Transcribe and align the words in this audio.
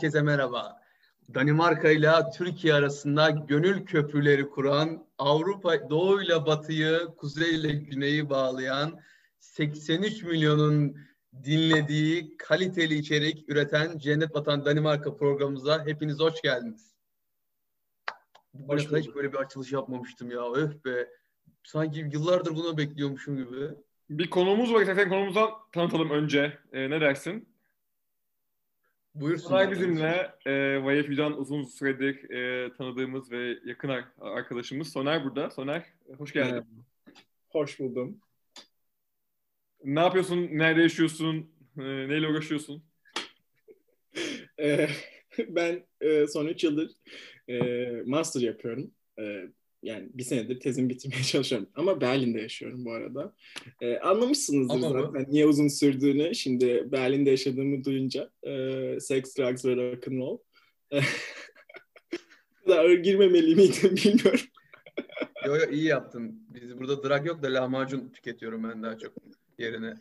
Herkese 0.00 0.22
merhaba. 0.22 0.80
Danimarka 1.34 1.90
ile 1.90 2.10
Türkiye 2.36 2.74
arasında 2.74 3.30
gönül 3.30 3.84
köprüleri 3.86 4.50
kuran, 4.50 5.06
Avrupa 5.18 5.90
Doğu 5.90 6.22
ile 6.22 6.46
Batı'yı, 6.46 7.08
Kuzey 7.16 7.54
ile 7.54 7.72
Güney'i 7.72 8.30
bağlayan, 8.30 9.00
83 9.38 10.22
milyonun 10.22 10.96
dinlediği 11.44 12.36
kaliteli 12.36 12.94
içerik 12.94 13.48
üreten 13.48 13.98
Cennet 13.98 14.34
Vatan 14.34 14.64
Danimarka 14.64 15.16
programımıza 15.16 15.86
hepiniz 15.86 16.20
hoş 16.20 16.42
geldiniz. 16.42 16.94
Bu 18.54 18.74
hoş 18.74 18.92
hiç 18.92 19.14
böyle 19.14 19.32
bir 19.32 19.38
açılış 19.38 19.72
yapmamıştım 19.72 20.30
ya. 20.30 20.52
Öf 20.52 20.84
be. 20.84 21.08
Sanki 21.64 21.98
yıllardır 22.12 22.56
bunu 22.56 22.78
bekliyormuşum 22.78 23.36
gibi. 23.36 23.70
Bir 24.10 24.30
konuğumuz 24.30 24.74
var. 24.74 24.84
Zaten 24.84 25.08
konumuzu 25.08 25.50
tanıtalım 25.72 26.10
önce. 26.10 26.58
Ee, 26.72 26.90
ne 26.90 27.00
dersin? 27.00 27.49
Buyursun. 29.20 29.48
Soner 29.48 29.70
bizimle 29.70 30.34
e, 30.46 30.84
Vayefü'den 30.84 31.32
uzun 31.32 31.64
süredir 31.64 32.30
e, 32.30 32.72
tanıdığımız 32.72 33.32
ve 33.32 33.58
yakın 33.64 33.88
arkadaşımız 34.20 34.92
Soner 34.92 35.24
burada. 35.24 35.50
Soner 35.50 35.84
hoş 36.18 36.32
geldin. 36.32 36.54
Evet. 36.54 36.64
Hoş 37.48 37.80
buldum. 37.80 38.18
Ne 39.84 40.00
yapıyorsun? 40.00 40.48
Nerede 40.52 40.82
yaşıyorsun? 40.82 41.50
E, 41.78 41.82
neyle 41.82 42.28
uğraşıyorsun? 42.28 42.82
e, 44.60 44.88
ben 45.48 45.86
e, 46.00 46.26
son 46.26 46.46
3 46.46 46.64
yıldır 46.64 46.90
e, 47.48 47.58
master 48.06 48.40
yapıyorum. 48.40 48.90
E, 49.18 49.48
yani 49.82 50.08
bir 50.14 50.22
senedir 50.22 50.60
tezimi 50.60 50.90
bitirmeye 50.90 51.22
çalışıyorum. 51.32 51.68
Ama 51.74 52.00
Berlin'de 52.00 52.40
yaşıyorum 52.40 52.84
bu 52.84 52.92
arada. 52.92 53.34
Ee, 53.80 53.98
anlamışsınızdır 53.98 54.74
Ama 54.74 54.88
zaten 54.88 55.26
bu. 55.26 55.32
niye 55.32 55.46
uzun 55.46 55.68
sürdüğünü. 55.68 56.34
Şimdi 56.34 56.92
Berlin'de 56.92 57.30
yaşadığımı 57.30 57.84
duyunca. 57.84 58.30
E, 58.42 58.50
sex, 59.00 59.36
drugs 59.38 59.64
ve 59.64 59.76
rock'n'roll. 59.76 60.38
kadar 62.70 62.90
girmemeli 62.90 63.54
miydim 63.54 63.96
bilmiyorum. 63.96 64.40
yo 65.46 65.56
yo 65.56 65.70
iyi 65.70 65.84
yaptın. 65.84 66.46
Biz 66.54 66.78
burada 66.78 67.08
drag 67.08 67.26
yok 67.26 67.42
da 67.42 67.54
lahmacun 67.54 68.08
tüketiyorum 68.08 68.64
ben 68.64 68.82
daha 68.82 68.98
çok 68.98 69.12
yerine. 69.58 69.94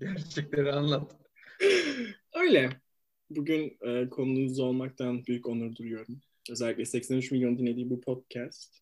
Gerçekleri 0.00 0.72
anlat. 0.72 1.16
Öyle. 2.34 2.70
Bugün 3.30 3.78
e, 3.82 4.08
konunuz 4.08 4.58
olmaktan 4.58 5.26
büyük 5.26 5.46
onur 5.46 5.76
duyuyorum. 5.76 6.20
Özellikle 6.50 6.84
83 6.84 7.30
milyon 7.30 7.58
dinlediği 7.58 7.90
bu 7.90 8.00
podcast. 8.00 8.78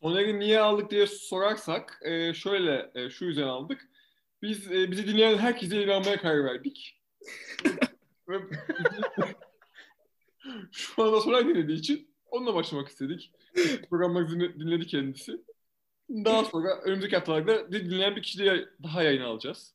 Soner'i 0.00 0.38
niye 0.38 0.60
aldık 0.60 0.90
diye 0.90 1.06
sorarsak 1.06 2.00
e, 2.04 2.34
şöyle 2.34 2.90
e, 2.94 3.10
şu 3.10 3.24
yüzden 3.24 3.42
aldık. 3.42 3.88
Biz 4.42 4.72
e, 4.72 4.90
bizi 4.90 5.06
dinleyen 5.06 5.38
herkese 5.38 5.84
inanmaya 5.84 6.20
karar 6.20 6.44
verdik. 6.44 7.02
Şu 10.72 11.02
anda 11.02 11.20
Soner 11.20 11.48
dinlediği 11.48 11.78
için 11.78 12.14
onunla 12.30 12.54
başlamak 12.54 12.88
istedik. 12.88 13.32
Programımızı 13.90 14.40
dinledi 14.40 14.86
kendisi. 14.86 15.40
Daha 16.10 16.44
sonra 16.44 16.80
önümüzdeki 16.80 17.16
haftalarda 17.16 17.72
dinleyen 17.72 18.16
bir 18.16 18.22
kişiyle 18.22 18.68
daha 18.82 19.02
yayın 19.02 19.22
alacağız. 19.22 19.74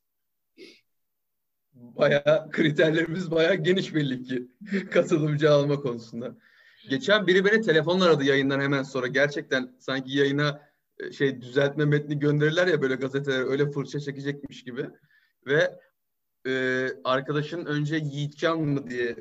Baya 1.74 2.48
kriterlerimiz 2.52 3.32
baya 3.32 3.54
geniş 3.54 3.96
belli 3.96 4.24
ki 4.24 4.48
katılımcı 4.92 5.52
alma 5.52 5.80
konusunda. 5.80 6.36
Geçen 6.90 7.28
biri 7.28 7.46
beni 7.46 7.62
telefonla 7.62 8.06
aradı 8.06 8.24
yayından 8.24 8.60
hemen 8.60 8.84
sonra. 8.84 9.08
Gerçekten 9.08 9.76
sanki 9.80 10.18
yayına 10.18 10.62
e, 11.00 11.12
şey 11.12 11.42
düzeltme 11.42 11.86
metni 11.86 12.20
gönderirler 12.20 12.68
ya 12.68 12.82
böyle 12.82 12.96
gazeteler 12.96 13.46
öyle 13.46 13.72
fırça 13.72 14.00
çekecekmiş 14.00 14.64
gibi. 14.64 14.90
Ve 15.46 15.80
e, 16.48 16.88
arkadaşın 17.04 17.66
önce 17.66 17.96
Yiğitcan 17.96 18.62
mı 18.62 18.90
diye 18.90 19.16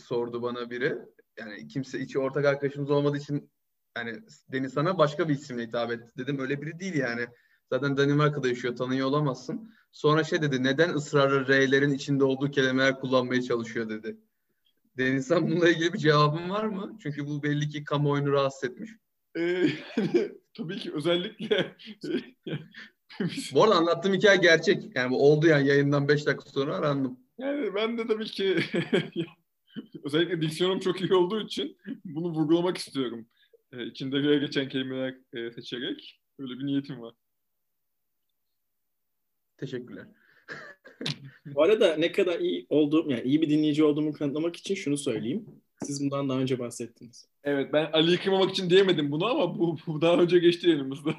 sordu 0.00 0.42
bana 0.42 0.70
biri. 0.70 0.98
Yani 1.38 1.68
kimse 1.68 2.00
içi 2.00 2.18
ortak 2.18 2.44
arkadaşımız 2.44 2.90
olmadığı 2.90 3.16
için 3.16 3.50
yani 3.96 4.20
Deniz 4.52 4.72
sana 4.72 4.98
başka 4.98 5.28
bir 5.28 5.34
isimle 5.34 5.62
hitap 5.62 5.92
etti. 5.92 6.10
Dedim 6.18 6.38
öyle 6.38 6.62
biri 6.62 6.80
değil 6.80 6.94
yani. 6.94 7.26
Zaten 7.70 7.96
Danimarka'da 7.96 8.48
yaşıyor 8.48 8.76
tanıyor 8.76 9.08
olamazsın. 9.08 9.74
Sonra 9.92 10.24
şey 10.24 10.42
dedi 10.42 10.62
neden 10.62 10.94
ısrarla 10.94 11.48
R'lerin 11.48 11.92
içinde 11.92 12.24
olduğu 12.24 12.50
kelimeler 12.50 13.00
kullanmaya 13.00 13.42
çalışıyor 13.42 13.88
dedi. 13.88 14.16
Denizhan 14.98 15.50
bununla 15.50 15.68
ilgili 15.68 15.92
bir 15.92 15.98
cevabın 15.98 16.50
var 16.50 16.64
mı? 16.64 16.98
Çünkü 17.02 17.26
bu 17.26 17.42
belli 17.42 17.68
ki 17.68 17.84
kamuoyunu 17.84 18.32
rahatsız 18.32 18.70
etmiş. 18.70 18.90
Ee, 19.36 19.68
tabii 20.56 20.78
ki 20.78 20.92
özellikle 20.92 21.76
bu 23.52 23.64
arada 23.64 23.74
anlattığım 23.74 24.14
hikaye 24.14 24.38
gerçek. 24.38 24.96
Yani 24.96 25.10
bu 25.10 25.30
oldu 25.30 25.46
yani 25.46 25.68
yayından 25.68 26.08
5 26.08 26.26
dakika 26.26 26.50
sonra 26.50 26.76
arandım. 26.76 27.18
Yani 27.38 27.74
ben 27.74 27.98
de 27.98 28.06
tabii 28.06 28.24
ki 28.24 28.58
özellikle 30.04 30.40
diksiyonum 30.40 30.80
çok 30.80 31.00
iyi 31.00 31.14
olduğu 31.14 31.40
için 31.40 31.76
bunu 32.04 32.28
vurgulamak 32.28 32.76
istiyorum. 32.76 33.26
Ee, 33.72 33.86
içinde 33.86 34.38
geçen 34.38 34.68
kelimeler 34.68 35.14
e, 35.32 35.50
seçerek 35.50 36.20
öyle 36.38 36.58
bir 36.58 36.66
niyetim 36.66 37.00
var. 37.00 37.14
Teşekkürler. 39.56 40.06
Bu 41.46 41.62
arada 41.62 41.96
ne 41.96 42.12
kadar 42.12 42.40
iyi 42.40 42.66
olduğum, 42.68 43.10
yani 43.10 43.22
iyi 43.22 43.42
bir 43.42 43.50
dinleyici 43.50 43.84
olduğumu 43.84 44.12
kanıtlamak 44.12 44.56
için 44.56 44.74
şunu 44.74 44.96
söyleyeyim. 44.98 45.46
Siz 45.84 46.04
bundan 46.04 46.28
daha 46.28 46.38
önce 46.38 46.58
bahsettiniz. 46.58 47.28
Evet 47.44 47.72
ben 47.72 47.90
Ali'yi 47.92 48.18
kırmamak 48.18 48.50
için 48.50 48.70
diyemedim 48.70 49.12
bunu 49.12 49.26
ama 49.26 49.58
bu, 49.58 49.76
bu 49.86 50.00
daha 50.00 50.16
önce 50.16 50.38
geçti 50.38 50.70
elimizde. 50.70 51.10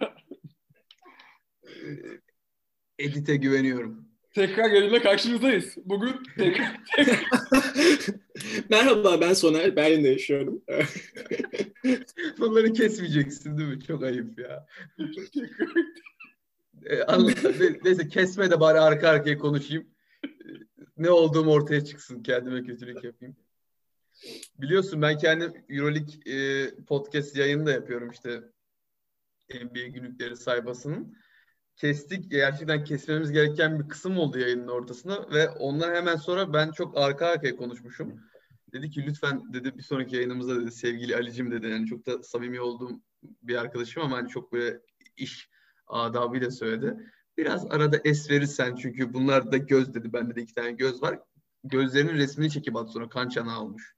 Edit'e 2.99 3.35
güveniyorum. 3.35 4.05
Tekrar 4.33 4.71
yayınla 4.71 5.01
karşınızdayız. 5.01 5.77
Bugün 5.85 6.13
tekrar... 6.37 6.79
Merhaba 8.69 9.21
ben 9.21 9.33
Soner. 9.33 9.75
Berlin'de 9.75 10.09
yaşıyorum. 10.09 10.61
Bunları 12.39 12.73
kesmeyeceksin 12.73 13.57
değil 13.57 13.69
mi? 13.69 13.83
Çok 13.87 14.03
ayıp 14.03 14.39
ya. 14.39 14.67
E, 16.85 17.03
neyse 17.83 18.07
kesme 18.07 18.51
de 18.51 18.59
bari 18.59 18.79
arka 18.79 19.09
arkaya 19.09 19.37
konuşayım. 19.37 19.87
E, 20.25 20.29
ne 20.97 21.09
olduğum 21.09 21.47
ortaya 21.47 21.85
çıksın. 21.85 22.23
Kendime 22.23 22.63
kötülük 22.63 23.03
yapayım. 23.03 23.35
Biliyorsun 24.59 25.01
ben 25.01 25.17
kendim 25.17 25.53
Euroleague 25.69 26.33
e, 26.33 26.69
podcast 26.75 27.35
yayını 27.35 27.65
da 27.65 27.71
yapıyorum 27.71 28.09
işte 28.09 28.43
NBA 29.49 29.87
günlükleri 29.87 30.35
sayfasının. 30.35 31.17
Kestik. 31.75 32.31
Gerçekten 32.31 32.83
kesmemiz 32.83 33.31
gereken 33.31 33.79
bir 33.79 33.89
kısım 33.89 34.17
oldu 34.17 34.39
yayının 34.39 34.67
ortasında 34.67 35.29
ve 35.31 35.49
ondan 35.49 35.95
hemen 35.95 36.15
sonra 36.15 36.53
ben 36.53 36.71
çok 36.71 36.97
arka 36.97 37.25
arkaya 37.25 37.55
konuşmuşum. 37.55 38.21
Dedi 38.73 38.89
ki 38.89 39.05
lütfen 39.05 39.53
dedi 39.53 39.77
bir 39.77 39.83
sonraki 39.83 40.15
yayınımızda 40.15 40.61
dedi 40.61 40.71
sevgili 40.71 41.15
Ali'cim 41.15 41.51
dedi 41.51 41.67
yani 41.67 41.85
çok 41.85 42.05
da 42.05 42.23
samimi 42.23 42.61
olduğum 42.61 43.01
bir 43.23 43.55
arkadaşım 43.55 44.03
ama 44.03 44.17
hani 44.17 44.29
çok 44.29 44.53
böyle 44.53 44.79
iş 45.17 45.49
adabıyla 45.87 46.51
söyledi. 46.51 47.11
Biraz 47.37 47.71
arada 47.71 47.97
es 48.03 48.31
verirsen 48.31 48.75
çünkü 48.75 49.13
bunlar 49.13 49.51
da 49.51 49.57
göz 49.57 49.93
dedi. 49.93 50.13
Bende 50.13 50.35
de 50.35 50.41
iki 50.41 50.53
tane 50.53 50.71
göz 50.71 51.01
var. 51.01 51.19
Gözlerinin 51.63 52.13
resmini 52.13 52.51
çekip 52.51 52.75
at 52.75 52.91
sonra 52.91 53.09
kan 53.09 53.29
çanağı 53.29 53.61
olmuş. 53.61 53.95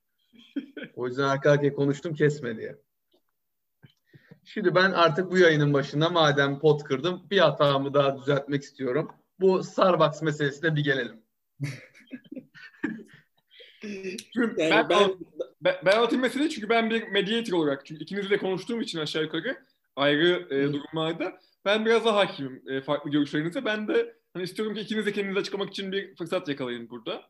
O 0.95 1.07
yüzden 1.07 1.23
arka 1.23 1.51
arkaya 1.51 1.73
konuştum 1.73 2.13
kesme 2.13 2.57
diye. 2.57 2.75
Şimdi 4.43 4.75
ben 4.75 4.91
artık 4.91 5.31
bu 5.31 5.37
yayının 5.37 5.73
başında 5.73 6.09
madem 6.09 6.59
pot 6.59 6.83
kırdım 6.83 7.27
bir 7.31 7.39
hatamı 7.39 7.93
daha 7.93 8.17
düzeltmek 8.17 8.63
istiyorum. 8.63 9.11
Bu 9.39 9.63
Starbucks 9.63 10.21
meselesine 10.21 10.75
bir 10.75 10.83
gelelim. 10.83 11.21
yani 13.83 14.57
ben, 14.57 14.89
ben, 14.89 15.11
ben, 15.61 15.75
ben 15.85 15.97
anlatayım 15.97 16.21
meseleyi 16.21 16.49
çünkü 16.49 16.69
ben 16.69 16.89
bir 16.89 17.07
mediator 17.07 17.57
olarak 17.57 17.85
çünkü 17.85 18.03
ikinizle 18.03 18.37
konuştuğum 18.37 18.81
için 18.81 18.99
aşağı 18.99 19.23
yukarı 19.23 19.57
ayrı 19.97 20.47
e, 20.49 20.73
durumlarda 20.73 21.39
ben 21.65 21.85
biraz 21.85 22.05
daha 22.05 22.15
hakimim 22.15 22.63
e, 22.67 22.81
farklı 22.81 23.11
görüşlerinize. 23.11 23.65
Ben 23.65 23.87
de 23.87 24.15
hani 24.33 24.43
istiyorum 24.43 24.75
ki 24.75 24.81
ikiniz 24.81 25.05
de 25.05 25.11
kendinizi 25.11 25.39
açıklamak 25.39 25.69
için 25.69 25.91
bir 25.91 26.15
fırsat 26.15 26.47
yakalayın 26.47 26.89
burada. 26.89 27.23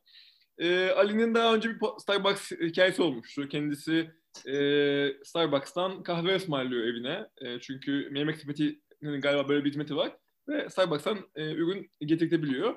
E, 0.57 0.89
Ali'nin 0.89 1.35
daha 1.35 1.55
önce 1.55 1.69
bir 1.69 1.79
Starbucks 1.99 2.51
hikayesi 2.51 3.01
olmuştu. 3.01 3.49
Kendisi 3.49 4.11
e, 4.47 4.53
Starbucks'tan 5.23 6.03
kahve 6.03 6.35
ısmarlıyor 6.35 6.87
evine. 6.87 7.27
E, 7.41 7.59
çünkü 7.59 8.11
yemek 8.15 8.37
sepetinin 8.37 9.21
galiba 9.21 9.49
böyle 9.49 9.65
bir 9.65 9.69
hizmeti 9.69 9.95
var. 9.95 10.17
Ve 10.47 10.69
Starbucks'tan 10.69 11.17
e, 11.35 11.51
ürün 11.51 11.91
getirtebiliyor. 11.99 12.75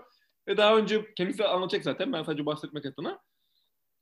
Ve 0.48 0.56
daha 0.56 0.76
önce 0.76 1.14
kendisi 1.14 1.44
anlatacak 1.44 1.84
zaten. 1.84 2.12
Ben 2.12 2.22
sadece 2.22 2.46
bahsetmek 2.46 2.86
adına. 2.86 3.20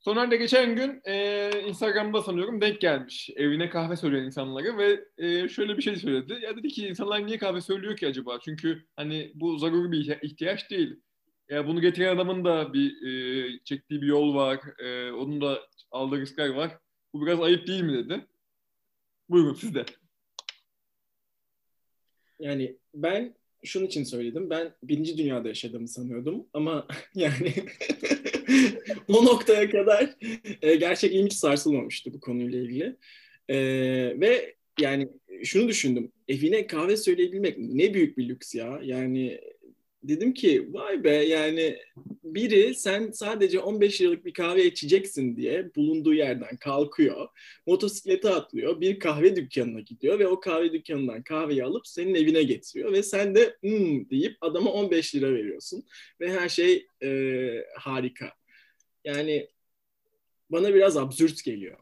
Soner 0.08 0.30
de 0.30 0.36
geçen 0.36 0.76
gün 0.76 1.00
e, 1.04 1.50
Instagram'da 1.66 2.22
sanıyorum 2.22 2.60
denk 2.60 2.80
gelmiş. 2.80 3.30
Evine 3.36 3.70
kahve 3.70 3.96
söyleyen 3.96 4.24
insanlara 4.24 4.78
ve 4.78 5.04
e, 5.18 5.48
şöyle 5.48 5.76
bir 5.76 5.82
şey 5.82 5.96
söyledi. 5.96 6.38
Ya 6.42 6.56
dedi 6.56 6.68
ki 6.68 6.88
insanlar 6.88 7.26
niye 7.26 7.38
kahve 7.38 7.60
söylüyor 7.60 7.96
ki 7.96 8.06
acaba? 8.06 8.38
Çünkü 8.44 8.86
hani 8.96 9.32
bu 9.34 9.58
zaruri 9.58 9.92
bir 9.92 10.18
ihtiyaç 10.22 10.70
değil. 10.70 11.00
Ya 11.48 11.66
bunu 11.66 11.80
getiren 11.80 12.14
adamın 12.16 12.44
da 12.44 12.72
bir 12.72 13.06
e, 13.06 13.58
çektiği 13.64 14.02
bir 14.02 14.06
yol 14.06 14.34
var. 14.34 14.60
E, 14.78 15.12
onun 15.12 15.40
da 15.40 15.60
aldığı 15.90 16.20
riskler 16.20 16.48
var. 16.48 16.78
Bu 17.12 17.26
biraz 17.26 17.40
ayıp 17.40 17.66
değil 17.66 17.82
mi 17.82 17.92
dedi. 17.92 18.26
Buyurun 19.28 19.54
siz 19.54 19.74
de. 19.74 19.84
Yani 22.38 22.78
ben 22.94 23.34
şunun 23.64 23.86
için 23.86 24.04
söyledim. 24.04 24.50
Ben 24.50 24.74
birinci 24.82 25.18
dünyada 25.18 25.48
yaşadığımı 25.48 25.88
sanıyordum 25.88 26.46
ama 26.52 26.86
yani 27.14 27.54
o 29.08 29.24
noktaya 29.24 29.70
kadar 29.70 30.14
e, 30.62 30.74
gerçekten 30.74 31.26
hiç 31.26 31.32
sarsılmamıştı 31.32 32.12
bu 32.12 32.20
konuyla 32.20 32.58
ilgili. 32.58 32.96
E, 33.48 33.56
ve 34.20 34.54
yani 34.80 35.08
şunu 35.44 35.68
düşündüm. 35.68 36.12
Evine 36.28 36.66
kahve 36.66 36.96
söyleyebilmek 36.96 37.58
ne 37.58 37.94
büyük 37.94 38.18
bir 38.18 38.28
lüks 38.28 38.54
ya. 38.54 38.80
Yani 38.82 39.40
dedim 40.08 40.34
ki 40.34 40.68
vay 40.72 41.04
be 41.04 41.10
yani 41.10 41.78
biri 42.24 42.74
sen 42.74 43.10
sadece 43.10 43.60
15 43.60 44.00
liralık 44.00 44.24
bir 44.24 44.32
kahve 44.32 44.64
içeceksin 44.66 45.36
diye 45.36 45.74
bulunduğu 45.74 46.14
yerden 46.14 46.56
kalkıyor, 46.56 47.28
motosiklete 47.66 48.30
atlıyor, 48.30 48.80
bir 48.80 48.98
kahve 49.00 49.36
dükkanına 49.36 49.80
gidiyor 49.80 50.18
ve 50.18 50.26
o 50.26 50.40
kahve 50.40 50.72
dükkanından 50.72 51.22
kahveyi 51.22 51.64
alıp 51.64 51.86
senin 51.86 52.14
evine 52.14 52.42
getiriyor 52.42 52.92
ve 52.92 53.02
sen 53.02 53.34
de 53.34 53.56
hmm 53.60 54.10
deyip 54.10 54.36
adama 54.40 54.72
15 54.72 55.14
lira 55.14 55.32
veriyorsun 55.34 55.84
ve 56.20 56.32
her 56.32 56.48
şey 56.48 56.86
e, 57.02 57.64
harika. 57.76 58.32
Yani 59.04 59.48
bana 60.50 60.74
biraz 60.74 60.96
absürt 60.96 61.44
geliyor. 61.44 61.78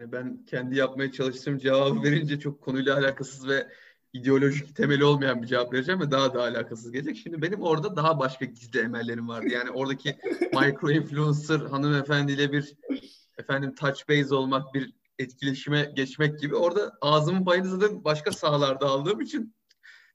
Yani 0.00 0.12
ben 0.12 0.44
kendi 0.46 0.76
yapmaya 0.76 1.12
çalıştığım 1.12 1.58
cevabı 1.58 2.02
verince 2.02 2.40
çok 2.40 2.60
konuyla 2.60 2.96
alakasız 2.98 3.48
ve 3.48 3.66
ideolojik 4.12 4.76
temeli 4.76 5.04
olmayan 5.04 5.42
bir 5.42 5.46
cevap 5.46 5.72
vereceğim 5.72 6.00
ve 6.00 6.10
daha 6.10 6.34
da 6.34 6.42
alakasız 6.42 6.92
gelecek. 6.92 7.16
Şimdi 7.16 7.42
benim 7.42 7.60
orada 7.60 7.96
daha 7.96 8.18
başka 8.18 8.44
gizli 8.44 8.80
emellerim 8.80 9.28
vardı. 9.28 9.48
Yani 9.48 9.70
oradaki 9.70 10.18
micro 10.52 10.90
influencer 10.90 11.60
hanımefendiyle 11.60 12.52
bir 12.52 12.74
efendim 13.38 13.74
touch 13.74 14.08
base 14.08 14.34
olmak, 14.34 14.74
bir 14.74 14.92
etkileşime 15.18 15.92
geçmek 15.96 16.40
gibi. 16.40 16.56
Orada 16.56 16.98
ağzımın 17.00 17.44
payını 17.44 17.68
zaten 17.68 18.04
başka 18.04 18.32
sahalarda 18.32 18.86
aldığım 18.86 19.20
için 19.20 19.54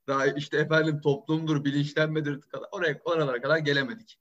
daha 0.07 0.27
işte 0.27 0.57
efendim 0.57 1.01
toplumdur, 1.01 1.65
bilinçlenmedir 1.65 2.41
kadar 2.41 2.67
oraya 2.71 3.01
oralara 3.05 3.41
kadar 3.41 3.57
gelemedik. 3.57 4.19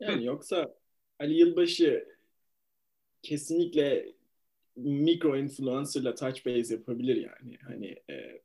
yani 0.00 0.24
yoksa 0.24 0.74
Ali 1.20 1.34
Yılbaşı 1.34 2.08
kesinlikle 3.22 4.14
mikro 4.76 5.36
influencer'la 5.36 6.14
touch 6.14 6.46
base 6.46 6.74
yapabilir 6.74 7.16
yani. 7.16 7.58
Hani 7.62 7.96
e, 8.10 8.42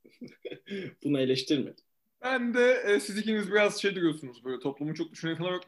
bunu 1.03 1.19
eleştirmedim. 1.19 1.85
Ben 2.21 2.53
de 2.53 2.83
e, 2.87 2.99
siz 2.99 3.17
ikiniz 3.17 3.51
biraz 3.51 3.81
şey 3.81 3.95
duruyorsunuz 3.95 4.45
böyle 4.45 4.59
toplumu 4.59 4.93
çok 4.93 5.11
düşünen 5.11 5.37
falan 5.37 5.51
yok 5.51 5.63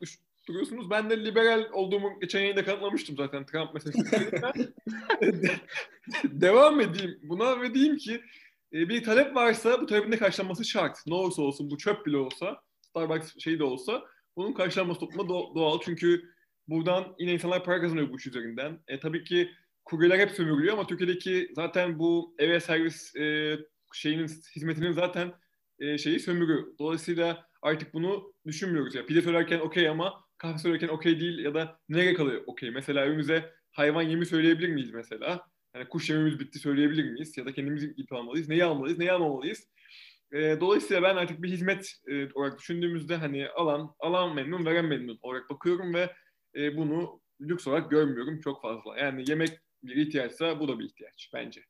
duruyorsunuz. 0.48 0.90
Ben 0.90 1.10
de 1.10 1.26
liberal 1.26 1.70
olduğumu 1.72 2.20
geçen 2.20 2.40
yayında 2.40 2.66
kanıtlamıştım 2.66 3.18
zaten 3.18 3.46
Trump 3.46 3.74
meselesi. 3.74 4.32
Devam 6.24 6.82
edeyim 6.82 7.20
buna 7.24 7.62
ve 7.62 7.74
diyeyim 7.74 7.98
ki 7.98 8.22
e, 8.74 8.90
bir 8.90 9.04
talep 9.04 9.36
varsa 9.36 9.82
bu 9.82 9.86
talebin 9.86 10.12
de 10.12 10.18
karşılanması 10.18 10.66
şart. 10.66 10.98
Ne 11.08 11.14
olursa 11.14 11.42
olsun 11.42 11.72
bu 11.72 11.78
çöp 11.78 12.06
bile 12.06 12.18
olsa 12.18 12.62
Starbucks 12.82 13.40
şey 13.40 13.60
de 13.60 13.64
olsa 13.64 14.04
bunun 14.38 14.54
karşılanması 14.54 15.00
topluma 15.00 15.30
doğal. 15.30 15.80
Çünkü 15.86 16.24
buradan 16.68 17.16
yine 17.20 17.34
insanlar 17.34 17.64
para 17.64 17.82
kazanıyor 17.82 18.10
bu 18.10 18.18
iş 18.18 18.28
üzerinden. 18.28 18.80
E, 18.88 19.00
tabii 19.00 19.24
ki 19.24 19.52
kuryeler 19.86 20.20
hep 20.20 20.32
sömürülüyor 20.32 20.74
ama 20.74 20.88
Türkiye'deki 20.88 21.50
zaten 21.56 22.00
bu 22.00 22.36
eve 22.40 22.60
servis 22.60 23.16
e, 23.16 23.58
şeyinin 23.94 24.28
hizmetinin 24.56 24.92
zaten 24.92 25.34
e, 25.80 25.98
şeyi 25.98 26.20
sömürü. 26.20 26.66
Dolayısıyla 26.80 27.46
artık 27.62 27.94
bunu 27.94 28.34
düşünmüyoruz. 28.46 28.96
Ya 28.96 29.06
pide 29.06 29.22
söylerken 29.22 29.60
okey 29.60 29.90
ama 29.90 30.26
kahve 30.38 30.58
söylerken 30.58 30.88
okey 30.88 31.20
değil 31.20 31.40
ya 31.40 31.54
da 31.54 31.80
nereye 31.90 32.14
kalıyor 32.14 32.44
okey. 32.48 32.72
Mesela 32.72 33.06
evimize 33.06 33.54
hayvan 33.72 34.02
yemi 34.02 34.26
söyleyebilir 34.26 34.70
miyiz 34.70 34.92
mesela? 34.94 35.48
Yani 35.76 35.88
kuş 35.90 36.10
yemimiz 36.10 36.40
bitti 36.40 36.60
söyleyebilir 36.60 37.12
miyiz? 37.12 37.38
Ya 37.38 37.46
da 37.46 37.54
kendimiz 37.54 37.84
ip 37.84 38.14
almalıyız. 38.14 38.50
Neyi 38.50 38.64
almalıyız, 38.64 39.00
neyi 39.00 39.12
almamalıyız? 39.12 39.68
E, 40.32 40.58
dolayısıyla 40.62 41.04
ben 41.04 41.16
artık 41.16 41.42
bir 41.42 41.50
hizmet 41.50 41.94
e, 42.08 42.34
olarak 42.34 42.60
düşündüğümüzde 42.60 43.16
hani 43.16 43.50
alan 43.50 43.96
alan 44.00 44.36
memnun, 44.36 44.66
veren 44.66 44.86
memnun 44.86 45.20
olarak 45.22 45.50
bakıyorum 45.50 45.94
ve 45.94 46.14
e, 46.56 46.78
bunu 46.78 47.22
lüks 47.42 47.68
olarak 47.68 47.92
görmüyorum 47.92 48.40
çok 48.40 48.62
fazla. 48.62 48.98
Yani 48.98 49.24
yemek 49.30 49.50
bir 49.84 49.96
ihtiyaçsa 49.96 50.60
bu 50.60 50.68
da 50.68 50.80
bir 50.80 50.86
ihtiyaç 50.86 51.30
bence. 51.34 51.62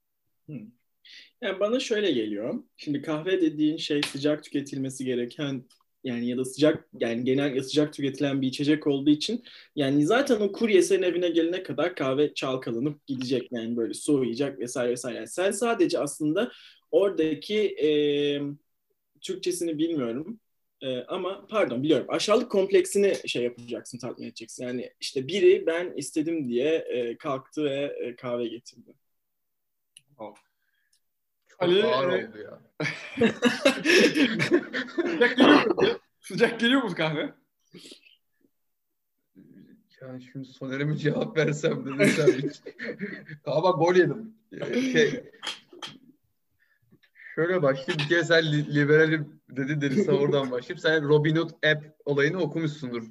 Yani 1.42 1.60
bana 1.60 1.80
şöyle 1.80 2.12
geliyor. 2.12 2.64
Şimdi 2.78 3.02
kahve 3.02 3.42
dediğin 3.42 3.78
şey 3.78 4.02
sıcak 4.02 4.44
tüketilmesi 4.44 5.06
gereken 5.06 5.64
yani 6.04 6.28
ya 6.28 6.38
da 6.38 6.46
sıcak 6.46 6.88
yani 7.00 7.24
genel 7.24 7.64
sıcak 7.64 7.94
tüketilen 7.94 8.42
bir 8.42 8.48
içecek 8.48 8.88
olduğu 8.88 9.10
için 9.10 9.44
yani 9.76 10.06
zaten 10.06 10.40
o 10.40 10.52
kurye 10.52 10.82
senin 10.82 11.04
evine 11.04 11.30
gelene 11.30 11.64
kadar 11.64 11.96
kahve 11.96 12.34
çalkalanıp 12.34 13.08
gidecek 13.08 13.52
yani 13.52 13.78
böyle 13.78 13.94
soğuyacak 13.94 14.60
vesaire 14.60 14.92
vesaire. 14.92 15.18
Yani 15.18 15.28
sen 15.28 15.52
sadece 15.52 16.00
aslında 16.00 16.52
oradaki 16.92 17.58
e, 17.60 17.90
Türkçesini 19.22 19.78
bilmiyorum 19.78 20.40
ee, 20.82 21.04
ama 21.08 21.48
pardon 21.48 21.84
biliyorum 21.84 22.06
aşağılık 22.10 22.52
kompleksini 22.52 23.30
şey 23.30 23.44
yapacaksın 23.44 23.98
tatmin 23.98 24.28
edeceksin. 24.28 24.64
Yani 24.64 24.94
işte 25.00 25.28
biri 25.28 25.66
ben 25.68 25.94
istedim 25.96 26.50
diye 26.50 26.76
e, 26.76 27.18
kalktı 27.18 27.64
ve 27.64 27.96
e, 28.00 28.16
kahve 28.16 28.48
getirdi. 28.48 28.96
Oh. 30.18 30.36
Çok 31.48 31.64
Ali, 31.64 31.84
ağır 31.84 32.12
e... 32.12 32.28
oldu 32.28 32.38
ya. 32.38 32.62
Sıcak 35.06 35.38
geliyor 35.38 35.66
mu? 35.66 36.00
Sıcak 36.22 36.60
geliyor 36.60 36.82
mu 36.82 36.96
kahve? 36.96 37.34
Yani 40.02 40.24
şimdi 40.32 40.46
Soner'e 40.46 40.84
mi 40.84 40.98
cevap 40.98 41.38
versem 41.38 41.86
dedim 41.86 42.08
sen 42.16 42.28
hiç. 42.28 42.62
Gol 43.46 43.96
yedim. 43.96 44.34
Şey, 44.74 45.32
şöyle 47.36 47.62
başlayayım. 47.62 48.04
Bir 48.04 48.10
kere 48.10 48.24
sen 48.24 48.52
li- 48.52 48.76
liberalim 48.76 49.42
dedi 49.50 49.82
dediyse 49.82 50.12
oradan 50.12 50.42
başlayayım. 50.52 50.78
Sen 50.78 51.10
Robin 51.10 51.36
Hood 51.36 51.50
app 51.50 51.86
olayını 52.06 52.40
okumuşsundur 52.40 53.04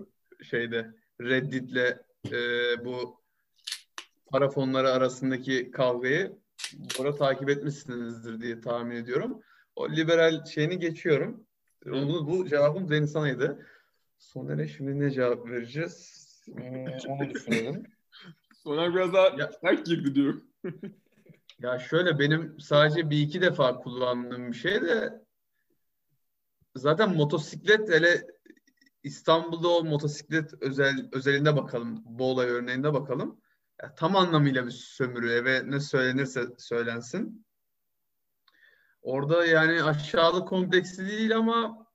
şeyde. 0.43 0.95
Reddit'le 1.21 1.97
e, 2.33 2.39
bu 2.85 3.21
para 4.27 4.49
fonları 4.51 4.91
arasındaki 4.91 5.71
kavgayı 5.71 6.33
burada 6.99 7.17
takip 7.17 7.51
etmişsinizdir 7.51 8.41
diye 8.41 8.61
tahmin 8.61 8.97
ediyorum. 8.97 9.43
O 9.77 9.91
liberal 9.91 10.45
şeyini 10.45 10.79
geçiyorum. 10.79 11.47
Onu, 11.87 12.27
bu 12.27 12.49
cevabım 12.49 12.91
Deniz 12.91 13.13
sanaydı. 13.13 13.67
Soner'e 14.19 14.69
şimdi 14.69 15.01
ne 15.01 15.11
cevap 15.11 15.49
vereceğiz? 15.49 16.21
Hmm, 16.55 16.87
onu 17.09 17.31
düşünelim. 17.31 17.83
Soner 18.63 18.95
biraz 18.95 19.13
daha 19.13 19.27
ya, 19.27 19.51
sert 19.61 19.87
girdi 19.87 20.15
diyor. 20.15 20.41
Ya 21.59 21.79
şöyle 21.79 22.19
benim 22.19 22.61
sadece 22.61 23.11
bir 23.11 23.19
iki 23.19 23.41
defa 23.41 23.77
kullandığım 23.77 24.53
bir 24.53 24.57
şey 24.57 24.83
de 24.83 25.25
zaten 26.75 27.17
motosiklet 27.17 27.89
hele 27.89 28.27
İstanbul'da 29.03 29.69
o 29.69 29.85
motosiklet 29.85 30.63
özel 30.63 31.09
özelinde 31.13 31.57
bakalım. 31.57 32.03
Bu 32.05 32.31
olay 32.31 32.49
örneğinde 32.49 32.93
bakalım. 32.93 33.41
Ya, 33.83 33.95
tam 33.95 34.17
anlamıyla 34.17 34.67
bir 34.67 34.71
sömürü 34.71 35.31
eve 35.31 35.71
ne 35.71 35.81
söylenirse 35.81 36.47
söylensin. 36.59 37.47
Orada 39.03 39.47
yani 39.47 39.83
aşağılık 39.83 40.49
kompleksi 40.49 41.07
değil 41.07 41.37
ama 41.37 41.87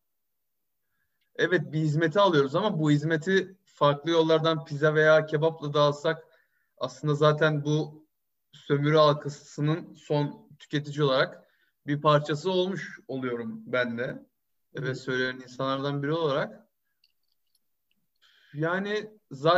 evet 1.35 1.61
bir 1.71 1.79
hizmeti 1.79 2.19
alıyoruz 2.19 2.55
ama 2.55 2.79
bu 2.79 2.91
hizmeti 2.91 3.57
farklı 3.65 4.11
yollardan 4.11 4.65
pizza 4.65 4.95
veya 4.95 5.25
kebapla 5.25 5.73
da 5.73 5.81
alsak 5.81 6.23
aslında 6.77 7.15
zaten 7.15 7.63
bu 7.63 8.04
sömürü 8.55 8.95
halkasının 8.95 9.93
son 9.93 10.49
tüketici 10.59 11.03
olarak 11.03 11.43
bir 11.87 12.01
parçası 12.01 12.51
olmuş 12.51 12.99
oluyorum 13.07 13.61
ben 13.65 13.97
de. 13.97 14.25
Ve 14.75 14.95
söyleyen 14.95 15.35
insanlardan 15.35 16.03
biri 16.03 16.11
olarak. 16.11 16.67
Yani 18.53 19.09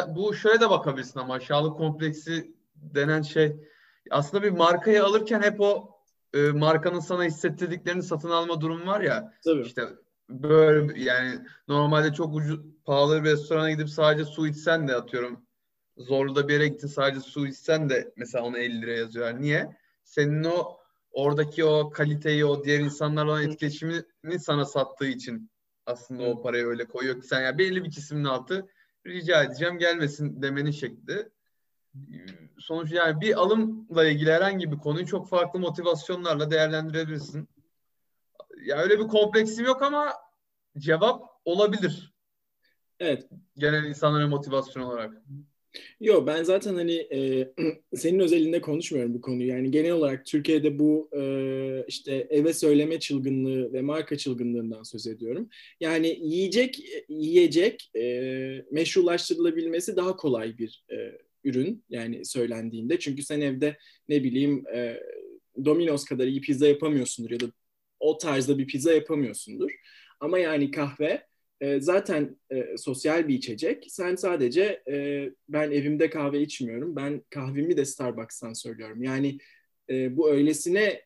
bu 0.08 0.34
şöyle 0.34 0.62
de 0.62 0.70
bakabilirsin 0.70 1.20
ama 1.20 1.34
aşağılık 1.34 1.78
kompleksi 1.78 2.56
denen 2.76 3.22
şey 3.22 3.56
aslında 4.12 4.44
bir 4.44 4.50
markayı 4.50 5.04
alırken 5.04 5.42
hep 5.42 5.62
o 5.62 5.98
e, 6.34 6.52
markanın 6.52 7.00
sana 7.00 7.24
hissettirdiklerini 7.24 8.04
satın 8.04 8.30
alma 8.30 8.62
durumu 8.62 8.88
var 8.88 9.02
ya. 9.02 9.34
Tabii. 9.44 9.62
İşte 9.62 9.84
böyle 10.30 11.02
yani 11.02 11.40
normalde 11.68 12.14
çok 12.14 12.36
ucuz 12.36 12.60
pahalı 12.86 13.24
bir 13.24 13.30
restorana 13.30 13.72
gidip 13.72 13.90
sadece 13.90 14.26
su 14.26 14.48
içsen 14.48 14.88
de 14.88 14.96
atıyorum 14.96 15.47
zorlu 15.98 16.48
bir 16.48 16.54
yere 16.54 16.68
gittin 16.68 16.88
sadece 16.88 17.20
su 17.20 17.48
içsen 17.48 17.90
de 17.90 18.14
mesela 18.16 18.44
ona 18.44 18.58
50 18.58 18.82
lira 18.82 18.92
yazıyorlar. 18.92 19.42
Niye? 19.42 19.78
Senin 20.04 20.44
o 20.44 20.78
oradaki 21.12 21.66
o 21.66 21.90
kaliteyi, 21.90 22.46
o 22.46 22.64
diğer 22.64 22.80
insanlarla 22.80 23.32
olan 23.32 23.44
etkileşimini 23.44 24.40
sana 24.40 24.66
sattığı 24.66 25.08
için 25.08 25.52
aslında 25.86 26.24
o 26.24 26.42
parayı 26.42 26.66
öyle 26.66 26.86
koyuyor 26.86 27.22
ki 27.22 27.28
sen 27.28 27.42
yani 27.42 27.58
belli 27.58 27.84
bir 27.84 27.92
kesimin 27.92 28.24
altı 28.24 28.68
rica 29.08 29.44
edeceğim 29.44 29.78
gelmesin 29.78 30.42
demenin 30.42 30.72
şekli. 30.72 31.30
Sonuç 32.60 32.92
yani 32.92 33.22
bir 33.22 33.40
alımla 33.42 34.06
ilgili 34.06 34.32
herhangi 34.32 34.72
bir 34.72 34.78
konuyu 34.78 35.06
çok 35.06 35.30
farklı 35.30 35.60
motivasyonlarla 35.60 36.52
değerlendirebilirsin. 36.52 37.50
Ya 38.62 38.78
öyle 38.78 39.00
bir 39.00 39.08
kompleksim 39.08 39.66
yok 39.66 39.82
ama 39.82 40.14
cevap 40.78 41.24
olabilir. 41.46 42.14
Evet. 43.00 43.30
Genel 43.58 43.84
insanların 43.84 44.30
motivasyon 44.30 44.84
olarak. 44.84 45.14
Yok 46.02 46.28
ben 46.28 46.44
zaten 46.44 46.76
hani 46.76 46.96
e, 46.96 47.48
senin 47.96 48.20
özelinde 48.20 48.62
konuşmuyorum 48.62 49.14
bu 49.14 49.22
konuyu. 49.22 49.48
Yani 49.48 49.72
genel 49.72 49.92
olarak 49.92 50.26
Türkiye'de 50.26 50.80
bu 50.80 51.10
e, 51.14 51.22
işte 51.88 52.28
eve 52.30 52.54
söyleme 52.54 53.00
çılgınlığı 53.00 53.74
ve 53.74 53.82
marka 53.82 54.18
çılgınlığından 54.18 54.84
söz 54.84 55.08
ediyorum. 55.08 55.50
Yani 55.80 56.20
yiyecek, 56.22 56.80
yiyecek 57.10 57.92
e, 57.96 58.66
meşrulaştırılabilmesi 58.72 59.96
daha 59.96 60.16
kolay 60.16 60.58
bir 60.58 60.84
e, 60.92 61.18
ürün 61.44 61.84
yani 61.90 62.26
söylendiğinde. 62.26 63.00
Çünkü 63.00 63.24
sen 63.24 63.42
evde 63.42 63.78
ne 64.10 64.24
bileyim 64.24 64.64
e, 64.74 65.00
Domino's 65.66 66.06
kadar 66.06 66.28
iyi 66.28 66.42
pizza 66.42 66.68
yapamıyorsundur 66.68 67.32
ya 67.32 67.40
da 67.40 67.46
o 68.00 68.18
tarzda 68.18 68.58
bir 68.58 68.68
pizza 68.68 68.94
yapamıyorsundur. 68.94 69.72
Ama 70.20 70.40
yani 70.40 70.72
kahve 70.72 71.28
e, 71.62 71.80
zaten 71.80 72.38
e, 72.52 72.78
sosyal 72.78 73.28
bir 73.28 73.36
içecek. 73.36 73.86
Sen 73.90 74.16
sadece 74.16 74.84
e, 74.92 75.30
ben 75.50 75.72
evimde 75.72 76.10
kahve 76.10 76.42
içmiyorum. 76.42 76.96
Ben 76.96 77.22
kahvemi 77.30 77.78
de 77.78 77.86
Starbucks'tan 77.86 78.54
söylüyorum. 78.54 79.04
Yani 79.04 79.38
e, 79.90 80.18
bu 80.18 80.32
öylesine 80.32 81.02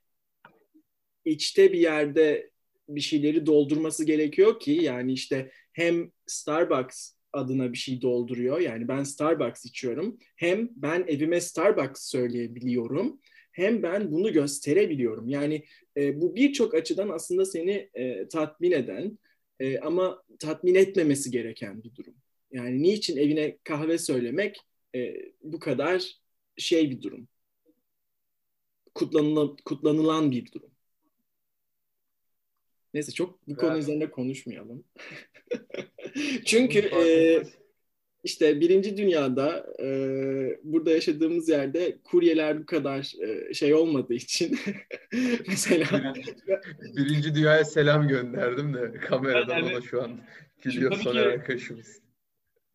içte 1.26 1.74
bir 1.74 1.80
yerde 1.80 2.52
bir 2.90 3.02
şeyleri 3.02 3.46
doldurması 3.46 4.06
gerekiyor 4.06 4.60
ki 4.60 4.72
yani 4.72 5.14
işte 5.14 5.52
hem 5.74 6.12
Starbucks 6.26 7.12
adına 7.34 7.72
bir 7.72 7.78
şey 7.78 8.02
dolduruyor. 8.02 8.60
Yani 8.60 8.88
ben 8.88 9.04
Starbucks 9.04 9.66
içiyorum. 9.66 10.18
Hem 10.36 10.70
ben 10.76 11.06
evime 11.08 11.42
Starbucks 11.42 12.10
söyleyebiliyorum. 12.10 13.20
Hem 13.52 13.84
ben 13.84 14.12
bunu 14.12 14.34
gösterebiliyorum. 14.34 15.30
Yani 15.30 15.66
e, 15.98 16.22
bu 16.22 16.36
birçok 16.36 16.76
açıdan 16.76 17.10
aslında 17.10 17.46
seni 17.46 17.90
e, 17.94 18.28
tatmin 18.28 18.72
eden, 18.72 19.18
e, 19.62 19.80
ama 19.80 20.24
tatmin 20.40 20.76
etmemesi 20.76 21.32
gereken 21.32 21.84
bir 21.84 21.96
durum. 21.96 22.16
Yani 22.52 22.84
niçin 22.84 23.18
evine 23.18 23.58
kahve 23.64 23.98
söylemek 23.98 24.58
e, 24.96 25.16
bu 25.44 25.60
kadar 25.60 26.18
şey 26.58 26.92
bir 26.92 27.02
durum. 27.02 27.28
Kutlanılan, 28.96 29.58
kutlanılan 29.66 30.32
bir 30.32 30.52
durum. 30.52 30.72
Neyse 32.94 33.12
çok 33.12 33.48
bu 33.48 33.56
konu 33.56 33.78
üzerinde 33.78 34.12
konuşmayalım. 34.12 34.84
Çünkü 36.46 36.80
e, 36.80 37.44
işte 38.24 38.60
birinci 38.60 38.98
dünyada 38.98 39.66
e, 39.80 39.88
burada 40.64 40.92
yaşadığımız 40.92 41.50
yerde 41.50 41.98
kuryeler 42.04 42.60
bu 42.60 42.66
kadar 42.66 43.14
e, 43.22 43.54
şey 43.54 43.74
olmadığı 43.74 44.14
için 44.14 44.60
mesela 45.48 46.14
birinci 46.98 47.36
dünyaya 47.36 47.66
selam 47.66 48.08
gönderdim 48.08 48.74
de 48.74 48.94
kameradan 48.94 49.58
yani, 49.58 49.74
ona 49.74 49.82
şu 49.82 50.04
an 50.04 50.20
gülüyor 50.62 50.96
Soner 50.96 51.26
arkadaşımız. 51.26 52.02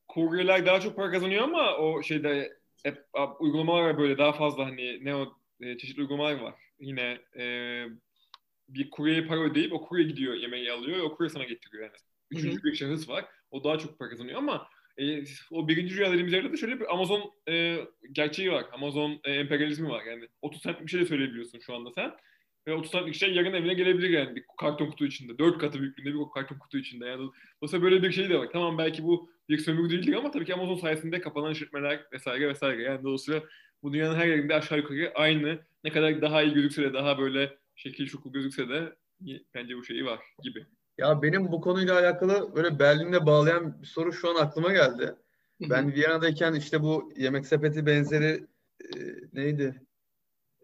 Kuryeler 0.08 0.66
daha 0.66 0.80
çok 0.80 0.96
para 0.96 1.10
kazanıyor 1.10 1.42
ama 1.42 1.76
o 1.76 2.02
şeyde 2.02 2.56
hep 2.82 3.04
uygulamalar 3.40 3.98
böyle 3.98 4.18
daha 4.18 4.32
fazla 4.32 4.66
hani 4.66 5.04
ne 5.04 5.14
o 5.14 5.36
e, 5.60 5.78
çeşitli 5.78 6.00
uygulamalar 6.00 6.40
var. 6.40 6.54
Yine 6.80 7.18
e, 7.38 7.44
bir 8.68 8.90
kuryeye 8.90 9.26
para 9.26 9.40
ödeyip 9.40 9.72
o 9.72 9.80
kurye 9.80 10.04
gidiyor 10.04 10.34
yemeği 10.34 10.72
alıyor 10.72 11.04
o 11.04 11.16
kurye 11.16 11.30
sana 11.30 11.44
getiriyor 11.44 11.82
yani. 11.82 11.96
Üçüncü 12.30 12.64
bir 12.64 12.74
şahıs 12.74 13.08
var. 13.08 13.24
O 13.50 13.64
daha 13.64 13.78
çok 13.78 13.98
para 13.98 14.08
kazanıyor 14.08 14.38
ama 14.38 14.68
e, 14.98 15.24
o 15.50 15.68
birinci 15.68 15.96
rüya 15.96 16.12
dediğimiz 16.12 16.32
de 16.32 16.56
şöyle 16.56 16.80
bir 16.80 16.94
Amazon 16.94 17.32
e, 17.48 17.78
gerçeği 18.12 18.52
var. 18.52 18.66
Amazon 18.72 19.20
e, 19.24 19.32
emperyalizmi 19.32 19.88
var. 19.88 20.04
Yani 20.04 20.28
30 20.42 20.62
centlik 20.62 20.86
bir 20.86 20.90
şey 20.90 21.00
de 21.00 21.06
söyleyebiliyorsun 21.06 21.58
şu 21.58 21.74
anda 21.74 21.90
sen. 21.92 22.12
Ve 22.66 22.74
30 22.74 22.92
centlik 22.92 23.14
şey 23.14 23.34
yarın 23.34 23.54
evine 23.54 23.74
gelebilir 23.74 24.10
yani 24.10 24.36
bir 24.36 24.44
karton 24.60 24.90
kutu 24.90 25.06
içinde. 25.06 25.38
4 25.38 25.58
katı 25.58 25.80
büyüklüğünde 25.80 26.14
bir 26.14 26.24
karton 26.34 26.58
kutu 26.58 26.78
içinde. 26.78 27.06
Yani 27.06 27.30
dolayısıyla 27.62 27.84
böyle 27.84 28.02
bir 28.02 28.12
şey 28.12 28.30
de 28.30 28.38
var. 28.38 28.48
Tamam 28.52 28.78
belki 28.78 29.02
bu 29.02 29.30
bir 29.48 29.58
sömürü 29.58 29.90
değildir 29.90 30.12
ama 30.12 30.30
tabii 30.30 30.44
ki 30.44 30.54
Amazon 30.54 30.76
sayesinde 30.76 31.20
kapanan 31.20 31.52
işletmeler 31.52 32.00
vesaire 32.12 32.48
vesaire. 32.48 32.82
Yani 32.82 33.02
dolayısıyla 33.02 33.42
bu 33.82 33.92
dünyanın 33.92 34.16
her 34.16 34.26
yerinde 34.26 34.54
aşağı 34.54 34.78
yukarı 34.78 35.12
aynı. 35.14 35.66
Ne 35.84 35.90
kadar 35.90 36.22
daha 36.22 36.42
iyi 36.42 36.54
gözükse 36.54 36.82
de 36.82 36.94
daha 36.94 37.18
böyle 37.18 37.58
şekil 37.76 38.06
şukul 38.06 38.32
gözükse 38.32 38.68
de 38.68 38.96
bence 39.54 39.76
bu 39.76 39.84
şeyi 39.84 40.04
var 40.04 40.20
gibi. 40.42 40.66
Ya 40.98 41.22
benim 41.22 41.52
bu 41.52 41.60
konuyla 41.60 41.98
alakalı 41.98 42.56
böyle 42.56 42.78
Berlin'le 42.78 43.26
bağlayan 43.26 43.82
bir 43.82 43.86
soru 43.86 44.12
şu 44.12 44.30
an 44.30 44.34
aklıma 44.34 44.72
geldi. 44.72 45.14
Ben 45.60 45.92
Viyana'dayken 45.92 46.54
işte 46.54 46.82
bu 46.82 47.12
yemek 47.16 47.46
sepeti 47.46 47.86
benzeri 47.86 48.46
e, 48.80 48.98
neydi? 49.32 49.82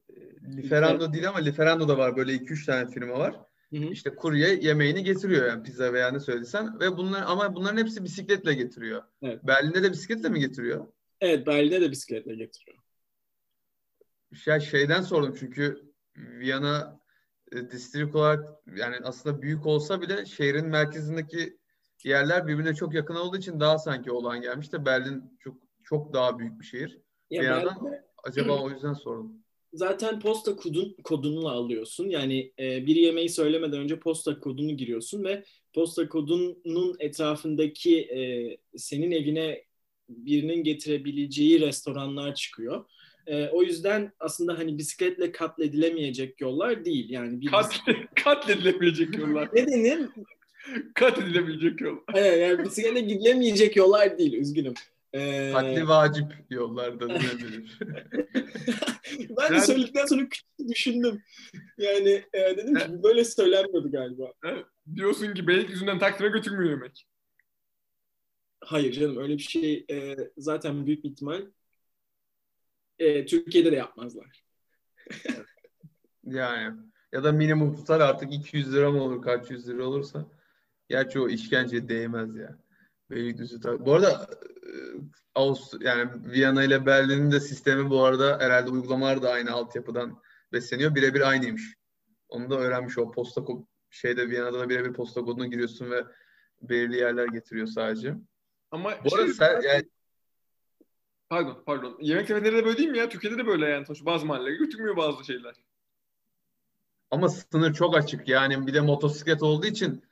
E, 0.08 0.16
Liferando 0.56 1.12
değil 1.12 1.28
ama 1.28 1.38
Liferando 1.38 1.88
da 1.88 1.98
var. 1.98 2.16
Böyle 2.16 2.34
2-3 2.34 2.66
tane 2.66 2.90
firma 2.90 3.18
var. 3.18 3.34
Hı 3.70 3.76
hı. 3.76 3.84
İşte 3.84 4.14
kurye 4.14 4.54
yemeğini 4.54 5.04
getiriyor 5.04 5.46
yani 5.46 5.62
pizza 5.62 5.92
veya 5.92 6.10
ne 6.10 6.20
söylediysen 6.20 6.80
ve 6.80 6.96
bunlar 6.96 7.22
ama 7.26 7.54
bunların 7.54 7.76
hepsi 7.76 8.04
bisikletle 8.04 8.54
getiriyor. 8.54 9.02
Evet. 9.22 9.46
Berlin'de 9.46 9.82
de 9.82 9.92
bisikletle 9.92 10.28
mi 10.28 10.40
getiriyor? 10.40 10.86
Evet, 11.20 11.46
Berlin'de 11.46 11.80
de 11.80 11.90
bisikletle 11.90 12.34
getiriyor. 12.34 12.78
Ya 14.46 14.60
şeyden 14.60 15.02
sordum 15.02 15.36
çünkü 15.40 15.92
Viyana 16.16 17.01
e, 17.52 17.71
distrik 17.71 18.14
olarak 18.14 18.44
yani 18.76 18.97
aslında 19.02 19.42
büyük 19.42 19.66
olsa 19.66 20.00
bile 20.00 20.26
şehrin 20.26 20.66
merkezindeki 20.66 21.59
yerler 22.04 22.47
birbirine 22.47 22.75
çok 22.75 22.94
yakın 22.94 23.14
olduğu 23.14 23.37
için 23.37 23.61
daha 23.61 23.78
sanki 23.78 24.12
olan 24.12 24.40
gelmiş 24.40 24.73
de 24.73 24.85
Berlin 24.85 25.23
çok 25.38 25.56
çok 25.85 26.12
daha 26.12 26.38
büyük 26.38 26.61
bir 26.61 26.64
şehir. 26.64 27.00
Ya 27.30 27.42
bir 27.42 27.47
yandan 27.47 27.78
acaba 28.25 28.62
o 28.62 28.71
yüzden 28.71 28.94
sordum. 28.94 29.42
Zaten 29.73 30.21
posta 30.21 30.56
kodun, 30.56 30.97
kodunu 31.04 31.49
alıyorsun. 31.49 32.09
Yani 32.09 32.52
e, 32.59 32.87
bir 32.87 32.97
yemeği 32.97 33.28
söylemeden 33.28 33.80
önce 33.80 33.99
posta 33.99 34.40
kodunu 34.40 34.76
giriyorsun 34.76 35.25
ve 35.25 35.44
posta 35.75 36.09
kodunun 36.09 36.97
etrafındaki 36.99 38.00
e, 38.00 38.18
senin 38.78 39.11
evine 39.11 39.64
birinin 40.09 40.64
getirebileceği 40.64 41.61
restoranlar 41.61 42.35
çıkıyor. 42.35 42.85
E, 43.26 43.48
o 43.48 43.62
yüzden 43.62 44.12
aslında 44.20 44.58
hani 44.58 44.78
bisikletle 44.78 45.32
katledilemeyecek 45.32 46.40
yollar 46.40 46.84
değil. 46.84 47.10
Yani 47.10 47.40
bir 47.40 47.46
Kat, 47.46 47.80
katledilemeyecek 48.24 49.18
yollar. 49.18 49.48
ne 49.52 49.66
denir? 49.66 50.08
Kat 50.94 51.18
edilebilecek 51.18 51.80
yol. 51.80 51.96
Aynen 52.14 52.38
yani 52.38 52.64
bisikletle 52.64 53.00
gidilemeyecek 53.00 53.76
yollar 53.76 54.18
değil. 54.18 54.32
Üzgünüm. 54.32 54.74
Ee... 55.14 55.52
Katli 55.52 55.88
vacip 55.88 56.26
yollarda 56.50 57.08
denebilir. 57.08 57.78
ben 59.18 59.50
de 59.50 59.54
yani... 59.54 59.60
söyledikten 59.60 60.06
sonra 60.06 60.26
düşündüm. 60.68 61.22
Yani 61.78 62.24
e, 62.32 62.40
dedim 62.56 62.74
ki 62.74 63.02
böyle 63.02 63.24
söylenmiyordu 63.24 63.90
galiba. 63.90 64.32
Diyorsun 64.94 65.34
ki 65.34 65.46
Beylikdüzü'nden 65.46 65.98
Taksim'e 65.98 66.28
götürmüyor 66.28 66.70
yemek. 66.70 67.06
Hayır 68.64 68.92
canım 68.92 69.16
öyle 69.16 69.34
bir 69.34 69.42
şey 69.42 69.84
e, 69.90 70.16
zaten 70.36 70.86
büyük 70.86 71.04
bir 71.04 71.10
ihtimal 71.10 71.42
e, 72.99 73.26
Türkiye'de 73.26 73.72
de 73.72 73.76
yapmazlar. 73.76 74.44
yani 76.25 76.76
ya 77.12 77.25
da 77.25 77.32
minimum 77.32 77.76
tutar 77.76 78.00
artık 78.00 78.32
200 78.32 78.75
lira 78.75 78.90
mı 78.90 79.02
olur 79.02 79.22
kaç 79.22 79.50
yüz 79.50 79.68
lira 79.68 79.84
olursa. 79.84 80.26
Gerçi 80.88 81.20
o 81.20 81.28
işkence 81.28 81.88
değmez 81.88 82.37
ya. 82.37 82.58
Beylikdüzü 83.11 83.61
tabii. 83.61 83.87
Bu 83.87 83.94
arada 83.94 84.26
e, 84.66 84.70
Avust 85.34 85.75
yani 85.80 86.11
Viyana 86.25 86.64
ile 86.64 86.87
Berlin'in 86.87 87.32
de 87.32 87.40
sistemi 87.40 87.90
bu 87.90 88.04
arada 88.04 88.38
herhalde 88.40 88.70
uygulamalar 88.70 89.22
da 89.22 89.30
aynı 89.30 89.52
altyapıdan 89.52 90.22
besleniyor. 90.52 90.94
Birebir 90.94 91.28
aynıymış. 91.28 91.75
Onu 92.28 92.50
da 92.50 92.58
öğrenmiş 92.58 92.99
o 92.99 93.11
posta 93.11 93.44
şeyde 93.90 94.28
Viyana'da 94.28 94.61
da 94.61 94.68
birebir 94.68 94.92
posta 94.92 95.20
kodunu 95.20 95.50
giriyorsun 95.50 95.90
ve 95.90 96.04
belirli 96.62 96.96
yerler 96.96 97.26
getiriyor 97.26 97.66
sadece. 97.66 98.14
Ama 98.70 98.90
bu 99.04 99.14
arada 99.14 99.26
şey, 99.26 99.34
sen, 99.34 99.61
yani 99.61 99.84
Pardon, 101.32 101.62
pardon. 101.66 101.96
Yemek 102.00 102.26
sepetleri 102.26 102.56
de 102.56 102.64
böyle 102.64 102.78
değil 102.78 102.88
mi 102.88 102.98
ya? 102.98 103.08
Türkiye'de 103.08 103.38
de 103.38 103.46
böyle 103.46 103.66
yani. 103.66 103.86
Sonuçta 103.86 104.06
bazı 104.06 104.26
mahallelere 104.26 104.56
götürmüyor 104.56 104.96
bazı 104.96 105.24
şeyler. 105.24 105.54
Ama 107.10 107.28
sınır 107.28 107.74
çok 107.74 107.96
açık. 107.96 108.28
Yani 108.28 108.66
bir 108.66 108.74
de 108.74 108.80
motosiklet 108.80 109.42
olduğu 109.42 109.66
için 109.66 110.02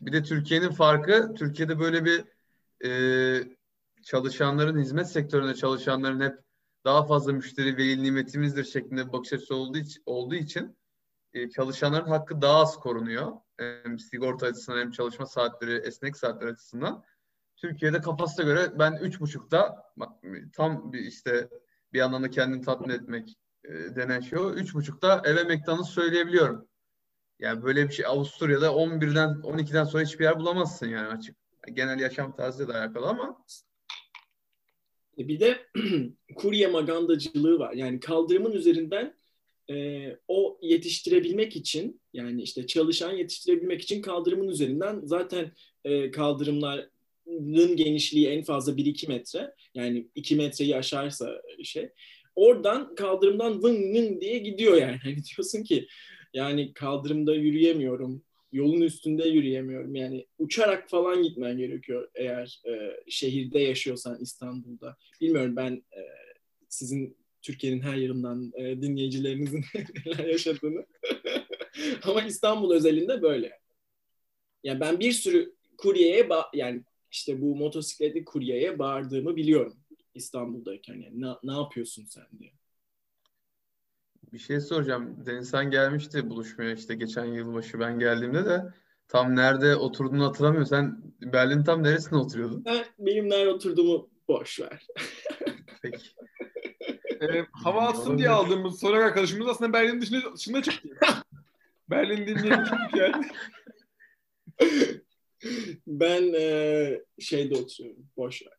bir 0.00 0.12
de 0.12 0.22
Türkiye'nin 0.22 0.70
farkı 0.70 1.34
Türkiye'de 1.34 1.78
böyle 1.78 2.04
bir 2.04 2.24
e, 2.84 2.90
çalışanların 4.02 4.80
hizmet 4.80 5.10
sektöründe 5.10 5.54
çalışanların 5.54 6.20
hep 6.20 6.38
daha 6.84 7.06
fazla 7.06 7.32
müşteri 7.32 7.76
veli 7.76 8.02
nimetimizdir 8.02 8.64
şeklinde 8.64 9.06
bir 9.08 9.12
bakış 9.12 9.32
açısı 9.32 9.54
olduğu 9.54 9.78
için, 9.78 10.02
olduğu 10.06 10.34
için 10.34 10.76
e, 11.34 11.50
çalışanların 11.50 12.08
hakkı 12.08 12.42
daha 12.42 12.60
az 12.60 12.76
korunuyor. 12.80 13.32
Hem 13.56 13.98
sigorta 13.98 14.46
açısından 14.46 14.78
hem 14.78 14.90
çalışma 14.90 15.26
saatleri, 15.26 15.76
esnek 15.76 16.16
saatler 16.16 16.46
açısından. 16.46 17.04
Türkiye'de 17.56 18.00
kafasına 18.00 18.44
göre 18.44 18.78
ben 18.78 18.92
üç 19.02 19.20
buçukta 19.20 19.92
tam 20.52 20.92
bir 20.92 20.98
işte 20.98 21.48
bir 21.92 21.98
yandan 21.98 22.22
da 22.22 22.30
kendini 22.30 22.64
tatmin 22.64 22.94
etmek 22.94 23.36
e, 23.64 23.70
denen 23.72 24.20
şey 24.20 24.38
o. 24.38 24.50
Üç 24.50 24.74
buçukta 24.74 25.22
eve 25.24 25.44
McDonald's 25.44 25.90
söyleyebiliyorum. 25.90 26.68
Yani 27.38 27.62
böyle 27.62 27.88
bir 27.88 27.92
şey 27.92 28.06
Avusturya'da 28.06 28.66
11'den 28.66 29.28
12'den 29.28 29.84
sonra 29.84 30.04
hiçbir 30.04 30.24
yer 30.24 30.38
bulamazsın 30.40 30.86
yani 30.86 31.08
açık. 31.08 31.36
Genel 31.72 32.00
yaşam 32.00 32.36
tarzıyla 32.36 32.74
da 32.74 32.78
alakalı 32.78 33.06
ama 33.06 33.44
e, 35.18 35.28
bir 35.28 35.40
de 35.40 35.66
kurye 36.36 36.66
magandacılığı 36.66 37.58
var. 37.58 37.72
Yani 37.72 38.00
kaldırımın 38.00 38.52
üzerinden 38.52 39.16
e, 39.70 40.06
o 40.28 40.58
yetiştirebilmek 40.62 41.56
için 41.56 42.00
yani 42.12 42.42
işte 42.42 42.66
çalışan 42.66 43.12
yetiştirebilmek 43.12 43.82
için 43.82 44.02
kaldırımın 44.02 44.48
üzerinden 44.48 45.00
zaten 45.04 45.52
e, 45.84 46.10
kaldırımlar 46.10 46.88
genişliği 47.76 48.28
en 48.28 48.42
fazla 48.42 48.76
1-2 48.76 49.08
metre. 49.08 49.54
Yani 49.74 50.08
2 50.14 50.36
metreyi 50.36 50.76
aşarsa 50.76 51.42
şey. 51.64 51.88
Oradan 52.36 52.94
kaldırımdan 52.94 53.62
vın 53.62 53.94
vın 53.94 54.20
diye 54.20 54.38
gidiyor 54.38 54.76
yani. 54.76 54.96
Hani 55.02 55.16
diyorsun 55.16 55.62
ki 55.62 55.86
yani 56.34 56.72
kaldırımda 56.72 57.34
yürüyemiyorum. 57.34 58.22
Yolun 58.52 58.80
üstünde 58.80 59.28
yürüyemiyorum. 59.28 59.94
Yani 59.94 60.26
uçarak 60.38 60.90
falan 60.90 61.22
gitmen 61.22 61.58
gerekiyor 61.58 62.08
eğer 62.14 62.60
e, 62.66 63.00
şehirde 63.08 63.60
yaşıyorsan 63.60 64.20
İstanbul'da. 64.20 64.96
Bilmiyorum 65.20 65.56
ben 65.56 65.72
e, 65.72 66.00
sizin 66.68 67.16
Türkiye'nin 67.42 67.80
her 67.80 67.96
yerinden 67.96 68.52
e, 68.54 68.82
dinleyicilerinizin 68.82 69.64
neler 70.06 70.24
yaşadığını. 70.24 70.86
Ama 72.02 72.22
İstanbul 72.22 72.74
özelinde 72.74 73.22
böyle. 73.22 73.58
Yani 74.64 74.80
ben 74.80 75.00
bir 75.00 75.12
sürü 75.12 75.54
kuryeye 75.78 76.28
yani 76.54 76.82
işte 77.10 77.40
bu 77.40 77.56
motosikletli 77.56 78.24
kuryeye 78.24 78.78
bağırdığımı 78.78 79.36
biliyorum 79.36 79.76
İstanbul'dayken. 80.14 80.94
Yani 80.94 81.20
ne, 81.20 81.26
ne 81.42 81.52
yapıyorsun 81.52 82.04
sen 82.04 82.26
diye. 82.38 82.52
Bir 84.32 84.38
şey 84.38 84.60
soracağım. 84.60 85.26
Denizhan 85.26 85.70
gelmişti 85.70 86.30
buluşmaya 86.30 86.72
işte 86.72 86.94
geçen 86.94 87.24
yılbaşı 87.24 87.80
ben 87.80 87.98
geldiğimde 87.98 88.44
de 88.44 88.72
tam 89.08 89.36
nerede 89.36 89.76
oturduğunu 89.76 90.24
hatırlamıyorum. 90.24 90.68
Sen 90.68 91.02
Berlin 91.32 91.64
tam 91.64 91.82
neresinde 91.82 92.16
oturuyordun? 92.16 92.64
Ben, 92.64 92.84
benim 92.98 93.30
nerede 93.30 93.52
oturduğumu 93.52 94.10
boş 94.28 94.60
ver. 94.60 94.86
Peki. 95.82 96.06
Ee, 97.20 97.46
hava 97.52 97.80
atsın 97.80 98.18
diye 98.18 98.28
aldığımız 98.28 98.80
soru 98.80 98.96
arkadaşımız 98.96 99.48
aslında 99.48 99.72
Berlin 99.72 100.00
dışında, 100.00 100.34
dışında 100.34 100.62
çıktı. 100.62 100.88
Berlin 101.90 102.26
dinleyen 102.26 102.66
yani. 102.96 103.26
Ben 105.86 106.32
e, 106.34 107.00
şeyde 107.18 107.56
oturuyorum. 107.56 108.06
Boş 108.16 108.42
ver. 108.42 108.52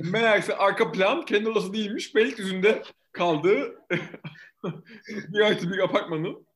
Meğerse 0.12 0.56
arka 0.56 0.92
plan 0.92 1.24
kendi 1.24 1.48
odası 1.48 1.72
değilmiş. 1.72 2.14
Beylikdüzü'nde 2.14 2.82
kaldığı 3.12 3.74
bir 5.04 5.40
artı 5.40 5.72
bir 5.72 5.78
apartmanın. 5.78 6.46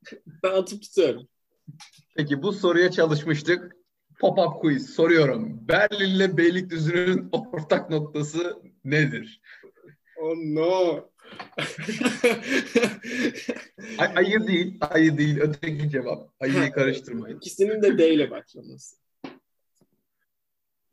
Ben 0.42 0.50
atıp 0.50 0.82
tutuyorum. 0.82 1.28
Peki 2.16 2.42
bu 2.42 2.52
soruya 2.52 2.90
çalışmıştık. 2.90 3.76
Pop-up 4.20 4.60
quiz 4.60 4.90
soruyorum. 4.90 5.68
Berlin 5.68 6.14
ile 6.14 6.36
Beylikdüzü'nün 6.36 7.28
ortak 7.32 7.90
noktası 7.90 8.56
nedir? 8.84 9.40
Oh 10.20 10.34
no. 10.36 11.08
Ay, 13.98 14.12
ayı 14.16 14.46
değil, 14.46 14.78
ayı 14.80 15.18
değil. 15.18 15.38
Öteki 15.40 15.90
cevap. 15.90 16.30
Ayıyı 16.40 16.70
karıştırmayın. 16.72 17.36
İkisinin 17.36 17.82
de 17.82 17.98
D 17.98 18.14
ile 18.14 18.30
başlaması. 18.30 19.01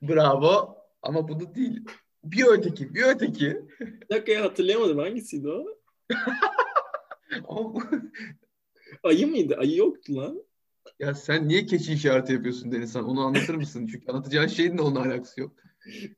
Bravo. 0.02 0.78
Ama 1.02 1.28
bu 1.28 1.40
da 1.40 1.56
değil. 1.56 1.86
Bir 2.24 2.46
öteki, 2.46 2.94
bir 2.96 3.04
öteki. 3.04 3.58
Bir 3.80 4.16
dakika 4.16 4.32
ya 4.32 4.44
hatırlayamadım. 4.44 4.98
Hangisiydi 4.98 5.48
o? 5.50 5.66
Ayı 9.04 9.28
mıydı? 9.28 9.56
Ayı 9.60 9.76
yoktu 9.78 10.16
lan. 10.16 10.44
ya 11.00 11.16
sen 11.16 11.48
niye 11.48 11.66
keçi 11.66 11.94
işareti 11.94 12.34
yapıyorsun 12.34 12.72
Denizhan? 12.72 13.06
Onu 13.06 13.22
anlatır 13.22 13.56
mısın? 13.56 13.88
Çünkü 13.92 14.12
anlatacağın 14.12 14.48
şeyin 14.48 14.78
de 14.78 14.82
onunla 14.82 15.00
alakası 15.02 15.42
yok. 15.42 15.52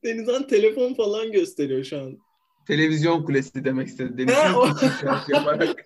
Denizhan 0.04 0.48
telefon 0.48 0.94
falan 0.94 1.32
gösteriyor 1.32 1.84
şu 1.84 1.98
an. 2.00 2.18
Televizyon 2.68 3.24
kulesi 3.24 3.66
demek 3.66 3.88
istedi. 3.88 4.10
Ha, 4.10 4.18
Denizhan 4.18 4.76
keçi 4.76 4.94
işareti 4.96 5.32
yaparak. 5.32 5.86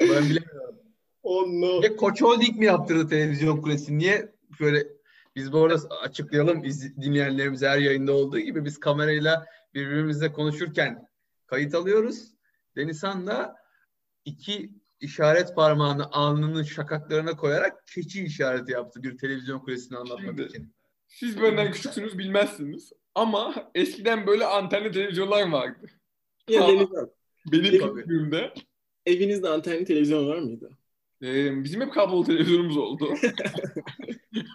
ben 0.00 0.24
bilemiyorum. 0.24 0.76
Oh 1.22 1.46
no. 1.46 1.80
Niye 1.80 1.96
Koç 1.96 2.22
Holding 2.22 2.58
mi 2.58 2.66
yaptırdı 2.66 3.08
televizyon 3.08 3.62
kulesini? 3.62 3.98
Niye 3.98 4.32
böyle 4.60 4.86
biz 5.36 5.52
bu 5.52 5.64
arada 5.64 5.88
açıklayalım 6.02 6.64
iz- 6.64 6.96
dinleyenlerimize 6.96 7.68
her 7.68 7.78
yayında 7.78 8.12
olduğu 8.12 8.38
gibi 8.38 8.64
biz 8.64 8.80
kamerayla 8.80 9.46
birbirimizle 9.74 10.32
konuşurken 10.32 11.08
kayıt 11.46 11.74
alıyoruz. 11.74 12.34
Denizhan 12.76 13.26
da 13.26 13.56
iki 14.24 14.70
işaret 15.00 15.54
parmağını 15.56 16.06
alnının 16.12 16.62
şakaklarına 16.62 17.36
koyarak 17.36 17.86
keçi 17.86 18.24
işareti 18.24 18.72
yaptı 18.72 19.02
bir 19.02 19.18
televizyon 19.18 19.58
kulesini 19.58 19.98
anlatmak 19.98 20.20
Şimdi- 20.26 20.42
için. 20.42 20.74
Siz 21.06 21.42
benden 21.42 21.72
küçüksünüz 21.72 22.18
bilmezsiniz. 22.18 22.92
Ama 23.14 23.70
eskiden 23.74 24.26
böyle 24.26 24.44
antenli 24.44 24.92
televizyonlar 24.92 25.48
vardı. 25.50 25.86
Ya. 26.48 26.68
Denizhan, 26.68 27.10
Benim 27.52 27.64
küçüklüğümde 27.94 28.54
evinizde 29.06 29.48
antenli 29.48 29.84
televizyon 29.84 30.28
var 30.28 30.38
mıydı? 30.38 30.70
E, 31.22 31.64
bizim 31.64 31.80
hep 31.80 31.92
kablolu 31.92 32.24
televizyonumuz 32.24 32.76
oldu. 32.76 33.14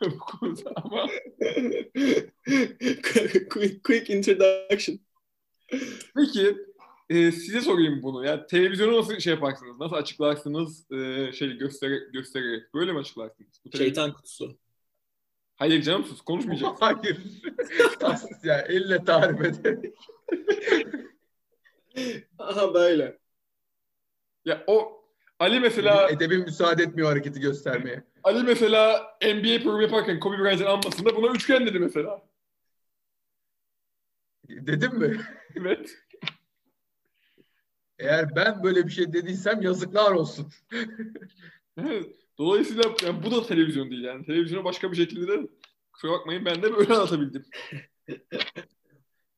Bu 0.01 0.17
konuda 0.17 0.71
ama 0.75 1.07
quick, 3.49 3.83
quick 3.83 4.09
introduction. 4.09 4.99
Peki 6.15 6.57
e, 7.09 7.31
size 7.31 7.61
sorayım 7.61 8.03
bunu. 8.03 8.25
Yani 8.25 8.47
televizyonu 8.47 8.97
nasıl 8.97 9.19
şey 9.19 9.33
yaparsınız? 9.33 9.79
Nasıl 9.79 9.95
açıklarsınız 9.95 10.91
e, 10.91 11.31
şey 11.31 11.57
göster 11.57 11.89
göstererek? 12.13 12.73
Böyle 12.73 12.91
mi 12.93 12.99
açıklarsınız? 12.99 13.61
Bu 13.65 13.69
televizyon- 13.69 13.85
Şeytan 13.85 14.13
kutusu. 14.13 14.57
Hayır 15.55 15.81
canım 15.81 16.05
sus 16.05 16.21
konuşmayacağız. 16.21 16.77
Hayır. 16.79 17.17
Tatsız 17.99 18.45
ya. 18.45 18.57
Elle 18.59 19.03
tarif 19.03 19.41
ederek. 19.41 19.93
Aha 22.39 22.73
böyle. 22.73 23.19
ya 24.45 24.63
o 24.67 25.04
Ali 25.39 25.59
mesela 25.59 26.09
Edebim 26.09 26.41
müsaade 26.41 26.83
etmiyor 26.83 27.09
hareketi 27.09 27.39
göstermeye. 27.39 28.03
Ali 28.23 28.43
mesela 28.43 29.01
NBA 29.21 29.63
programı 29.63 29.83
yaparken 29.83 30.19
Kobe 30.19 30.37
Bryant'ın 30.37 30.65
anmasında 30.65 31.15
buna 31.15 31.31
üçgen 31.31 31.67
dedi 31.67 31.79
mesela. 31.79 32.21
Dedim 34.49 34.99
mi? 34.99 35.21
Evet. 35.55 35.97
Eğer 37.99 38.35
ben 38.35 38.63
böyle 38.63 38.85
bir 38.85 38.91
şey 38.91 39.13
dediysem 39.13 39.61
yazıklar 39.61 40.11
olsun. 40.11 40.47
Evet. 41.77 42.15
Dolayısıyla 42.37 42.83
yani 43.03 43.23
bu 43.23 43.31
da 43.31 43.47
televizyon 43.47 43.91
değil 43.91 44.03
yani. 44.03 44.25
Televizyona 44.25 44.63
başka 44.63 44.91
bir 44.91 44.97
şekilde 44.97 45.27
de 45.27 45.47
kusura 45.93 46.11
bakmayın 46.11 46.45
ben 46.45 46.63
de 46.63 46.75
böyle 46.75 46.93
anlatabildim. 46.93 47.45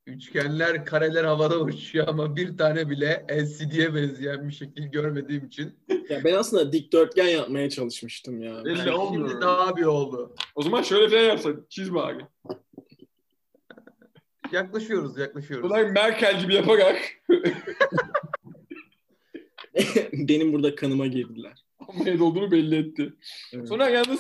Üçgenler, 0.08 0.86
kareler 0.86 1.24
havada 1.24 1.60
uçuyor 1.60 2.08
ama 2.08 2.36
bir 2.36 2.58
tane 2.58 2.90
bile 2.90 3.26
LCD'ye 3.32 3.96
benzeyen 3.96 4.48
bir 4.50 4.54
şekil 4.54 4.84
görmediğim 4.84 5.46
için. 5.46 5.74
Ya 6.10 6.24
ben 6.24 6.34
aslında 6.34 6.72
dikdörtgen 6.72 7.28
yapmaya 7.28 7.70
çalışmıştım 7.70 8.42
ya. 8.42 8.62
Elle 8.66 8.80
Yani 8.80 8.92
olmuyor. 8.92 9.30
şimdi 9.30 9.42
daha 9.42 9.76
bir 9.76 9.84
oldu. 9.84 10.36
O 10.56 10.62
zaman 10.62 10.82
şöyle 10.82 11.10
falan 11.10 11.22
yapsak. 11.24 11.72
Çiz 11.72 11.94
bari. 11.94 12.26
Yaklaşıyoruz, 14.52 15.18
yaklaşıyoruz. 15.18 15.70
Bunlar 15.70 15.84
Merkel 15.84 16.42
gibi 16.42 16.56
yaparak 16.56 16.98
Benim 20.14 20.54
burada 20.54 20.76
kanıma 20.76 21.08
girdiler. 21.08 21.64
Almanya'da 21.80 22.24
olduğunu 22.24 22.52
belli 22.52 22.76
etti. 22.76 23.14
Evet. 23.54 23.68
Sonra 23.68 23.90
yalnız 23.90 24.20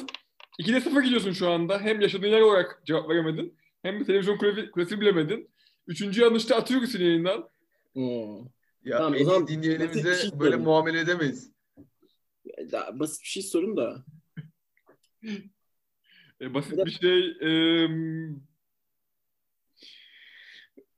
2'de 0.59 0.81
0 0.81 1.03
gidiyorsun 1.03 1.31
şu 1.31 1.49
anda. 1.49 1.79
Hem 1.79 2.01
yaşadığın 2.01 2.27
yer 2.27 2.41
olarak 2.41 2.81
cevap 2.85 3.09
veremedin. 3.09 3.53
Hem 3.81 3.99
de 3.99 4.03
televizyon 4.05 4.37
kulesi, 4.71 5.01
bilemedin. 5.01 5.49
Üçüncü 5.87 6.21
yanlışta 6.21 6.55
atıyoruz 6.55 6.91
seni 6.91 7.03
yayından. 7.03 7.49
Oo. 7.95 8.47
Ya 8.83 8.97
Tamam, 8.97 9.15
o 9.21 9.23
zaman 9.23 9.47
dinleyenimize 9.47 10.15
şey 10.15 10.39
böyle 10.39 10.55
muamele 10.55 10.99
edemeyiz. 10.99 11.51
Daha 12.71 12.99
basit 12.99 13.21
bir 13.21 13.27
şey 13.27 13.43
sorun 13.43 13.77
da. 13.77 14.05
E, 16.41 16.53
basit 16.53 16.85
bir 16.85 16.91
şey. 16.91 17.37
em, 17.41 18.41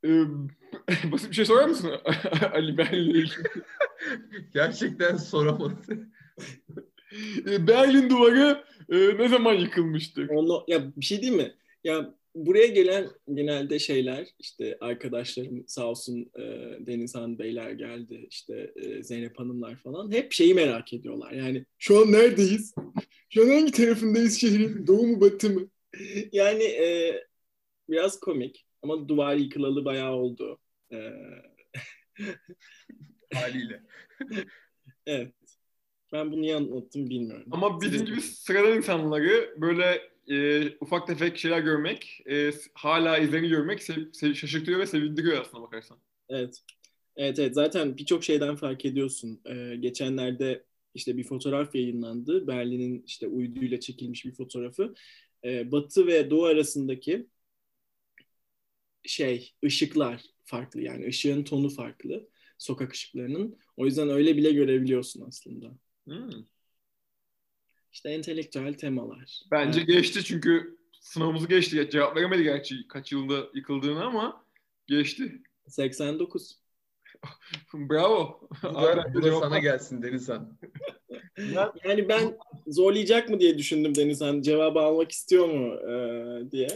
em, 0.04 0.48
basit 1.12 1.30
bir 1.30 1.36
şey 1.36 1.46
sorar 1.46 1.68
mısın 1.68 1.92
Ali 2.54 2.78
Berlin'le? 2.78 3.30
Gerçekten 4.54 5.18
soramadı. 5.18 6.10
E, 7.46 7.68
Berlin 7.68 8.10
duvarı 8.10 8.66
e, 8.90 9.18
ne 9.18 9.30
zaman 9.30 9.54
yıkılmıştı? 9.54 10.28
Onu, 10.30 10.64
ya 10.68 10.96
bir 10.96 11.06
şey 11.06 11.22
değil 11.22 11.34
mi? 11.34 11.56
Ya 11.84 12.14
buraya 12.36 12.68
gelen 12.68 13.10
genelde 13.34 13.80
şeyler 13.80 14.28
işte 14.40 14.78
arkadaşlarım 14.82 15.64
sağ 15.68 15.86
olsun 15.86 16.32
e, 16.36 16.42
Denizhan 16.80 17.40
Beyler 17.40 17.72
geldi 17.72 18.28
işte 18.30 18.74
e, 18.76 19.04
Zeynep 19.04 19.40
Hanımlar 19.40 19.76
falan 19.76 20.12
hep 20.12 20.34
şeyi 20.34 20.54
merak 20.54 20.94
ediyorlar. 20.94 21.32
Yani 21.32 21.66
şu 21.78 22.00
an 22.00 22.12
neredeyiz? 22.12 22.74
Şu 23.30 23.44
an 23.44 23.48
hangi 23.48 23.72
tarafındayız 23.72 24.42
şehrin? 24.42 24.88
Doğu 24.88 25.08
mu 25.08 25.22
batı 25.22 25.50
mı? 25.50 25.70
Yani 26.32 26.64
e, 26.64 27.20
biraz 27.90 28.20
komik 28.20 28.66
ama 28.82 29.08
duvar 29.08 29.36
yıkılalı 29.36 29.86
bayağı 29.86 30.14
oldu. 30.14 30.60
E, 30.92 30.98
Haliyle. 33.34 33.84
evet. 35.06 35.34
Ben 36.14 36.32
bunu 36.32 36.42
niye 36.42 36.56
anlattım 36.56 37.10
bilmiyorum. 37.10 37.46
Ama 37.52 37.82
bizim 37.82 38.06
gibi 38.06 38.22
sıradan 38.22 38.78
insanları 38.78 39.56
böyle 39.58 40.02
e, 40.30 40.70
ufak 40.82 41.08
tefek 41.08 41.38
şeyler 41.38 41.60
görmek, 41.60 42.22
e, 42.30 42.52
hala 42.74 43.18
izlerini 43.18 43.50
görmek 43.50 43.84
sev- 43.84 44.12
sev- 44.14 44.34
şaşırtıyor 44.34 44.80
ve 44.80 44.86
sevindiriyor 44.86 45.42
aslında 45.42 45.64
bakarsan. 45.64 45.98
Evet. 46.30 46.64
Evet 47.16 47.40
evet 47.40 47.56
zaten 47.56 47.98
birçok 47.98 48.24
şeyden 48.24 48.56
fark 48.56 48.86
ediyorsun. 48.86 49.42
Ee, 49.46 49.76
geçenlerde 49.80 50.64
işte 50.96 51.18
bir 51.18 51.24
fotoğraf 51.24 51.76
yayınlandı. 51.76 52.48
Berlin'in 52.48 53.04
işte 53.08 53.28
uyduyla 53.28 53.80
çekilmiş 53.80 54.26
bir 54.26 54.32
fotoğrafı. 54.36 54.94
Ee, 55.44 55.72
Batı 55.72 56.08
ve 56.08 56.30
Doğu 56.30 56.46
arasındaki 56.46 57.28
şey 59.04 59.54
ışıklar 59.66 60.22
farklı 60.46 60.82
yani 60.82 61.08
ışığın 61.08 61.44
tonu 61.44 61.70
farklı 61.70 62.28
sokak 62.58 62.94
ışıklarının. 62.94 63.58
O 63.78 63.86
yüzden 63.86 64.10
öyle 64.10 64.38
bile 64.38 64.52
görebiliyorsun 64.52 65.24
aslında. 65.28 65.72
Hmm. 66.08 66.30
İşte 67.94 68.10
entelektüel 68.10 68.74
temalar. 68.74 69.42
Bence 69.52 69.82
geçti 69.82 70.24
çünkü 70.24 70.78
sınavımızı 71.00 71.48
geçti. 71.48 71.90
Cevap 71.92 72.18
veremedi 72.18 72.44
gerçi 72.44 72.88
kaç 72.88 73.12
yılında 73.12 73.48
yıkıldığını 73.54 74.06
ama 74.06 74.46
geçti. 74.88 75.42
89. 75.68 76.60
Bravo. 77.74 78.42
Bu 78.64 78.74
da, 78.74 79.12
bu 79.14 79.24
da 79.24 79.40
sana 79.40 79.60
gelsin 79.60 80.02
Denizhan. 80.02 80.58
yani 81.84 82.10
ben 82.10 82.38
zorlayacak 82.68 83.30
mı 83.30 83.40
diye 83.40 83.58
düşündüm 83.58 83.96
Denizhan. 83.96 84.42
Cevabı 84.42 84.80
almak 84.80 85.12
istiyor 85.12 85.48
mu 85.50 85.74
e, 85.74 86.52
diye. 86.52 86.68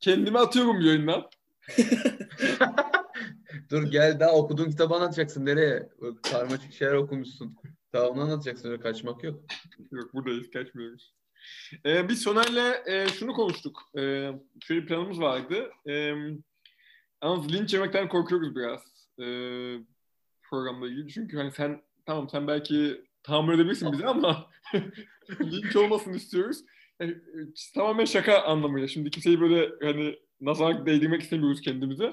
Kendimi 0.00 0.38
atıyorum 0.38 0.80
yayından. 0.80 1.30
Dur 3.70 3.90
gel 3.90 4.20
daha 4.20 4.32
okuduğun 4.32 4.70
kitabı 4.70 4.94
anlatacaksın. 4.94 5.46
Nereye? 5.46 5.88
Karmaşık 6.22 6.72
şeyler 6.72 6.94
okumuşsun. 6.94 7.56
Daha 7.92 8.08
onu 8.08 8.20
anlatacaksın. 8.20 8.70
Öyle 8.70 8.82
kaçmak 8.82 9.24
yok. 9.24 9.44
Yok 9.90 10.14
buradayız. 10.14 10.50
Kaçmıyoruz. 10.50 11.14
Ee, 11.86 12.08
biz 12.08 12.22
Soner'le 12.22 12.86
e, 12.86 13.08
şunu 13.08 13.32
konuştuk. 13.32 13.82
E, 13.96 14.00
şöyle 14.60 14.82
bir 14.82 14.86
planımız 14.86 15.20
vardı. 15.20 15.70
E, 15.88 15.92
yalnız 17.22 17.52
linç 17.52 17.74
yemekten 17.74 18.08
korkuyoruz 18.08 18.56
biraz. 18.56 18.80
E, 19.18 19.26
programla 20.42 20.88
ilgili. 20.88 21.08
Çünkü 21.08 21.36
hani 21.36 21.52
sen 21.52 21.82
tamam 22.06 22.28
sen 22.28 22.46
belki 22.46 23.04
tahammül 23.22 23.54
edebilirsin 23.54 23.92
bize 23.92 24.06
ama 24.06 24.50
linç 25.40 25.76
olmasını 25.76 26.16
istiyoruz. 26.16 26.64
Yani, 27.00 27.16
tamamen 27.74 28.04
şaka 28.04 28.42
anlamıyla. 28.42 28.88
Şimdi 28.88 29.10
kimseyi 29.10 29.40
böyle 29.40 29.70
hani 29.82 30.18
nazar 30.40 30.86
değdirmek 30.86 31.22
istemiyoruz 31.22 31.60
kendimize. 31.60 32.04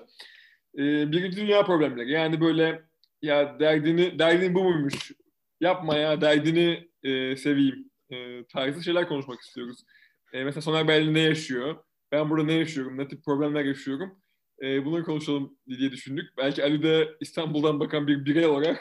Ee, 0.77 1.11
birinci 1.11 1.37
dünya 1.37 1.65
problemleri. 1.65 2.11
Yani 2.11 2.41
böyle 2.41 2.83
ya 3.21 3.59
derdini 3.59 4.19
derdin 4.19 4.55
bu 4.55 4.63
muymuş? 4.63 5.11
Yapma 5.59 5.95
ya 5.97 6.21
derdini 6.21 6.89
e, 7.03 7.35
seveyim 7.37 7.89
e, 8.09 8.45
tarzı 8.45 8.83
şeyler 8.83 9.07
konuşmak 9.07 9.39
istiyoruz. 9.41 9.83
E, 10.33 10.43
mesela 10.43 10.61
Soner 10.61 10.87
Belli 10.87 11.13
ne 11.13 11.19
yaşıyor? 11.19 11.75
Ben 12.11 12.29
burada 12.29 12.45
ne 12.45 12.53
yaşıyorum? 12.53 12.97
Ne 12.97 13.07
tip 13.07 13.25
problemler 13.25 13.65
yaşıyorum? 13.65 14.21
E, 14.63 14.85
bunları 14.85 15.03
konuşalım 15.03 15.57
diye 15.67 15.91
düşündük. 15.91 16.37
Belki 16.37 16.63
Ali 16.63 16.83
de 16.83 17.09
İstanbul'dan 17.19 17.79
bakan 17.79 18.07
bir 18.07 18.25
birey 18.25 18.45
olarak 18.45 18.79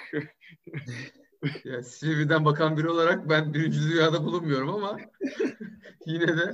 ya, 1.64 1.82
Silivri'den 1.82 2.44
bakan 2.44 2.76
biri 2.76 2.88
olarak 2.88 3.28
ben 3.28 3.54
birinci 3.54 3.80
dünyada 3.80 4.24
bulunmuyorum 4.24 4.68
ama 4.68 4.96
yine 6.06 6.38
de 6.38 6.52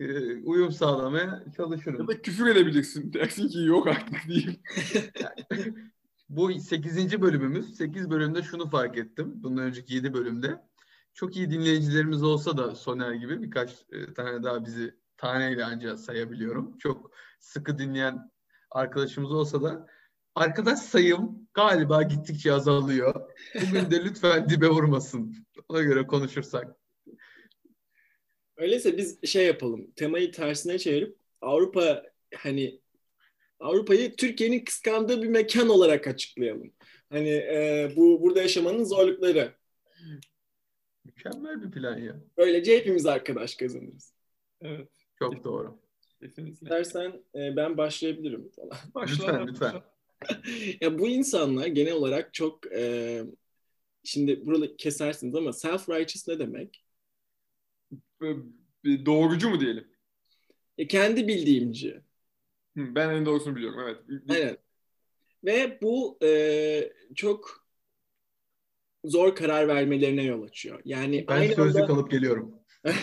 e, 0.00 0.36
uyum 0.36 0.72
sağlamaya 0.72 1.44
çalışırım. 1.56 2.00
Ya 2.00 2.08
da 2.08 2.22
küfür 2.22 2.46
edebilirsin. 2.46 3.12
Dersin 3.12 3.48
ki 3.48 3.58
yok 3.58 3.86
artık 3.86 4.28
diyeyim. 4.28 4.56
Bu 6.28 6.52
8. 6.52 7.20
bölümümüz. 7.22 7.76
8 7.76 8.10
bölümde 8.10 8.42
şunu 8.42 8.70
fark 8.70 8.98
ettim. 8.98 9.32
Bundan 9.36 9.64
önceki 9.64 9.94
7 9.94 10.14
bölümde. 10.14 10.62
Çok 11.14 11.36
iyi 11.36 11.50
dinleyicilerimiz 11.50 12.22
olsa 12.22 12.56
da 12.56 12.74
Soner 12.74 13.12
gibi 13.12 13.42
birkaç 13.42 13.70
e, 13.92 14.14
tane 14.14 14.42
daha 14.42 14.64
bizi 14.64 14.94
taneyle 15.16 15.64
ancak 15.64 15.98
sayabiliyorum. 15.98 16.78
Çok 16.78 17.10
sıkı 17.40 17.78
dinleyen 17.78 18.30
arkadaşımız 18.70 19.32
olsa 19.32 19.62
da 19.62 19.86
arkadaş 20.34 20.78
sayım 20.78 21.48
galiba 21.54 22.02
gittikçe 22.02 22.52
azalıyor. 22.52 23.30
Bugün 23.54 23.90
de 23.90 24.04
lütfen 24.04 24.48
dibe 24.48 24.68
vurmasın. 24.68 25.46
Ona 25.68 25.82
göre 25.82 26.06
konuşursak. 26.06 26.76
Öyleyse 28.56 28.96
biz 28.96 29.24
şey 29.24 29.46
yapalım. 29.46 29.90
Temayı 29.96 30.32
tersine 30.32 30.78
çevirip 30.78 31.16
Avrupa 31.40 32.02
hani 32.34 32.80
Avrupa'yı 33.60 34.16
Türkiye'nin 34.16 34.64
kıskandığı 34.64 35.22
bir 35.22 35.28
mekan 35.28 35.68
olarak 35.68 36.06
açıklayalım. 36.06 36.72
Hani 37.10 37.28
e, 37.28 37.92
bu 37.96 38.22
burada 38.22 38.42
yaşamanın 38.42 38.84
zorlukları. 38.84 39.52
Mükemmel 41.04 41.62
bir 41.62 41.70
plan 41.70 41.98
ya. 41.98 42.20
Böylece 42.36 42.76
hepimiz 42.76 43.06
arkadaş 43.06 43.54
kazanırız. 43.54 44.12
Evet. 44.60 44.88
Çok 45.18 45.44
doğru. 45.44 45.78
Kesinlikle. 46.20 46.52
İstersen 46.52 47.22
e, 47.34 47.56
ben 47.56 47.76
başlayabilirim 47.76 48.50
falan. 48.56 48.78
Başla, 48.94 49.26
lütfen 49.26 49.46
lütfen. 49.46 49.82
ya 50.80 50.98
bu 50.98 51.08
insanlar 51.08 51.66
genel 51.66 51.92
olarak 51.92 52.34
çok 52.34 52.72
e, 52.72 53.22
şimdi 54.04 54.46
burada 54.46 54.76
kesersiniz 54.76 55.34
ama 55.34 55.50
self-righteous 55.50 56.32
ne 56.32 56.38
demek? 56.38 56.84
Doğrucu 58.84 59.50
mu 59.50 59.60
diyelim? 59.60 59.88
E, 60.78 60.86
kendi 60.86 61.28
bildiğimci. 61.28 62.00
Ben 62.76 63.10
en 63.10 63.26
doğrusunu 63.26 63.56
biliyorum 63.56 63.80
evet. 63.84 64.22
Aynen. 64.28 64.56
Ve 65.44 65.78
bu 65.82 66.18
e, 66.22 66.92
çok 67.14 67.66
zor 69.04 69.34
karar 69.34 69.68
vermelerine 69.68 70.22
yol 70.22 70.42
açıyor. 70.42 70.80
Yani 70.84 71.24
ben 71.28 71.36
aynı 71.36 71.54
sözlük 71.54 71.82
anda... 71.82 71.92
alıp 71.92 72.10
geliyorum. 72.10 72.54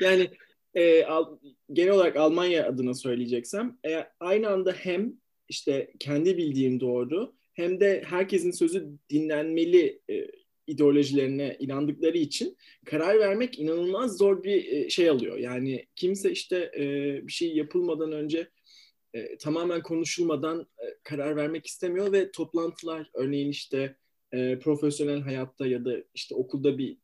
yani 0.00 0.30
e, 0.74 1.04
al, 1.04 1.38
genel 1.72 1.92
olarak 1.92 2.16
Almanya 2.16 2.68
adına 2.68 2.94
söyleyeceksem 2.94 3.78
e, 3.86 4.06
aynı 4.20 4.48
anda 4.48 4.72
hem 4.72 5.12
işte 5.48 5.92
kendi 5.98 6.36
bildiğim 6.36 6.80
doğru 6.80 7.34
hem 7.54 7.80
de 7.80 8.02
herkesin 8.06 8.50
sözü 8.50 8.88
dinlenmeli 9.10 10.00
e, 10.10 10.26
ideolojilerine 10.66 11.56
inandıkları 11.60 12.18
için 12.18 12.56
karar 12.84 13.18
vermek 13.18 13.58
inanılmaz 13.58 14.16
zor 14.16 14.44
bir 14.44 14.72
e, 14.72 14.90
şey 14.90 15.10
alıyor. 15.10 15.38
Yani 15.38 15.86
kimse 15.96 16.30
işte 16.30 16.70
e, 16.76 16.82
bir 17.26 17.32
şey 17.32 17.56
yapılmadan 17.56 18.12
önce 18.12 18.50
e, 19.14 19.36
tamamen 19.36 19.82
konuşulmadan 19.82 20.66
karar 21.02 21.36
vermek 21.36 21.66
istemiyor 21.66 22.12
ve 22.12 22.30
toplantılar 22.30 23.10
örneğin 23.14 23.50
işte 23.50 23.96
profesyonel 24.62 25.20
hayatta 25.20 25.66
ya 25.66 25.84
da 25.84 25.96
işte 26.14 26.34
okulda 26.34 26.78
bir 26.78 26.96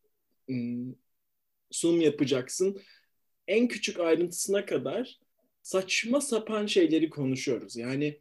sunum 1.71 2.01
yapacaksın. 2.01 2.81
En 3.49 3.69
küçük 3.69 4.01
ayrıntısına 4.01 4.67
kadar 4.67 5.21
saçma 5.63 6.21
sapan 6.21 6.67
şeyleri 6.67 7.11
konuşuyoruz. 7.11 7.77
Yani 7.77 8.21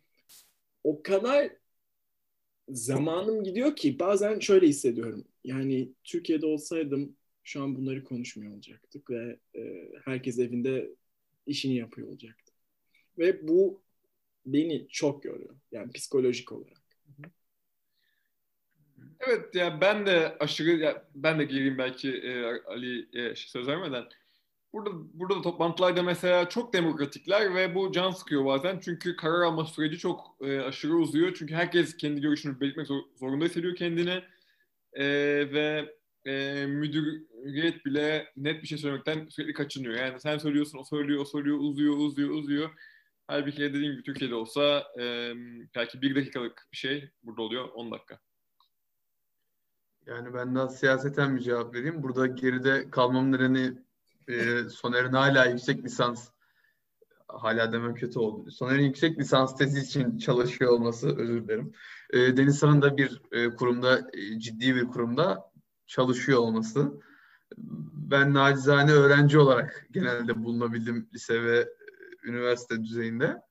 o 0.83 1.03
kadar 1.03 1.51
zamanım 2.69 3.43
gidiyor 3.43 3.75
ki 3.75 3.99
bazen 3.99 4.39
şöyle 4.39 4.67
hissediyorum. 4.67 5.25
Yani 5.43 5.91
Türkiye'de 6.03 6.45
olsaydım 6.45 7.15
şu 7.43 7.63
an 7.63 7.75
bunları 7.75 8.03
konuşmuyor 8.03 8.53
olacaktık 8.53 9.09
ve 9.09 9.39
e, 9.55 9.89
herkes 10.05 10.39
evinde 10.39 10.89
işini 11.45 11.75
yapıyor 11.75 12.07
olacaktı. 12.07 12.53
Ve 13.17 13.47
bu 13.47 13.81
beni 14.45 14.87
çok 14.89 15.25
yoruyor. 15.25 15.55
Yani 15.71 15.91
psikolojik 15.91 16.51
olarak. 16.51 16.81
Evet 19.19 19.55
ya 19.55 19.81
ben 19.81 20.05
de 20.05 20.37
aşırı 20.39 20.69
ya 20.69 21.05
ben 21.15 21.39
de 21.39 21.43
gireyim 21.43 21.77
belki 21.77 22.11
e, 22.11 22.43
Ali 22.45 23.07
e, 23.13 23.35
söz 23.35 23.67
vermeden. 23.67 24.05
Burada 24.73 24.89
burada 25.13 25.35
da 25.35 25.41
toplantılarda 25.41 26.03
mesela 26.03 26.49
çok 26.49 26.73
demokratikler 26.73 27.55
ve 27.55 27.75
bu 27.75 27.91
can 27.91 28.11
sıkıyor 28.11 28.45
bazen. 28.45 28.79
Çünkü 28.79 29.15
karar 29.15 29.41
alma 29.41 29.65
süreci 29.65 29.97
çok 29.97 30.37
e, 30.41 30.59
aşırı 30.59 30.95
uzuyor. 30.95 31.35
Çünkü 31.39 31.53
herkes 31.53 31.97
kendi 31.97 32.21
görüşünü 32.21 32.59
belirtmek 32.59 32.87
zor, 32.87 33.01
zorunda 33.19 33.45
hissediyor 33.45 33.75
kendini. 33.75 34.23
E, 34.93 35.05
ve 35.53 35.95
e, 36.25 36.65
müdüriyet 36.65 37.85
bile 37.85 38.31
net 38.37 38.61
bir 38.61 38.67
şey 38.67 38.77
söylemekten 38.77 39.27
sürekli 39.27 39.53
kaçınıyor. 39.53 39.93
Yani 39.93 40.19
sen 40.19 40.37
söylüyorsun, 40.37 40.77
o 40.77 40.83
söylüyor, 40.83 41.21
o 41.21 41.25
söylüyor, 41.25 41.57
uzuyor, 41.59 41.97
uzuyor, 41.97 42.29
uzuyor. 42.29 42.69
Halbuki 43.27 43.57
dediğim 43.57 43.93
gibi 43.93 44.03
Türkiye'de 44.03 44.35
olsa 44.35 44.83
e, 44.99 45.33
belki 45.75 46.01
bir 46.01 46.15
dakikalık 46.15 46.67
bir 46.71 46.77
şey 46.77 47.09
burada 47.23 47.41
oluyor 47.41 47.69
10 47.73 47.91
dakika. 47.91 48.19
Yani 50.05 50.33
ben 50.33 50.55
daha 50.55 50.67
siyaseten 50.67 51.35
bir 51.35 51.41
cevap 51.41 51.75
vereyim. 51.75 52.03
Burada 52.03 52.27
geride 52.27 52.89
kalmamın 52.89 53.31
nedeni 53.31 53.73
e, 54.27 54.69
Soner'in 54.69 55.13
hala 55.13 55.45
yüksek 55.45 55.83
lisans 55.83 56.29
hala 57.27 57.71
demem 57.71 57.95
kötü 57.95 58.19
oldu. 58.19 58.51
Soner'in 58.51 58.83
yüksek 58.83 59.19
lisans 59.19 59.57
tezi 59.57 59.79
için 59.79 60.17
çalışıyor 60.17 60.71
olması 60.71 61.17
özür 61.17 61.43
dilerim. 61.43 61.73
E, 62.11 62.37
Denizhan'ın 62.37 62.81
da 62.81 62.97
bir 62.97 63.21
e, 63.31 63.49
kurumda 63.49 64.07
e, 64.13 64.39
ciddi 64.39 64.75
bir 64.75 64.87
kurumda 64.87 65.51
çalışıyor 65.87 66.39
olması. 66.39 67.01
Ben 68.11 68.33
nacizane 68.33 68.91
öğrenci 68.91 69.39
olarak 69.39 69.87
genelde 69.91 70.43
bulunabildim 70.43 71.09
lise 71.13 71.43
ve 71.43 71.59
e, 71.59 71.67
üniversite 72.23 72.83
düzeyinde. 72.83 73.41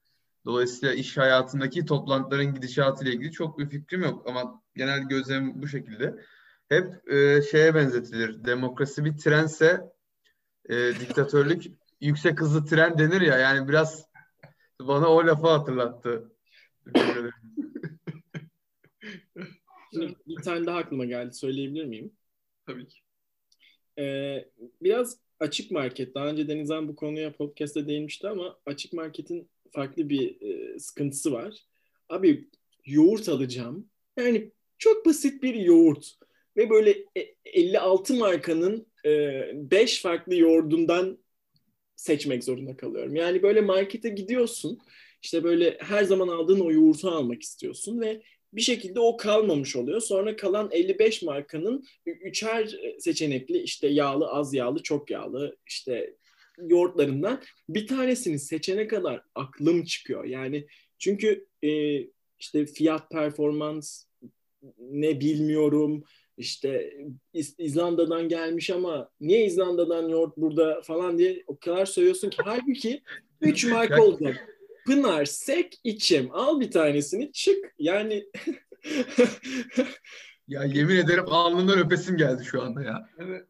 Dolayısıyla 0.44 0.94
iş 0.94 1.16
hayatındaki 1.16 1.84
toplantıların 1.84 2.54
gidişatıyla 2.54 3.12
ilgili 3.12 3.32
çok 3.32 3.58
bir 3.58 3.68
fikrim 3.68 4.02
yok 4.02 4.28
ama 4.28 4.62
genel 4.76 5.02
gözlemim 5.02 5.62
bu 5.62 5.68
şekilde. 5.68 6.24
Hep 6.68 7.12
e, 7.12 7.42
şeye 7.42 7.74
benzetilir. 7.74 8.44
Demokrasi 8.44 9.04
bir 9.04 9.16
trense 9.16 9.80
e, 10.68 11.00
diktatörlük 11.00 11.64
yüksek 12.00 12.40
hızlı 12.40 12.64
tren 12.64 12.98
denir 12.98 13.20
ya 13.20 13.38
yani 13.38 13.68
biraz 13.68 14.04
bana 14.80 15.08
o 15.08 15.26
lafı 15.26 15.48
hatırlattı. 15.48 16.32
Şimdi 19.92 20.14
bir 20.26 20.42
tane 20.42 20.66
daha 20.66 20.78
aklıma 20.78 21.04
geldi. 21.04 21.34
Söyleyebilir 21.34 21.84
miyim? 21.84 22.12
Tabii 22.66 22.88
ki. 22.88 22.98
Ee, 23.98 24.48
biraz 24.82 25.18
açık 25.40 25.70
market. 25.70 26.14
Daha 26.14 26.26
önce 26.26 26.48
Denizhan 26.48 26.88
bu 26.88 26.96
konuya 26.96 27.32
podcast'te 27.32 27.88
değinmişti 27.88 28.28
ama 28.28 28.58
açık 28.66 28.92
marketin 28.92 29.50
farklı 29.70 30.08
bir 30.08 30.40
e, 30.40 30.78
sıkıntısı 30.78 31.32
var. 31.32 31.54
Abi 32.08 32.48
yoğurt 32.86 33.28
alacağım. 33.28 33.90
Yani 34.16 34.50
çok 34.78 35.06
basit 35.06 35.42
bir 35.42 35.54
yoğurt. 35.54 36.14
Ve 36.56 36.70
böyle 36.70 37.04
56 37.44 38.14
e, 38.14 38.18
markanın 38.18 38.86
5 39.04 39.98
e, 39.98 40.02
farklı 40.02 40.36
yoğurdundan 40.36 41.18
seçmek 41.96 42.44
zorunda 42.44 42.76
kalıyorum. 42.76 43.14
Yani 43.14 43.42
böyle 43.42 43.60
markete 43.60 44.08
gidiyorsun. 44.08 44.78
İşte 45.22 45.44
böyle 45.44 45.78
her 45.80 46.04
zaman 46.04 46.28
aldığın 46.28 46.60
o 46.60 46.72
yoğurtu 46.72 47.10
almak 47.10 47.42
istiyorsun 47.42 48.00
ve 48.00 48.22
bir 48.52 48.60
şekilde 48.60 49.00
o 49.00 49.16
kalmamış 49.16 49.76
oluyor. 49.76 50.00
Sonra 50.00 50.36
kalan 50.36 50.68
55 50.72 51.22
markanın 51.22 51.84
üçer 52.06 52.76
seçenekli 52.98 53.58
işte 53.58 53.88
yağlı, 53.88 54.28
az 54.28 54.54
yağlı, 54.54 54.82
çok 54.82 55.10
yağlı 55.10 55.56
işte 55.66 56.14
yoğurtlarından 56.58 57.42
bir 57.68 57.86
tanesini 57.86 58.38
seçene 58.38 58.86
kadar 58.86 59.22
aklım 59.34 59.84
çıkıyor. 59.84 60.24
Yani 60.24 60.66
çünkü 60.98 61.46
e, 61.62 62.00
işte 62.38 62.66
fiyat 62.66 63.10
performans 63.10 64.04
ne 64.78 65.20
bilmiyorum 65.20 66.04
işte 66.36 66.96
İz- 67.34 67.54
İzlanda'dan 67.58 68.28
gelmiş 68.28 68.70
ama 68.70 69.10
niye 69.20 69.46
İzlanda'dan 69.46 70.08
yoğurt 70.08 70.36
burada 70.36 70.82
falan 70.82 71.18
diye 71.18 71.44
o 71.46 71.58
kadar 71.58 71.86
söylüyorsun 71.86 72.30
ki 72.30 72.36
halbuki 72.44 73.02
3 73.40 73.64
marka 73.64 74.02
olacak. 74.02 74.59
Pınar, 74.86 75.24
Sek, 75.24 75.80
içim. 75.84 76.28
Al 76.32 76.60
bir 76.60 76.70
tanesini 76.70 77.32
çık. 77.32 77.64
Yani 77.78 78.24
ya 80.48 80.64
yemin 80.64 80.96
ederim 80.96 81.24
alnından 81.26 81.78
öpesim 81.78 82.16
geldi 82.16 82.44
şu 82.44 82.62
anda 82.62 82.82
ya. 82.82 83.08
Evet. 83.18 83.46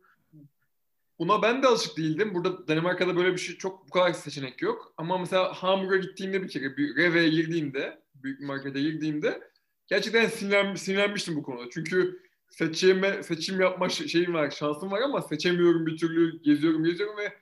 Buna 1.19 1.43
ben 1.43 1.63
de 1.63 1.67
alışık 1.67 1.97
değildim. 1.97 2.35
Burada 2.35 2.69
Danimarka'da 2.69 3.17
böyle 3.17 3.33
bir 3.33 3.39
şey 3.39 3.57
çok 3.57 3.87
bu 3.87 3.91
kadar 3.91 4.13
seçenek 4.13 4.63
yok. 4.63 4.95
Ama 4.97 5.19
mesela 5.19 5.53
Hamburg'a 5.53 5.97
gittiğimde 5.97 6.43
bir 6.43 6.49
kere 6.49 6.77
bir 6.77 6.97
Reve'ye 6.97 7.29
girdiğimde, 7.29 8.03
büyük 8.15 8.41
bir 8.41 8.47
markete 8.47 8.81
girdiğimde 8.81 9.41
gerçekten 9.87 10.29
sinirlen, 10.29 10.75
sinirlenmiştim 10.75 11.37
bu 11.37 11.43
konuda. 11.43 11.71
Çünkü 11.71 12.21
seçime, 12.51 13.23
seçim 13.23 13.61
yapma 13.61 13.89
şeyim 13.89 14.35
var, 14.35 14.51
şansım 14.51 14.91
var 14.91 15.01
ama 15.01 15.23
seçemiyorum 15.23 15.87
bir 15.87 15.97
türlü 15.97 16.43
geziyorum 16.43 16.85
geziyorum 16.85 17.17
ve 17.17 17.33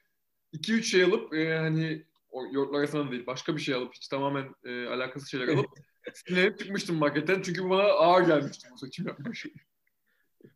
2-3 0.55 0.83
şey 0.83 1.03
alıp 1.03 1.35
e, 1.35 1.59
hani 1.59 2.05
o 2.39 2.55
yoğurtlar 2.55 2.79
arasından 2.79 3.11
değil 3.11 3.27
başka 3.27 3.57
bir 3.57 3.61
şey 3.61 3.75
alıp 3.75 3.95
hiç 3.95 4.09
tamamen 4.09 4.55
e, 4.65 4.87
alakasız 4.87 5.31
şeyler 5.31 5.49
alıp 5.49 5.67
sinirlenip 6.15 6.59
çıkmıştım 6.59 6.97
marketten 6.97 7.43
çünkü 7.43 7.65
bu 7.65 7.71
bana 7.71 7.83
ağır 7.83 8.27
gelmişti 8.27 8.69
bu 8.73 8.79
seçim 8.79 9.07
yapma 9.07 9.35
şey. 9.35 9.53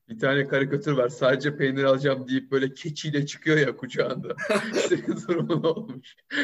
Bir 0.08 0.18
tane 0.18 0.48
karikatür 0.48 0.92
var. 0.92 1.08
Sadece 1.08 1.56
peynir 1.56 1.84
alacağım 1.84 2.28
deyip 2.28 2.50
böyle 2.50 2.74
keçiyle 2.74 3.26
çıkıyor 3.26 3.56
ya 3.56 3.76
kucağında. 3.76 4.36
Senin 4.74 5.16
durumun 5.28 5.62
olmuş. 5.62 6.16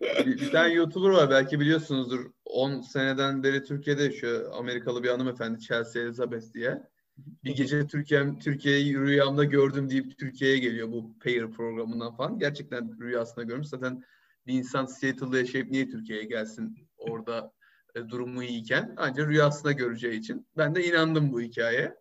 bir, 0.00 0.40
bir 0.40 0.50
tane 0.50 0.72
YouTuber 0.72 1.08
var 1.08 1.30
belki 1.30 1.60
biliyorsunuzdur. 1.60 2.30
10 2.44 2.80
seneden 2.80 3.42
beri 3.42 3.64
Türkiye'de 3.64 4.02
yaşıyor. 4.02 4.50
Amerikalı 4.52 5.02
bir 5.02 5.08
hanımefendi 5.08 5.60
Chelsea 5.60 6.02
Elizabeth 6.02 6.54
diye. 6.54 6.82
Bir 7.18 7.56
gece 7.56 7.86
Türkiye 7.86 8.38
Türkiye'yi 8.38 8.98
rüyamda 8.98 9.44
gördüm 9.44 9.90
deyip 9.90 10.18
Türkiye'ye 10.18 10.58
geliyor 10.58 10.88
bu 10.92 11.18
Payer 11.18 11.50
programından 11.50 12.16
falan. 12.16 12.38
Gerçekten 12.38 13.00
rüyasında 13.00 13.44
görmüş. 13.44 13.68
Zaten 13.68 14.04
bir 14.46 14.54
insan 14.54 14.86
Seattle'da 14.86 15.38
yaşayıp 15.38 15.70
niye 15.70 15.88
Türkiye'ye 15.88 16.24
gelsin 16.24 16.88
orada 16.96 17.52
e, 17.94 18.08
durumu 18.08 18.42
iyiyken 18.42 18.94
ancak 18.96 19.28
rüyasında 19.28 19.72
göreceği 19.72 20.18
için. 20.18 20.46
Ben 20.56 20.74
de 20.74 20.84
inandım 20.84 21.32
bu 21.32 21.40
hikayeye. 21.40 21.94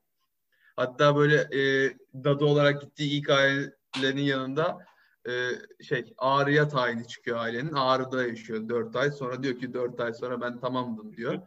Hatta 0.76 1.16
böyle 1.16 1.36
e, 1.36 1.94
dadı 2.24 2.46
olarak 2.46 2.82
gittiği 2.82 3.20
ilk 3.20 3.30
ailenin 3.30 4.22
yanında 4.22 4.78
e, 5.30 5.50
şey 5.84 6.14
Ağrı'ya 6.18 6.68
tayini 6.68 7.08
çıkıyor 7.08 7.38
ailenin. 7.38 7.74
Ağrı'da 7.74 8.28
yaşıyor 8.28 8.70
dört 8.70 8.96
ay. 8.96 9.12
Sonra 9.12 9.44
diyor 9.44 9.60
ki 9.60 9.74
dört 9.74 10.00
ay 10.00 10.14
sonra 10.14 10.42
ben 10.42 10.60
tamamdım 10.60 11.18
diyor. 11.18 11.42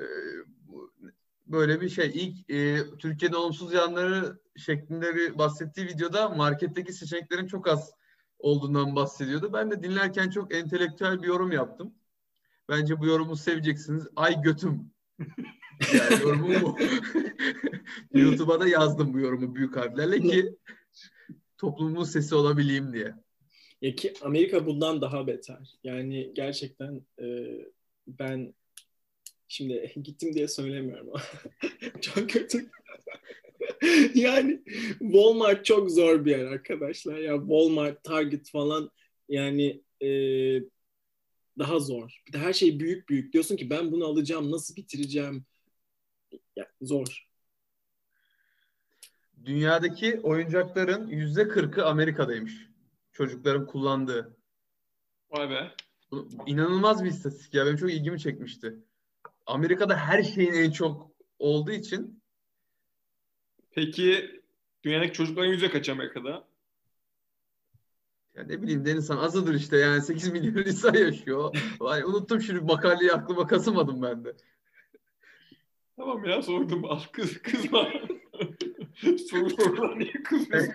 E, 0.00 0.04
böyle 1.50 1.80
bir 1.80 1.88
şey. 1.88 2.10
İlk 2.14 2.50
e, 2.50 2.78
Türkiye'de 2.98 3.36
olumsuz 3.36 3.72
yanları 3.72 4.40
şeklinde 4.56 5.14
bir 5.14 5.38
bahsettiği 5.38 5.86
videoda 5.86 6.28
marketteki 6.28 6.92
seçeneklerin 6.92 7.46
çok 7.46 7.68
az 7.68 7.92
olduğundan 8.38 8.96
bahsediyordu. 8.96 9.52
Ben 9.52 9.70
de 9.70 9.82
dinlerken 9.82 10.30
çok 10.30 10.54
entelektüel 10.54 11.22
bir 11.22 11.26
yorum 11.26 11.52
yaptım. 11.52 11.94
Bence 12.68 13.00
bu 13.00 13.06
yorumu 13.06 13.36
seveceksiniz. 13.36 14.06
Ay 14.16 14.42
götüm. 14.42 14.90
yani 15.94 16.22
yorumu 16.22 16.48
bu. 16.62 16.78
YouTube'a 18.18 18.60
da 18.60 18.68
yazdım 18.68 19.14
bu 19.14 19.20
yorumu 19.20 19.54
büyük 19.54 19.76
harflerle 19.76 20.20
ki 20.20 20.56
toplumun 21.58 22.04
sesi 22.04 22.34
olabileyim 22.34 22.92
diye. 22.92 23.14
Ya 23.82 23.94
ki 23.94 24.12
Amerika 24.22 24.66
bundan 24.66 25.00
daha 25.00 25.26
beter. 25.26 25.78
Yani 25.84 26.34
gerçekten 26.34 27.02
e, 27.22 27.26
ben 28.06 28.54
şimdi 29.50 29.92
gittim 30.02 30.34
diye 30.34 30.48
söylemiyorum 30.48 31.08
ama 31.08 31.22
çok 32.00 32.30
kötü. 32.30 32.70
yani 34.14 34.62
Walmart 34.98 35.64
çok 35.64 35.90
zor 35.90 36.24
bir 36.24 36.30
yer 36.30 36.44
arkadaşlar. 36.44 37.18
Ya 37.18 37.38
Walmart, 37.38 38.04
Target 38.04 38.50
falan 38.50 38.90
yani 39.28 39.82
e, 40.02 40.08
daha 41.58 41.78
zor. 41.78 42.22
Bir 42.28 42.32
de 42.32 42.38
her 42.38 42.52
şey 42.52 42.80
büyük 42.80 43.08
büyük. 43.08 43.32
Diyorsun 43.32 43.56
ki 43.56 43.70
ben 43.70 43.92
bunu 43.92 44.04
alacağım, 44.04 44.50
nasıl 44.50 44.76
bitireceğim? 44.76 45.44
Ya, 46.56 46.66
zor. 46.82 47.26
Dünyadaki 49.44 50.20
oyuncakların 50.20 51.08
yüzde 51.08 51.48
kırkı 51.48 51.86
Amerika'daymış. 51.86 52.68
Çocukların 53.12 53.66
kullandığı. 53.66 54.36
Vay 55.30 55.50
be. 55.50 55.74
İnanılmaz 56.46 57.04
bir 57.04 57.08
istatistik 57.08 57.54
ya. 57.54 57.66
Benim 57.66 57.76
çok 57.76 57.92
ilgimi 57.92 58.20
çekmişti. 58.20 58.78
Amerika'da 59.50 59.96
her 59.96 60.22
şeyin 60.22 60.52
en 60.52 60.70
çok 60.70 61.10
olduğu 61.38 61.72
için. 61.72 62.22
Peki 63.70 64.40
dünyadaki 64.84 65.12
çocukların 65.12 65.50
yüzde 65.50 65.70
kaç 65.70 65.88
Amerika'da? 65.88 66.48
Ya 68.34 68.44
ne 68.44 68.62
bileyim 68.62 68.84
Denizhan 68.84 69.16
azıdır 69.16 69.54
işte 69.54 69.76
yani 69.76 70.02
8 70.02 70.28
milyon 70.32 70.64
insan 70.64 70.94
yaşıyor. 70.94 71.56
Vay, 71.80 72.02
unuttum 72.02 72.40
şimdi 72.40 72.60
makaleyi 72.60 73.12
aklıma 73.12 73.46
kasamadım 73.46 74.02
ben 74.02 74.24
de. 74.24 74.36
Tamam 75.96 76.24
ya 76.24 76.42
sordum. 76.42 76.84
Al 76.84 77.00
kız 77.12 77.42
kızma. 77.42 77.88
Soru 79.30 79.50
sorular 79.50 79.98
niye 79.98 80.12
kızıyorsun? 80.12 80.74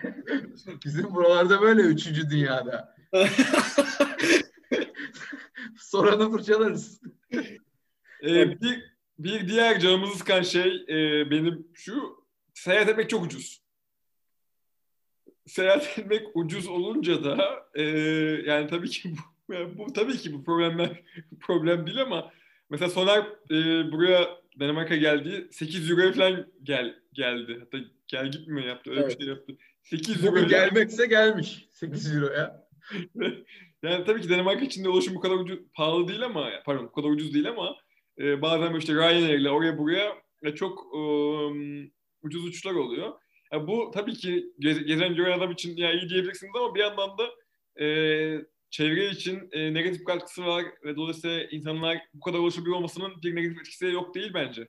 Bizim 0.86 1.16
buralarda 1.16 1.62
böyle 1.62 1.82
üçüncü 1.82 2.30
dünyada. 2.30 2.96
Soranı 5.78 6.32
fırçalarız. 6.32 7.02
Ee, 8.26 8.62
bir, 8.62 8.84
bir 9.20 9.48
diğer 9.48 9.80
canımızı 9.80 10.18
sıkan 10.18 10.42
şey 10.42 10.86
e, 10.90 11.32
benim 11.32 11.68
şu 11.74 12.26
seyahat 12.54 12.90
etmek 12.90 13.10
çok 13.10 13.26
ucuz 13.26 13.66
seyahat 15.46 15.98
etmek 16.00 16.28
ucuz 16.34 16.68
olunca 16.68 17.24
da 17.24 17.66
e, 17.74 17.84
yani 18.46 18.68
tabii 18.68 18.90
ki 18.90 19.14
bu, 19.50 19.54
yani 19.54 19.78
bu 19.78 19.94
tabii 19.94 20.18
ki 20.18 20.34
bu 20.34 20.44
problemler 20.44 21.04
problem 21.40 21.88
değil 21.88 22.02
ama 22.02 22.32
mesela 22.70 22.90
Soner 22.90 23.20
e, 23.52 23.92
buraya 23.92 24.30
Danimarka 24.60 24.96
geldi 24.96 25.48
8 25.52 25.92
euro 25.92 26.14
falan 26.14 26.48
gel 26.64 26.96
geldi. 27.14 27.58
Hatta 27.60 27.78
gel 28.08 28.32
gitmiyor 28.32 28.68
yaptı. 28.68 28.90
Öyle 28.92 29.02
evet. 29.02 29.20
bir 29.20 29.26
şey 29.26 29.34
yaptı. 29.34 29.58
8 29.84 30.26
euro 30.26 30.48
gelmekse 30.48 31.06
gelmiş 31.06 31.68
8 31.72 32.16
euro 32.16 32.34
ya. 32.34 32.68
yani 33.84 34.06
tabii 34.06 34.22
ki 34.22 34.30
Danimarka 34.30 34.66
içinde 34.66 34.90
ulaşım 34.90 35.16
bu 35.16 35.20
kadar 35.20 35.36
ucuz, 35.36 35.60
pahalı 35.74 36.08
değil 36.08 36.26
ama 36.26 36.50
pardon 36.66 36.86
bu 36.86 36.92
kadar 36.92 37.10
ucuz 37.10 37.34
değil 37.34 37.50
ama 37.50 37.76
e, 38.20 38.42
bazen 38.42 38.74
işte 38.74 38.94
Ryanair'le 38.94 39.50
oraya 39.50 39.78
buraya 39.78 40.26
çok 40.56 40.94
um, 40.94 41.92
ucuz 42.22 42.46
uçuşlar 42.46 42.74
oluyor. 42.74 43.14
Yani 43.54 43.68
bu 43.68 43.92
tabii 43.94 44.14
ki 44.14 44.54
gezen 44.60 45.16
gören 45.16 45.38
adam 45.38 45.52
için 45.52 45.78
ya 45.78 45.94
iyi 45.94 46.10
diyebilirsiniz 46.10 46.52
ama 46.56 46.76
bir 46.76 46.80
yandan 46.80 47.18
da 47.18 47.30
e, 47.84 47.88
çevre 48.70 49.10
için 49.10 49.50
e, 49.52 49.74
negatif 49.74 50.04
katkısı 50.04 50.46
var 50.46 50.66
ve 50.84 50.96
dolayısıyla 50.96 51.44
insanlar 51.44 52.02
bu 52.14 52.20
kadar 52.20 52.40
ulaşabiliyor 52.40 52.78
olmasının 52.78 53.22
bir 53.24 53.36
negatif 53.36 53.60
etkisi 53.60 53.86
yok 53.86 54.16
değil 54.16 54.32
bence. 54.34 54.68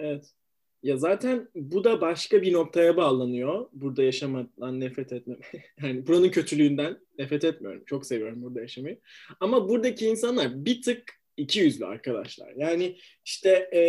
Evet. 0.00 0.34
Ya 0.82 0.96
zaten 0.96 1.48
bu 1.54 1.84
da 1.84 2.00
başka 2.00 2.42
bir 2.42 2.52
noktaya 2.52 2.96
bağlanıyor. 2.96 3.68
Burada 3.72 4.02
yaşamaktan 4.02 4.80
nefret 4.80 5.12
etmem. 5.12 5.38
yani 5.82 6.06
buranın 6.06 6.28
kötülüğünden 6.28 6.98
nefret 7.18 7.44
etmiyorum. 7.44 7.82
Çok 7.86 8.06
seviyorum 8.06 8.42
burada 8.42 8.60
yaşamayı. 8.60 9.00
Ama 9.40 9.68
buradaki 9.68 10.06
insanlar 10.06 10.64
bir 10.64 10.82
tık 10.82 11.20
iki 11.36 11.60
yüzlü 11.60 11.86
arkadaşlar. 11.86 12.52
Yani 12.56 12.98
işte 13.24 13.50
e, 13.74 13.82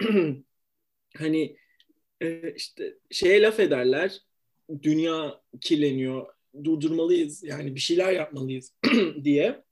hani 1.16 1.56
e, 2.20 2.54
işte 2.54 2.94
şeye 3.10 3.42
laf 3.42 3.60
ederler. 3.60 4.20
Dünya 4.82 5.40
kirleniyor. 5.60 6.26
Durdurmalıyız. 6.64 7.44
Yani 7.44 7.74
bir 7.74 7.80
şeyler 7.80 8.12
yapmalıyız 8.12 8.74
diye 9.24 9.64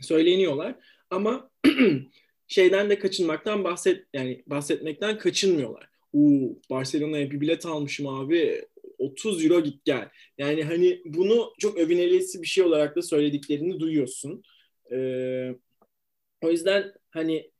söyleniyorlar. 0.00 0.74
Ama 1.10 1.50
şeyden 2.48 2.90
de 2.90 2.98
kaçınmaktan 2.98 3.64
bahset 3.64 4.04
yani 4.14 4.42
bahsetmekten 4.46 5.18
kaçınmıyorlar. 5.18 5.88
Uuu 6.12 6.60
Barcelona'ya 6.70 7.30
bir 7.30 7.40
bilet 7.40 7.66
almışım 7.66 8.06
abi. 8.06 8.64
30 8.98 9.44
euro 9.44 9.60
git 9.60 9.84
gel. 9.84 10.08
Yani 10.38 10.64
hani 10.64 11.02
bunu 11.04 11.52
çok 11.58 11.78
övünelisi 11.78 12.42
bir 12.42 12.46
şey 12.46 12.64
olarak 12.64 12.96
da 12.96 13.02
söylediklerini 13.02 13.80
duyuyorsun. 13.80 14.42
Ee, 14.92 15.54
o 16.42 16.50
yüzden 16.50 16.92
hani 17.10 17.50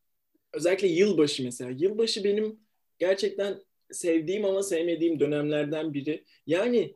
özellikle 0.53 0.89
yılbaşı 0.89 1.45
mesela. 1.45 1.71
Yılbaşı 1.79 2.25
benim 2.25 2.61
gerçekten 2.99 3.63
sevdiğim 3.91 4.45
ama 4.45 4.63
sevmediğim 4.63 5.21
dönemlerden 5.21 5.95
biri. 5.95 6.25
Yani 6.47 6.95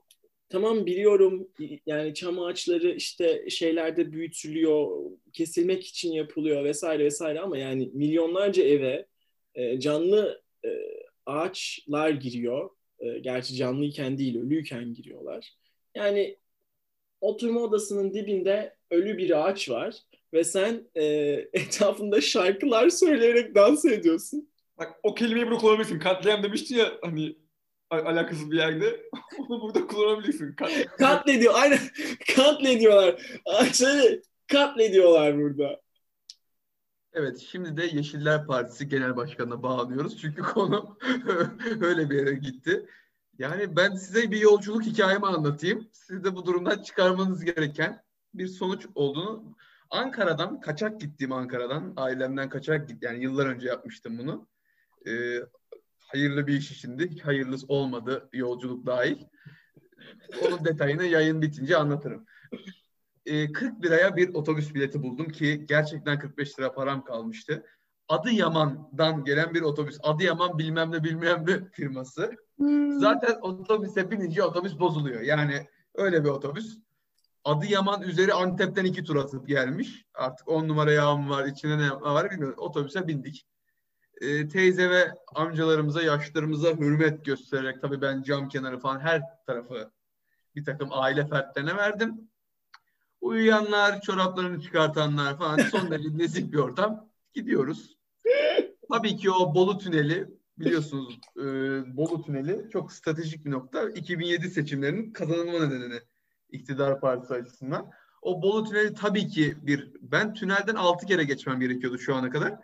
tamam 0.49 0.87
biliyorum 0.87 1.49
yani 1.87 2.15
çam 2.15 2.41
ağaçları 2.41 2.91
işte 2.95 3.51
şeylerde 3.51 4.13
büyütülüyor, 4.13 5.11
kesilmek 5.33 5.87
için 5.87 6.13
yapılıyor 6.13 6.65
vesaire 6.65 7.05
vesaire 7.05 7.41
ama 7.41 7.59
yani 7.59 7.91
milyonlarca 7.95 8.63
eve 8.63 9.07
e, 9.55 9.81
canlı 9.81 10.43
e, 10.65 10.69
ağaçlar 11.27 12.11
giriyor. 12.11 12.71
E, 12.99 13.19
gerçi 13.19 13.55
canlıyken 13.55 14.19
değil, 14.19 14.39
ölüyken 14.41 14.95
giriyorlar. 14.95 15.55
Yani 15.95 16.37
oturma 17.21 17.61
odasının 17.61 18.15
dibinde 18.15 18.77
ölü 18.91 19.19
bir 19.19 19.49
ağaç 19.49 19.71
var 19.71 20.03
ve 20.33 20.45
sen 20.45 20.91
e, 20.95 21.05
etrafında 21.53 22.21
şarkılar 22.21 22.89
söyleyerek 22.89 23.55
dans 23.55 23.85
ediyorsun. 23.85 24.51
Bak 24.79 25.01
o 25.03 25.15
kelimeyi 25.15 25.47
burada 25.47 25.59
kullanabilirsin. 25.59 25.99
Katliam 25.99 26.43
demişti 26.43 26.75
ya 26.75 26.93
hani 27.03 27.37
alakasız 27.91 28.51
bir 28.51 28.57
yerde. 28.57 29.01
Onu 29.39 29.61
burada 29.61 29.87
kullanabilirsin. 29.87 30.53
Katliam. 30.53 30.97
Katlediyor. 30.99 31.55
Aynen. 31.57 31.79
Katlediyorlar. 32.37 33.41
Ağaçları 33.45 34.23
katlediyorlar 34.49 35.39
burada. 35.39 35.81
Evet, 37.13 37.39
şimdi 37.39 37.77
de 37.77 37.97
Yeşiller 37.97 38.47
Partisi 38.47 38.89
Genel 38.89 39.17
Başkanı'na 39.17 39.63
bağlanıyoruz. 39.63 40.21
Çünkü 40.21 40.43
konu 40.43 40.99
öyle 41.81 42.11
bir 42.11 42.17
yere 42.17 42.35
gitti. 42.35 42.87
Yani 43.39 43.77
ben 43.77 43.95
size 43.95 44.31
bir 44.31 44.41
yolculuk 44.41 44.83
hikayemi 44.83 45.27
anlatayım. 45.27 45.89
Siz 45.93 46.25
de 46.25 46.37
bu 46.37 46.47
durumdan 46.47 46.83
çıkarmanız 46.83 47.45
gereken 47.45 48.03
bir 48.35 48.47
sonuç 48.47 48.87
olduğunu 48.95 49.57
Ankara'dan 49.91 50.61
kaçak 50.61 51.01
gittiğim 51.01 51.33
Ankara'dan 51.33 51.93
ailemden 51.97 52.49
kaçak 52.49 52.89
git 52.89 53.03
yani 53.03 53.23
yıllar 53.23 53.47
önce 53.47 53.69
yapmıştım 53.69 54.19
bunu. 54.19 54.49
Ee, 55.07 55.41
hayırlı 56.07 56.47
bir 56.47 56.55
iş 56.55 56.71
içindi. 56.71 57.21
Hayırlısı 57.21 57.67
olmadı 57.69 58.29
yolculuk 58.33 58.87
dahil. 58.87 59.19
Onun 60.47 60.65
detayını 60.65 61.05
yayın 61.05 61.43
bitince 61.43 61.77
anlatırım. 61.77 62.27
Ee, 63.27 63.53
40 63.53 63.85
liraya 63.85 64.17
bir 64.17 64.35
otobüs 64.35 64.75
bileti 64.75 65.03
buldum 65.03 65.29
ki 65.29 65.67
gerçekten 65.69 66.19
45 66.19 66.59
lira 66.59 66.73
param 66.73 67.05
kalmıştı. 67.05 67.67
Adıyaman'dan 68.09 69.25
gelen 69.25 69.55
bir 69.55 69.63
otobüs. 69.63 69.99
Adıyaman 70.03 70.59
bilmem 70.59 70.93
ne 70.93 71.05
bilmem 71.05 71.45
ne 71.47 71.71
firması. 71.73 72.37
Hmm. 72.57 73.01
Zaten 73.01 73.39
otobüse 73.41 74.11
binince 74.11 74.43
otobüs 74.43 74.79
bozuluyor. 74.79 75.21
Yani 75.21 75.67
öyle 75.95 76.25
bir 76.25 76.29
otobüs. 76.29 76.79
Adıyaman 77.45 78.03
üzeri 78.03 78.33
Antep'ten 78.33 78.85
iki 78.85 79.05
tur 79.05 79.17
atıp 79.17 79.49
gelmiş. 79.49 80.05
Artık 80.15 80.49
on 80.49 80.69
numara 80.69 80.93
yağım 80.93 81.31
var, 81.31 81.47
içine 81.47 81.79
ne 81.79 81.91
var 81.91 82.31
bilmiyorum. 82.31 82.59
Otobüse 82.59 83.09
bindik. 83.09 83.47
Ee, 84.21 84.49
teyze 84.49 84.91
ve 84.91 85.15
amcalarımıza, 85.35 86.03
yaşlarımıza 86.03 86.71
hürmet 86.71 87.25
göstererek 87.25 87.83
tabii 87.83 88.01
ben 88.01 88.23
cam 88.23 88.49
kenarı 88.49 88.79
falan 88.79 89.01
her 89.01 89.23
tarafı 89.47 89.91
bir 90.55 90.65
takım 90.65 90.89
aile 90.93 91.27
fertlerine 91.27 91.77
verdim. 91.77 92.31
Uyuyanlar, 93.21 94.01
çoraplarını 94.01 94.61
çıkartanlar 94.61 95.39
falan 95.39 95.59
son 95.59 95.91
derece 95.91 96.09
nezik 96.19 96.53
bir 96.53 96.59
ortam. 96.59 97.11
Gidiyoruz. 97.35 97.97
Tabii 98.93 99.17
ki 99.17 99.31
o 99.31 99.55
Bolu 99.55 99.79
Tüneli 99.79 100.29
biliyorsunuz 100.59 101.21
e, 101.37 101.43
Bolu 101.97 102.23
Tüneli 102.23 102.71
çok 102.73 102.93
stratejik 102.93 103.45
bir 103.45 103.51
nokta. 103.51 103.91
2007 103.91 104.51
seçimlerinin 104.51 105.13
kazanılma 105.13 105.67
nedeni 105.67 106.01
iktidar 106.53 107.01
partisi 107.01 107.35
açısından. 107.35 107.91
O 108.23 108.43
Bolu 108.43 108.65
Tüneli 108.65 108.95
tabii 108.95 109.29
ki 109.29 109.57
bir 109.63 109.93
ben 110.01 110.35
tünelden 110.35 110.75
6 110.75 111.07
kere 111.07 111.25
geçmem 111.25 111.61
gerekiyordu 111.61 111.99
şu 111.99 112.15
ana 112.15 112.31
kadar. 112.31 112.55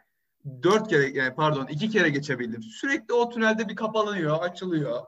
4 0.62 0.88
kere 0.88 1.06
yani 1.06 1.34
pardon 1.34 1.66
2 1.66 1.90
kere 1.90 2.10
geçebildim. 2.10 2.62
Sürekli 2.62 3.14
o 3.14 3.30
tünelde 3.30 3.68
bir 3.68 3.76
kapanıyor, 3.76 4.38
açılıyor. 4.40 5.02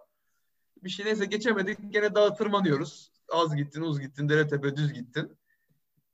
Bir 0.85 0.91
şey 0.91 1.07
neyse 1.07 1.25
geçemedik. 1.25 1.79
Gene 1.93 2.15
dağa 2.15 2.35
tırmanıyoruz. 2.35 3.13
Az 3.33 3.57
gittin, 3.57 3.83
uz 3.83 4.01
gittin, 4.01 4.29
dere 4.29 4.49
tepe 4.49 4.77
düz 4.77 4.93
gittin. 4.93 5.39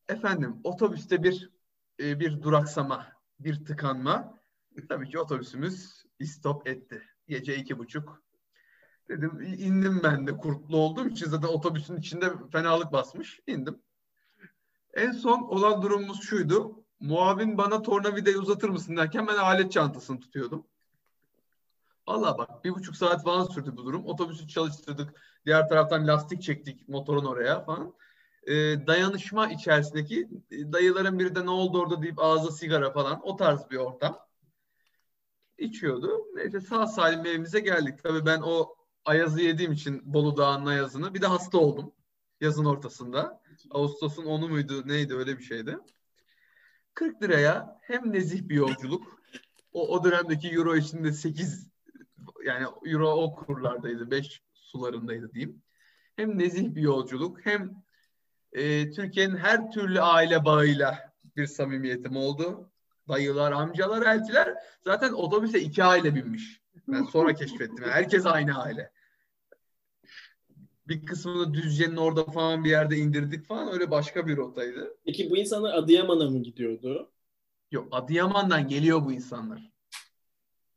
Efendim 0.09 0.61
otobüste 0.65 1.23
bir 1.23 1.51
e, 2.01 2.21
bir 2.21 2.43
duraksama, 2.43 3.07
bir 3.41 3.65
tıkanma. 3.65 4.39
Tabii 4.89 5.09
ki 5.09 5.19
otobüsümüz 5.19 6.05
istop 6.19 6.69
etti. 6.69 7.03
Gece 7.29 7.57
iki 7.57 7.79
buçuk. 7.79 8.24
Dedim 9.09 9.41
indim 9.59 10.01
ben 10.03 10.27
de 10.27 10.37
kurtlu 10.37 10.77
olduğum 10.77 11.09
için 11.09 11.27
zaten 11.27 11.49
otobüsün 11.49 11.97
içinde 11.97 12.33
fenalık 12.53 12.93
basmış. 12.93 13.41
İndim. 13.47 13.79
En 14.95 15.13
son 15.13 15.43
olan 15.43 15.83
durumumuz 15.83 16.23
şuydu. 16.23 16.85
Muavin 17.01 17.59
bana 17.59 17.83
tornavidayı 17.83 18.39
uzatır 18.39 18.69
mısın 18.69 18.97
derken 18.97 19.27
ben 19.27 19.37
alet 19.37 19.73
çantasını 19.73 20.21
tutuyordum. 20.21 20.67
Allah 22.07 22.39
bak 22.39 22.65
bir 22.65 22.71
buçuk 22.71 22.97
saat 22.97 23.25
falan 23.25 23.45
sürdü 23.45 23.77
bu 23.77 23.85
durum. 23.85 24.07
Otobüsü 24.07 24.49
çalıştırdık. 24.49 25.21
Diğer 25.47 25.69
taraftan 25.69 26.07
lastik 26.07 26.43
çektik 26.43 26.89
motorun 26.89 27.25
oraya 27.25 27.65
falan. 27.65 27.95
Ee, 28.47 28.53
dayanışma 28.87 29.49
içerisindeki 29.49 30.29
e, 30.51 30.73
dayıların 30.73 31.19
biri 31.19 31.35
de 31.35 31.47
ne 31.47 31.51
oldu 31.51 31.81
orada 31.81 32.03
deyip 32.03 32.19
ağza 32.19 32.51
sigara 32.51 32.93
falan 32.93 33.21
o 33.23 33.37
tarz 33.37 33.71
bir 33.71 33.77
ortam. 33.77 34.19
İçiyordu. 35.59 36.27
Neyse 36.35 36.61
sağ 36.61 36.87
salim 36.87 37.27
evimize 37.27 37.61
geldik. 37.61 38.03
Tabii 38.03 38.27
ben 38.27 38.41
o 38.41 38.75
ayazı 39.05 39.41
yediğim 39.41 39.73
için 39.73 40.15
Bolu 40.15 40.37
Dağı'nın 40.37 40.67
ayazını 40.67 41.15
bir 41.15 41.23
de 41.23 41.27
hasta 41.27 41.59
oldum. 41.59 41.93
Yazın 42.41 42.65
ortasında. 42.65 43.43
Ağustos'un 43.71 44.25
10'u 44.25 44.49
muydu 44.49 44.89
neydi 44.89 45.15
öyle 45.15 45.39
bir 45.39 45.43
şeydi. 45.43 45.79
40 46.95 47.23
liraya 47.23 47.79
hem 47.83 48.13
nezih 48.13 48.49
bir 48.49 48.55
yolculuk. 48.55 49.21
O, 49.73 49.89
o 49.89 50.05
dönemdeki 50.05 50.49
euro 50.49 50.77
içinde 50.77 51.13
8 51.13 51.71
yani 52.45 52.67
euro 52.85 53.11
o 53.11 53.35
kurlardaydı. 53.35 54.11
5 54.11 54.43
sularındaydı 54.55 55.33
diyeyim. 55.33 55.63
Hem 56.17 56.39
nezih 56.39 56.75
bir 56.75 56.83
yolculuk 56.83 57.47
hem 57.47 57.85
e, 58.53 58.91
Türkiye'nin 58.91 59.37
her 59.37 59.71
türlü 59.71 60.01
aile 60.01 60.45
bağıyla 60.45 61.13
bir 61.37 61.47
samimiyetim 61.47 62.17
oldu. 62.17 62.71
Dayılar, 63.09 63.53
amcalar, 63.53 64.07
eltiler 64.07 64.55
zaten 64.85 65.13
otobüse 65.13 65.61
iki 65.61 65.85
aile 65.85 66.15
binmiş. 66.15 66.64
Ben 66.89 67.03
sonra 67.03 67.35
keşfettim. 67.35 67.85
Herkes 67.85 68.27
aynı 68.27 68.63
aile. 68.63 68.91
Bir 70.89 71.07
kısmını 71.07 71.55
Düzce'nin 71.55 71.97
orada 71.97 72.25
falan 72.25 72.65
bir 72.65 72.71
yerde 72.71 72.97
indirdik 72.97 73.47
falan. 73.47 73.73
Öyle 73.73 73.91
başka 73.91 74.27
bir 74.27 74.37
rotaydı. 74.37 74.97
Peki 75.05 75.31
bu 75.31 75.37
insanlar 75.37 75.75
Adıyaman'a 75.75 76.31
mı 76.31 76.43
gidiyordu? 76.43 77.11
Yok 77.71 77.89
Adıyaman'dan 77.91 78.69
geliyor 78.69 79.05
bu 79.05 79.13
insanlar. 79.13 79.71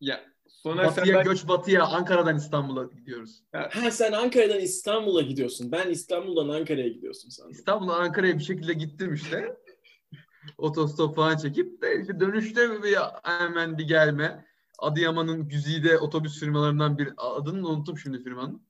Ya 0.01 0.21
sonra 0.47 0.85
batıya 0.85 1.15
sen 1.15 1.23
göç 1.23 1.47
batıya 1.47 1.85
Ankara'dan 1.85 2.37
İstanbul'a 2.37 2.83
gidiyoruz. 2.83 3.43
Ha 3.51 3.91
sen 3.91 4.11
Ankara'dan 4.11 4.59
İstanbul'a 4.59 5.21
gidiyorsun. 5.21 5.71
Ben 5.71 5.89
İstanbul'dan 5.89 6.49
Ankara'ya 6.49 6.87
gidiyorsun 6.87 7.29
sandım. 7.29 7.51
İstanbul'dan 7.51 7.99
Ankara'ya 7.99 8.37
bir 8.37 8.43
şekilde 8.43 8.73
gittim 8.73 9.13
işte. 9.13 9.57
Otostop 10.57 11.15
falan 11.15 11.37
çekip 11.37 11.81
de 11.81 12.01
işte 12.01 12.19
dönüşte 12.19 12.83
bir 12.83 12.97
hemen 13.23 13.77
bir 13.77 13.87
gelme. 13.87 14.45
Adıyaman'ın 14.77 15.47
güzide 15.47 15.97
otobüs 15.97 16.39
firmalarından 16.39 16.97
bir 16.97 17.13
adını 17.17 17.67
unuttum 17.67 17.97
şimdi 17.97 18.23
firmanın. 18.23 18.61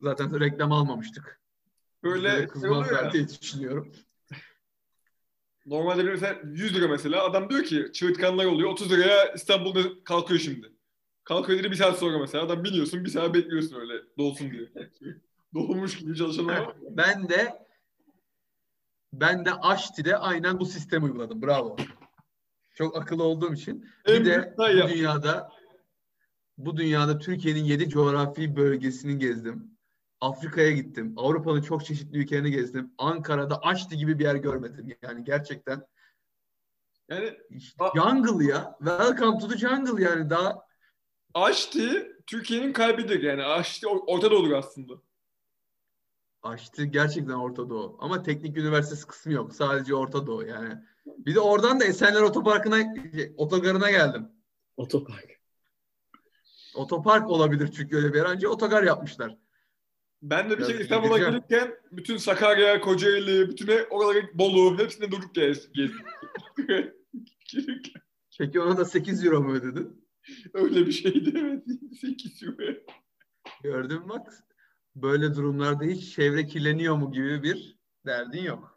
Zaten 0.00 0.40
reklam 0.40 0.72
almamıştık. 0.72 1.40
Böyle 2.02 2.48
kızmazlar 2.48 3.12
diye 3.12 3.28
düşünüyorum. 3.28 3.92
Normalde 5.66 6.02
mesela 6.02 6.40
100 6.44 6.74
lira 6.74 6.88
mesela 6.88 7.24
adam 7.24 7.50
diyor 7.50 7.64
ki 7.64 7.90
çığırtkanlar 7.92 8.44
oluyor 8.44 8.70
30 8.70 8.92
liraya 8.92 9.32
İstanbul'da 9.32 10.04
kalkıyor 10.04 10.40
şimdi. 10.40 10.72
Kalkıyor 11.24 11.58
dedi 11.58 11.70
bir 11.70 11.76
saat 11.76 11.98
sonra 11.98 12.18
mesela 12.18 12.44
adam 12.44 12.64
biniyorsun 12.64 13.04
bir 13.04 13.10
saat 13.10 13.34
bekliyorsun 13.34 13.80
öyle 13.80 13.92
dolsun 14.18 14.50
diye. 14.50 14.68
Dolmuş 15.54 15.98
gibi 15.98 16.16
çalışanlar 16.16 16.60
var. 16.60 16.76
Ben 16.90 17.28
de 17.28 17.66
ben 19.12 19.44
de 19.44 19.54
Aşti'de 19.54 20.16
aynen 20.16 20.60
bu 20.60 20.66
sistemi 20.66 21.04
uyguladım. 21.04 21.42
Bravo. 21.42 21.76
Çok 22.76 22.96
akıllı 22.96 23.22
olduğum 23.22 23.54
için. 23.54 23.88
Bir 24.06 24.24
de 24.24 24.54
bu 24.58 24.88
dünyada 24.88 25.50
bu 26.58 26.76
dünyada 26.76 27.18
Türkiye'nin 27.18 27.64
yedi 27.64 27.88
coğrafi 27.88 28.56
bölgesini 28.56 29.18
gezdim. 29.18 29.70
Afrika'ya 30.20 30.70
gittim. 30.70 31.14
Avrupa'nın 31.16 31.62
çok 31.62 31.84
çeşitli 31.84 32.18
ülkelerini 32.18 32.50
gezdim. 32.50 32.94
Ankara'da 32.98 33.62
Aşti 33.62 33.96
gibi 33.96 34.18
bir 34.18 34.24
yer 34.24 34.34
görmedim. 34.34 34.96
Yani 35.02 35.24
gerçekten 35.24 35.86
yani 37.08 37.38
jungle 37.96 38.44
ya. 38.44 38.76
Welcome 38.78 39.38
to 39.38 39.48
the 39.48 39.58
jungle 39.58 40.04
yani 40.04 40.30
daha 40.30 40.66
Aşti 41.34 42.12
Türkiye'nin 42.26 42.72
kalbidir 42.72 43.22
yani. 43.22 43.44
Aşti 43.44 43.86
Orta 43.86 44.30
Doğu'dur 44.30 44.52
aslında. 44.52 44.94
Aşti 46.42 46.90
gerçekten 46.90 47.34
Orta 47.34 47.70
Doğu. 47.70 47.96
Ama 48.00 48.22
teknik 48.22 48.56
üniversitesi 48.56 49.06
kısmı 49.06 49.32
yok. 49.32 49.54
Sadece 49.54 49.94
Orta 49.94 50.26
Doğu 50.26 50.46
yani. 50.46 50.82
Bir 51.06 51.34
de 51.34 51.40
oradan 51.40 51.80
da 51.80 51.84
Esenler 51.84 52.22
Otoparkı'na 52.22 52.94
otogarına 53.36 53.90
geldim. 53.90 54.28
Otopark. 54.76 55.40
Otopark 56.74 57.30
olabilir 57.30 57.70
çünkü 57.76 57.96
öyle 57.96 58.12
bir 58.12 58.18
yer. 58.18 58.24
Önce 58.24 58.48
otogar 58.48 58.82
yapmışlar. 58.82 59.36
Ben 60.22 60.50
de 60.50 60.58
bir 60.58 60.64
kere 60.66 60.82
İstanbul'a 60.82 61.18
gelirken 61.18 61.74
bütün 61.92 62.16
Sakarya, 62.16 62.80
Kocaeli, 62.80 63.48
bütün 63.48 63.66
he- 63.68 63.86
oralara 63.90 64.18
Bolu 64.34 64.78
hepsinde 64.78 65.10
durduk 65.10 65.34
gez. 65.34 65.72
gez. 65.72 65.90
Peki 68.38 68.60
ona 68.60 68.76
da 68.76 68.84
8 68.84 69.24
euro 69.24 69.40
mu 69.40 69.52
ödedin? 69.52 70.06
Öyle 70.54 70.86
bir 70.86 70.92
şeydi 70.92 71.32
evet. 71.38 71.64
8 72.00 72.42
euro. 72.42 72.74
Gördün 73.62 73.98
mü 73.98 74.08
bak. 74.08 74.32
Böyle 74.96 75.34
durumlarda 75.34 75.84
hiç 75.84 76.14
çevre 76.14 76.46
kirleniyor 76.46 76.96
mu 76.96 77.12
gibi 77.12 77.42
bir 77.42 77.78
derdin 78.06 78.42
yok. 78.42 78.75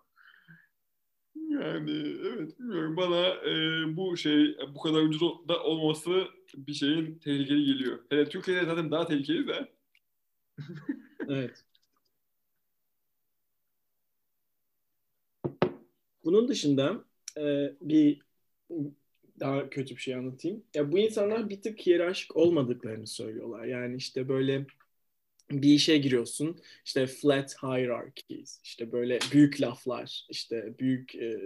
Yani 1.60 1.91
evet 2.24 2.60
bilmiyorum 2.60 2.97
bana 2.97 3.28
e, 3.28 3.97
bu 3.97 4.18
şey 4.18 4.57
bu 4.76 4.82
kadar 4.82 5.01
ucuz 5.01 5.22
da 5.22 5.64
olması 5.64 6.24
bir 6.55 6.74
şeyin 6.74 7.20
tehlikeli 7.20 7.66
geliyor. 7.66 7.99
Hele 8.10 8.30
Türkiye'de 8.30 8.66
zaten 8.66 8.91
daha 8.91 9.07
tehlikeli 9.07 9.47
de. 9.47 9.68
Evet. 11.30 11.66
Bunun 16.24 16.47
dışında 16.47 17.03
e, 17.38 17.74
bir 17.82 18.22
daha 19.39 19.70
kötü 19.70 19.95
bir 19.95 20.01
şey 20.01 20.16
anlatayım. 20.16 20.64
Ya 20.74 20.91
bu 20.91 20.99
insanlar 20.99 21.49
bir 21.49 21.62
tık 21.62 21.80
hiyerarşik 21.80 22.36
olmadıklarını 22.36 23.07
söylüyorlar. 23.07 23.66
Yani 23.66 23.95
işte 23.95 24.30
böyle 24.30 24.66
bir 25.51 25.73
işe 25.73 25.97
giriyorsun. 25.97 26.61
işte 26.85 27.07
flat 27.07 27.55
hierarchies, 27.63 28.59
işte 28.63 28.91
böyle 28.91 29.19
büyük 29.31 29.61
laflar, 29.61 30.25
işte 30.29 30.79
büyük 30.79 31.15
e, 31.15 31.39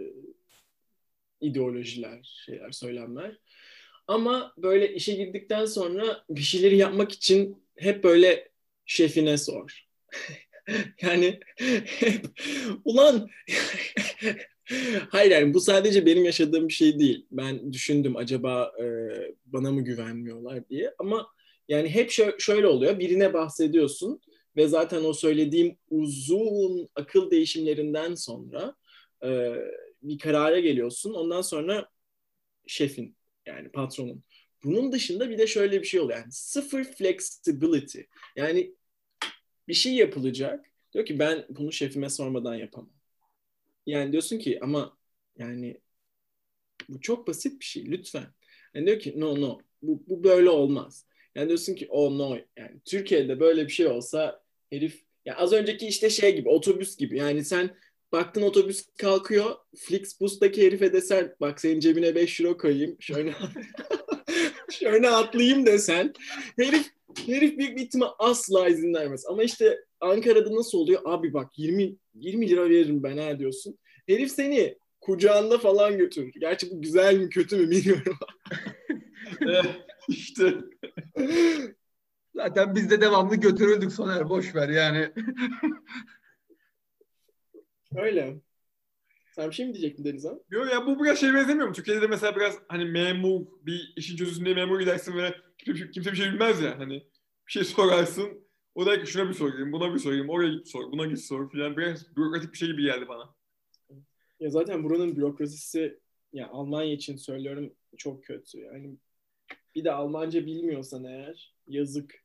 ideolojiler, 1.41 2.43
şeyler, 2.45 2.71
söylemler. 2.71 3.37
Ama 4.07 4.53
böyle 4.57 4.93
işe 4.93 5.13
girdikten 5.13 5.65
sonra 5.65 6.25
bir 6.29 6.41
şeyleri 6.41 6.77
yapmak 6.77 7.11
için 7.11 7.63
hep 7.75 8.03
böyle 8.03 8.49
şefine 8.85 9.37
sor. 9.37 9.87
yani 11.01 11.39
hep 11.85 12.25
ulan 12.85 13.29
hayır 15.09 15.31
yani 15.31 15.53
bu 15.53 15.59
sadece 15.59 16.05
benim 16.05 16.25
yaşadığım 16.25 16.67
bir 16.67 16.73
şey 16.73 16.99
değil. 16.99 17.27
Ben 17.31 17.73
düşündüm 17.73 18.15
acaba 18.17 18.71
e, 18.83 18.85
bana 19.45 19.71
mı 19.71 19.83
güvenmiyorlar 19.83 20.69
diye 20.69 20.93
ama 20.99 21.27
yani 21.68 21.89
hep 21.89 22.09
şö- 22.09 22.39
şöyle 22.41 22.68
oluyor. 22.68 22.99
Birine 22.99 23.34
bahsediyorsun 23.34 24.22
ve 24.55 24.68
zaten 24.68 25.03
o 25.03 25.14
söylediğim 25.14 25.78
uzun 25.89 26.89
akıl 26.95 27.32
değişimlerinden 27.32 28.16
sonra 28.16 28.76
e, 29.24 29.53
bir 30.03 30.20
karara 30.20 30.59
geliyorsun. 30.59 31.14
Ondan 31.14 31.41
sonra 31.41 31.89
şefin 32.68 33.16
yani 33.45 33.70
patronun. 33.72 34.24
Bunun 34.64 34.91
dışında 34.91 35.30
bir 35.30 35.38
de 35.38 35.47
şöyle 35.47 35.82
bir 35.82 35.88
şey 35.88 35.99
oluyor. 35.99 36.20
Yani 36.20 36.32
sıfır 36.32 36.84
flexibility. 36.84 37.99
Yani 38.36 38.76
bir 39.68 39.74
şey 39.74 39.93
yapılacak. 39.93 40.66
Diyor 40.93 41.05
ki 41.05 41.20
ben 41.20 41.45
bunu 41.49 41.72
şefime 41.72 42.09
sormadan 42.09 42.55
yapamam. 42.55 42.93
Yani 43.86 44.11
diyorsun 44.11 44.39
ki 44.39 44.59
ama 44.61 44.97
yani 45.38 45.82
bu 46.89 47.01
çok 47.01 47.28
basit 47.28 47.59
bir 47.59 47.66
şey 47.66 47.86
lütfen. 47.86 48.26
Yani 48.74 48.86
diyor 48.88 48.99
ki 48.99 49.14
no 49.20 49.41
no 49.41 49.59
bu, 49.82 50.03
bu 50.07 50.24
böyle 50.24 50.49
olmaz. 50.49 51.05
Yani 51.36 51.47
diyorsun 51.47 51.75
ki 51.75 51.88
oh 51.89 52.11
no 52.11 52.38
yani 52.57 52.79
Türkiye'de 52.86 53.39
böyle 53.39 53.67
bir 53.67 53.71
şey 53.71 53.88
olsa 53.88 54.41
herif 54.69 55.03
ya 55.25 55.36
az 55.36 55.53
önceki 55.53 55.88
işte 55.88 56.09
şey 56.09 56.36
gibi 56.36 56.49
otobüs 56.49 56.97
gibi 56.97 57.17
yani 57.17 57.45
sen 57.45 57.69
baktın 58.11 58.41
otobüs 58.41 58.86
kalkıyor 58.97 59.55
Flixbus'taki 59.77 60.65
herife 60.65 60.93
desen 60.93 61.36
bak 61.41 61.61
senin 61.61 61.79
cebine 61.79 62.15
5 62.15 62.41
euro 62.41 62.57
koyayım 62.57 62.97
şöyle 62.99 63.34
şöyle 64.71 65.09
atlayayım 65.09 65.65
desen 65.65 66.13
herif 66.59 66.88
herif 67.25 67.57
büyük 67.57 67.77
bir 67.77 67.81
ihtimal 67.81 68.09
asla 68.19 68.67
izin 68.67 68.93
vermez. 68.93 69.25
Ama 69.27 69.43
işte 69.43 69.79
Ankara'da 69.99 70.55
nasıl 70.55 70.77
oluyor? 70.77 71.01
Abi 71.05 71.34
bak 71.34 71.59
20 71.59 71.95
20 72.15 72.49
lira 72.49 72.69
veririm 72.69 73.03
ben 73.03 73.17
ha 73.17 73.39
diyorsun. 73.39 73.79
Herif 74.07 74.31
seni 74.31 74.77
kucağında 75.01 75.57
falan 75.57 75.97
götürür. 75.97 76.34
Gerçi 76.39 76.71
bu 76.71 76.81
güzel 76.81 77.17
mi 77.17 77.29
kötü 77.29 77.57
mü 77.57 77.71
bilmiyorum. 77.71 78.17
işte 80.07 80.53
Zaten 82.35 82.75
biz 82.75 82.89
de 82.89 83.01
devamlı 83.01 83.35
götürüldük 83.35 83.91
Soner. 83.91 84.29
Boş 84.29 84.55
ver 84.55 84.69
yani. 84.69 85.11
Öyle. 87.95 88.41
Sen 89.35 89.49
bir 89.49 89.55
şey 89.55 89.65
mi 89.65 89.73
diyecektin 89.73 90.05
Denizhan? 90.05 90.41
Yok 90.49 90.71
ya 90.71 90.85
bu 90.85 91.03
biraz 91.03 91.19
şey 91.19 91.33
benzemiyor 91.33 91.67
mu? 91.67 91.73
Türkiye'de 91.73 92.01
de 92.01 92.07
mesela 92.07 92.35
biraz 92.35 92.59
hani 92.67 92.85
memur 92.85 93.45
bir 93.61 93.93
işin 93.95 94.17
çözülsün 94.17 94.45
diye 94.45 94.55
memur 94.55 94.79
gidersin 94.79 95.17
ve 95.17 95.35
kimse, 95.57 95.91
kimse 95.91 96.11
bir 96.11 96.17
şey 96.17 96.31
bilmez 96.31 96.61
ya. 96.61 96.79
Hani 96.79 96.93
bir 97.47 97.51
şey 97.51 97.63
sorarsın. 97.63 98.43
O 98.75 98.85
da 98.85 99.03
ki 99.03 99.11
şuna 99.11 99.29
bir 99.29 99.33
sorayım, 99.33 99.71
buna 99.71 99.93
bir 99.93 99.99
sorayım, 99.99 100.29
oraya 100.29 100.53
git 100.53 100.67
sor, 100.67 100.91
buna 100.91 101.05
git 101.05 101.19
sor 101.19 101.49
filan. 101.49 101.77
Biraz 101.77 102.17
bürokratik 102.17 102.53
bir 102.53 102.57
şey 102.57 102.67
gibi 102.67 102.83
geldi 102.83 103.07
bana. 103.07 103.35
Ya 104.39 104.49
zaten 104.49 104.83
buranın 104.83 105.15
bürokrasisi 105.15 105.99
ya 106.33 106.47
Almanya 106.47 106.93
için 106.93 107.15
söylüyorum 107.15 107.73
çok 107.97 108.23
kötü. 108.23 108.59
Yani 108.59 108.97
bir 109.76 109.84
de 109.84 109.91
Almanca 109.91 110.45
bilmiyorsan 110.45 111.03
eğer 111.03 111.55
yazık. 111.67 112.24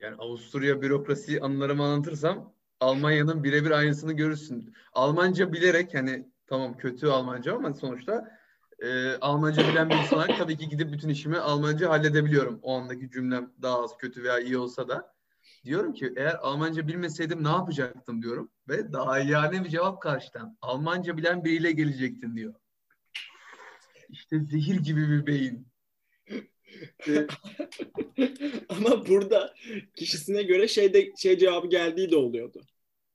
Yani 0.00 0.16
Avusturya 0.18 0.82
bürokrasi 0.82 1.40
anılarımı 1.40 1.84
anlatırsam 1.84 2.54
Almanya'nın 2.80 3.44
birebir 3.44 3.70
aynısını 3.70 4.12
görürsün. 4.12 4.74
Almanca 4.92 5.52
bilerek 5.52 5.94
hani 5.94 6.28
tamam 6.46 6.76
kötü 6.76 7.06
Almanca 7.06 7.54
ama 7.54 7.74
sonuçta 7.74 8.38
e, 8.82 9.16
Almanca 9.20 9.68
bilen 9.68 9.90
bir 9.90 9.94
insan 9.94 10.26
tabii 10.38 10.56
ki 10.56 10.68
gidip 10.68 10.92
bütün 10.92 11.08
işimi 11.08 11.38
Almanca 11.38 11.90
halledebiliyorum. 11.90 12.58
O 12.62 12.74
andaki 12.74 13.10
cümlem 13.10 13.52
daha 13.62 13.82
az 13.82 13.96
kötü 13.96 14.22
veya 14.22 14.38
iyi 14.38 14.58
olsa 14.58 14.88
da. 14.88 15.14
Diyorum 15.64 15.92
ki 15.92 16.12
eğer 16.16 16.34
Almanca 16.34 16.88
bilmeseydim 16.88 17.44
ne 17.44 17.48
yapacaktım 17.48 18.22
diyorum. 18.22 18.50
Ve 18.68 18.92
daha 18.92 19.18
yani 19.18 19.64
bir 19.64 19.68
cevap 19.68 20.02
karşıdan. 20.02 20.58
Almanca 20.62 21.16
bilen 21.16 21.44
biriyle 21.44 21.72
gelecektin 21.72 22.36
diyor. 22.36 22.54
İşte 24.08 24.40
zehir 24.40 24.76
gibi 24.76 25.08
bir 25.08 25.26
beyin. 25.26 25.69
Ama 28.68 29.06
burada 29.06 29.54
kişisine 29.96 30.42
göre 30.42 30.68
şeyde 30.68 31.12
şey 31.16 31.38
cevabı 31.38 31.68
geldiği 31.68 32.10
de 32.10 32.16
oluyordu. 32.16 32.62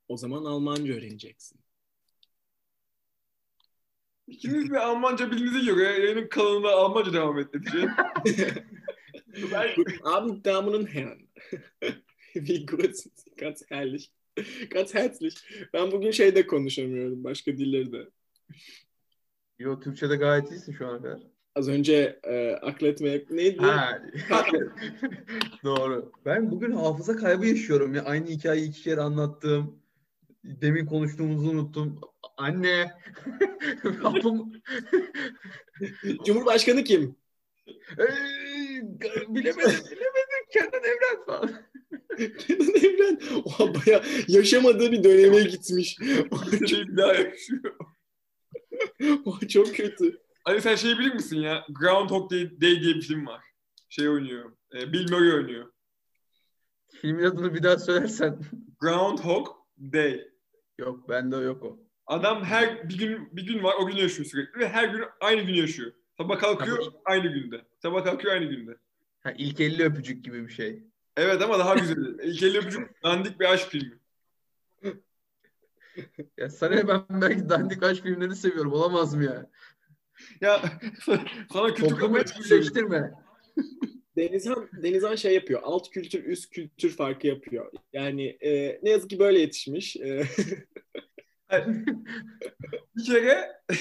O 0.08 0.18
zaman 0.18 0.45
Almanca 0.45 0.93
öğreneceksin. 0.93 1.60
İkiniz 4.28 4.72
de 4.72 4.80
Almanca 4.80 5.32
bildiğinize 5.32 5.72
göre 5.72 6.06
yayının 6.06 6.28
kalanına 6.28 6.70
Almanca 6.70 7.14
devam 7.14 7.39
edeceğiz. 7.39 7.89
ben, 9.51 9.70
Abend, 10.03 10.45
Damen 10.45 10.74
und 10.74 10.88
Herren. 10.88 11.30
Wie 12.34 12.66
gut 12.66 12.97
sind 12.97 13.14
Sie? 13.16 13.36
Ganz 13.38 13.64
herrlich. 13.70 14.12
Ganz 14.70 14.93
herzlich. 14.93 15.36
Ben 15.74 15.91
bugün 15.91 16.12
şeyde 16.12 16.47
konuşamıyorum. 16.47 17.24
Başka 17.24 17.58
dilleri 17.58 17.91
de. 17.91 18.10
Yo 19.60 19.80
Türkçe'de 19.80 20.16
gayet 20.16 20.51
iyisin 20.51 20.74
şu 20.74 20.88
ana 20.88 21.01
kadar. 21.01 21.34
Az 21.56 21.68
önce 21.70 22.20
e, 22.24 22.51
akletmeye 22.51 23.26
neydi? 23.30 23.62
Ha. 23.62 24.01
Doğru. 25.64 26.12
Ben 26.26 26.51
bugün 26.51 26.72
hafıza 26.72 27.16
kaybı 27.16 27.47
yaşıyorum 27.47 27.95
ya. 27.95 28.03
Aynı 28.03 28.28
hikayeyi 28.28 28.70
iki 28.70 28.82
kere 28.82 29.01
anlattım. 29.01 29.80
Demin 30.43 30.86
konuştuğumuzu 30.86 31.49
unuttum. 31.49 32.01
Anne. 32.38 32.91
Cumhurbaşkanı 36.26 36.84
kim? 36.84 37.16
Bilemedim, 37.97 39.36
bilemedim. 39.36 39.72
Kenan 40.53 40.84
Evren 40.84 41.26
falan. 41.26 41.51
Kenan 42.18 42.76
Evren. 42.76 43.20
Oha 43.45 43.74
baya 43.76 44.03
yaşamadığı 44.28 44.91
bir 44.91 45.03
döneme 45.03 45.43
gitmiş. 45.43 45.97
daha 46.97 47.14
yaşıyor. 47.14 47.76
Oha, 49.26 49.47
çok 49.47 49.76
kötü. 49.76 50.24
Ali 50.46 50.62
sen 50.62 50.76
şey 50.76 51.00
bilir 51.00 51.14
misin 51.14 51.38
ya? 51.38 51.66
Groundhog 51.70 52.32
Day, 52.32 52.62
Day 52.62 52.82
diye 52.82 52.96
bir 52.96 53.02
film 53.02 53.26
var. 53.26 53.41
Şey 53.89 54.10
oynuyor. 54.10 54.52
E, 54.74 54.93
Bill 54.93 55.12
Murray 55.12 55.34
oynuyor. 55.34 55.72
Filmin 56.88 57.24
adını 57.24 57.54
bir 57.54 57.64
daha 57.64 57.78
söylersen. 57.78 58.39
Groundhog 58.80 59.48
Day. 59.78 60.28
Yok 60.78 61.10
bende 61.10 61.36
yok 61.36 61.64
o. 61.64 61.80
Adam 62.08 62.43
her 62.43 62.89
bir 62.89 62.98
gün 62.98 63.36
bir 63.36 63.48
gün 63.48 63.64
var 63.64 63.76
o 63.80 63.86
gün 63.88 63.96
yaşıyor 63.96 64.30
sürekli 64.30 64.60
ve 64.60 64.70
her 64.70 64.89
gün 64.89 65.04
aynı 65.22 65.41
gün 65.41 65.54
yaşıyor. 65.54 65.91
Sabah 66.18 66.39
kalkıyor 66.39 66.78
Tabii. 66.78 66.96
aynı 67.06 67.28
günde. 67.28 67.66
Sabah 67.82 68.04
kalkıyor 68.04 68.34
aynı 68.34 68.46
günde. 68.46 68.78
Ha, 69.24 69.34
ilk 69.38 69.60
50 69.60 69.84
öpücük 69.84 70.26
gibi 70.26 70.48
bir 70.48 70.54
şey. 70.54 70.84
Evet 71.18 71.41
ama 71.41 71.60
daha 71.60 71.76
güzel. 71.76 71.98
İlkeli 72.24 72.58
öpücük 72.58 73.04
dandik 73.04 73.39
bir 73.39 73.46
aşk 73.54 73.68
filmi. 73.68 74.00
Ya 76.38 76.50
sana 76.50 76.88
ben 76.88 77.22
belki 77.22 77.50
dandik 77.50 77.84
aşk 77.84 78.04
filmlerini 78.04 78.36
seviyorum. 78.36 78.74
Olamaz 78.74 79.16
mı 79.16 79.24
ya? 79.24 79.50
Ya 80.41 80.61
sana 81.53 81.68
kötü 81.74 81.82
Toplumu 81.82 81.99
kapı 81.99 82.20
etkileştirme. 82.20 83.11
Denizhan, 84.18 84.70
Denizhan 84.84 85.16
şey 85.16 85.34
yapıyor. 85.34 85.61
Alt 85.63 85.89
kültür, 85.89 86.24
üst 86.24 86.49
kültür 86.49 86.89
farkı 86.89 87.28
yapıyor. 87.28 87.72
Yani 87.93 88.38
e, 88.41 88.80
ne 88.84 88.89
yazık 88.89 89.09
ki 89.09 89.20
böyle 89.20 89.39
yetişmiş. 89.39 89.95
E, 89.95 90.24
Bir 92.95 93.05
kere 93.05 93.61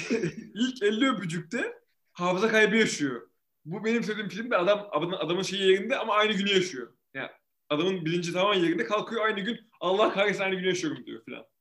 ilk 0.55 0.82
50 0.82 1.11
öpücükte 1.11 1.74
hafıza 2.12 2.49
kaybı 2.49 2.76
yaşıyor. 2.76 3.28
Bu 3.64 3.85
benim 3.85 4.05
söylediğim 4.05 4.28
filmde 4.28 4.57
adam 4.57 4.89
adamın, 4.93 5.43
şeyi 5.43 5.62
yerinde 5.62 5.97
ama 5.97 6.14
aynı 6.14 6.32
günü 6.32 6.51
yaşıyor. 6.51 6.93
Yani 7.14 7.30
adamın 7.68 8.05
bilinci 8.05 8.32
tamamen 8.32 8.61
yerinde 8.61 8.85
kalkıyor 8.85 9.24
aynı 9.24 9.41
gün 9.41 9.61
Allah 9.80 10.12
kahretsin 10.12 10.43
aynı 10.43 10.55
gün 10.55 10.68
yaşıyorum 10.68 11.07
diyor 11.07 11.22
falan 11.24 11.41
böyle. 11.41 11.53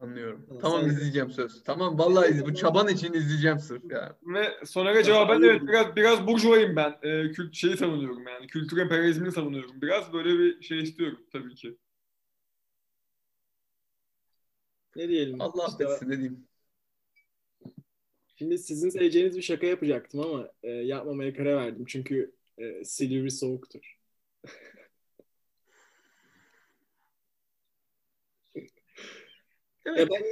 Anlıyorum. 0.00 0.44
Tamam, 0.48 0.62
Tamam 0.62 0.80
sen- 0.80 0.88
izleyeceğim 0.90 1.30
söz. 1.30 1.62
Tamam 1.64 1.98
vallahi 1.98 2.44
bu 2.44 2.54
çaban 2.54 2.88
için 2.88 3.12
izleyeceğim 3.12 3.58
sırf 3.58 3.90
ya. 3.90 4.16
Ve 4.22 4.66
Soner'e 4.66 5.04
cevaben 5.04 5.42
evet 5.42 5.62
biraz 5.62 5.96
biraz 5.96 6.26
burjuvayım 6.26 6.76
ben. 6.76 6.98
Ee, 7.02 7.32
kült 7.32 7.54
şeyi 7.54 7.76
savunuyorum 7.76 8.26
yani. 8.26 8.46
Kültür 8.46 8.78
emperyalizmini 8.78 9.32
savunuyorum. 9.32 9.82
Biraz 9.82 10.12
böyle 10.12 10.38
bir 10.38 10.62
şey 10.62 10.82
istiyorum 10.82 11.18
tabii 11.32 11.54
ki. 11.54 11.76
Ne 14.96 15.08
diyelim? 15.08 15.40
Allah 15.40 15.66
İşte 15.68 15.84
affetsin 15.84 16.10
ne 16.10 16.12
diyeyim. 16.16 16.46
Şimdi 18.38 18.58
sizin 18.58 18.88
seveceğiniz 18.88 19.36
bir 19.36 19.42
şaka 19.42 19.66
yapacaktım 19.66 20.20
ama 20.20 20.48
e, 20.62 20.70
yapmamaya 20.70 21.34
karar 21.34 21.56
verdim. 21.56 21.84
Çünkü 21.88 22.34
e, 22.58 22.84
Silivri 22.84 23.30
soğuktur. 23.30 23.95
Ya 29.86 30.06
ben, 30.10 30.22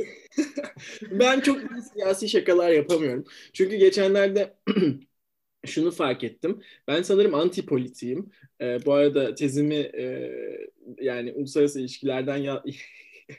ben 1.20 1.40
çok 1.40 1.58
siyasi 1.92 2.28
şakalar 2.28 2.70
yapamıyorum. 2.70 3.24
Çünkü 3.52 3.76
geçenlerde 3.76 4.56
şunu 5.66 5.90
fark 5.90 6.24
ettim. 6.24 6.60
Ben 6.88 7.02
sanırım 7.02 7.34
anti 7.34 7.66
politiğim. 7.66 8.30
E, 8.60 8.86
bu 8.86 8.92
arada 8.94 9.34
tezimi 9.34 9.74
e, 9.74 10.32
yani 11.00 11.32
uluslararası 11.32 11.80
ilişkilerden 11.80 12.36
ya- 12.36 12.64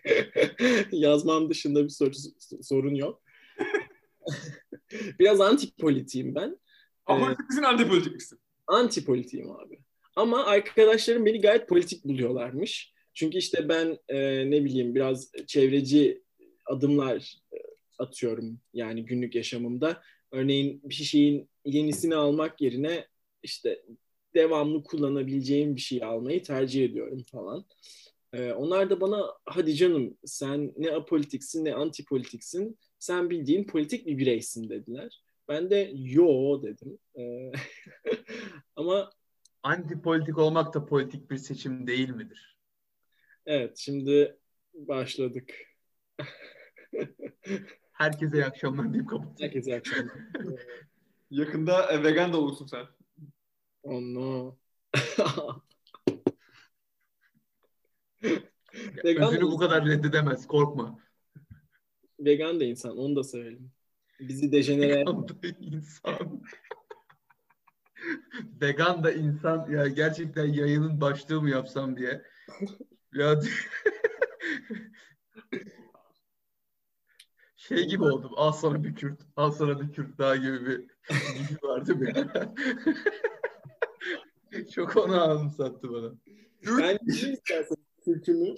yazmam 0.91 1.49
dışında 1.49 1.83
bir 1.83 1.89
soru- 1.89 2.63
sorun 2.63 2.95
yok. 2.95 3.21
Biraz 5.19 5.41
anti 5.41 5.75
politiğim 5.75 6.35
ben. 6.35 6.57
Apolitik 7.05 7.49
misin, 7.49 7.63
antipolitik 7.63 8.13
misin? 8.13 8.39
Anti 8.67 9.05
politiğim 9.05 9.51
abi. 9.51 9.79
Ama 10.15 10.45
arkadaşlarım 10.45 11.25
beni 11.25 11.41
gayet 11.41 11.69
politik 11.69 12.05
buluyorlarmış. 12.05 12.93
Çünkü 13.15 13.37
işte 13.37 13.69
ben 13.69 13.97
e, 14.07 14.51
ne 14.51 14.65
bileyim 14.65 14.95
biraz 14.95 15.31
çevreci 15.47 16.23
adımlar 16.65 17.41
e, 17.53 17.57
atıyorum 17.99 18.59
yani 18.73 19.05
günlük 19.05 19.35
yaşamımda. 19.35 20.01
Örneğin 20.31 20.81
bir 20.83 20.93
şeyin 20.93 21.49
yenisini 21.65 22.15
almak 22.15 22.61
yerine 22.61 23.07
işte 23.43 23.81
devamlı 24.35 24.83
kullanabileceğim 24.83 25.75
bir 25.75 25.81
şey 25.81 26.03
almayı 26.03 26.43
tercih 26.43 26.85
ediyorum 26.85 27.23
falan. 27.31 27.65
E, 28.33 28.51
onlar 28.51 28.89
da 28.89 29.01
bana 29.01 29.23
hadi 29.45 29.75
canım 29.75 30.17
sen 30.25 30.73
ne 30.77 30.91
apolitiksin 30.91 31.65
ne 31.65 31.73
antipolitiksin 31.73 32.77
sen 32.99 33.29
bildiğin 33.29 33.63
politik 33.63 34.05
bir 34.05 34.17
bireysin 34.17 34.69
dediler. 34.69 35.21
Ben 35.47 35.69
de 35.69 35.91
yo 35.95 36.61
dedim. 36.63 36.97
E, 37.17 37.51
ama 38.75 39.11
Antipolitik 39.65 40.37
olmak 40.37 40.73
da 40.73 40.85
politik 40.85 41.31
bir 41.31 41.37
seçim 41.37 41.87
değil 41.87 42.09
midir? 42.09 42.54
Evet 43.45 43.77
şimdi 43.77 44.37
başladık. 44.73 45.53
Herkese 47.91 48.37
iyi 48.37 48.45
akşamlar 48.45 48.93
deyip 48.93 49.09
kapatayım. 49.09 49.35
Herkese 49.39 49.71
iyi 49.71 49.75
akşamlar. 49.75 50.15
Yakında 51.29 51.91
e, 51.91 52.03
vegan 52.03 52.33
da 52.33 52.37
olursun 52.37 52.65
sen. 52.65 52.85
Oh 53.83 54.01
no. 54.01 54.57
Vegan 59.03 59.27
Özünü 59.27 59.41
da 59.41 59.51
bu 59.51 59.57
kadar 59.57 59.85
reddedemez. 59.85 60.47
Korkma. 60.47 60.99
Vegan 62.19 62.59
da 62.59 62.63
insan 62.63 62.97
onu 62.97 63.15
da 63.15 63.23
söyleyelim. 63.23 63.71
Bizi 64.19 64.51
dejenere 64.51 64.99
Vegan 64.99 65.27
da 65.27 65.33
insan. 65.59 66.43
Vegan 68.61 69.03
da 69.03 69.11
insan. 69.11 69.71
Ya 69.71 69.87
gerçekten 69.87 70.45
yayının 70.45 71.01
başlığı 71.01 71.41
mı 71.41 71.49
yapsam 71.49 71.97
diye. 71.97 72.21
Ya 73.15 73.41
şey 77.55 77.87
gibi 77.87 78.03
oldum. 78.03 78.31
Al 78.35 78.51
sana 78.51 78.83
bir 78.83 78.95
Kürt, 78.95 79.21
al 79.35 79.51
sana 79.51 79.81
bir 79.81 79.93
Kürt 79.93 80.17
daha 80.17 80.35
gibi 80.35 80.65
bir 80.65 80.77
gibi 81.49 81.59
vardı 81.63 81.97
ya. 82.05 82.53
Çok 84.75 84.97
onu 84.97 85.23
anımsattı 85.23 85.93
bana. 85.93 86.11
Kürt, 86.61 86.79
Ben 86.79 86.97
kim 86.97 87.33
istersen 87.33 87.77
kültümü 88.05 88.55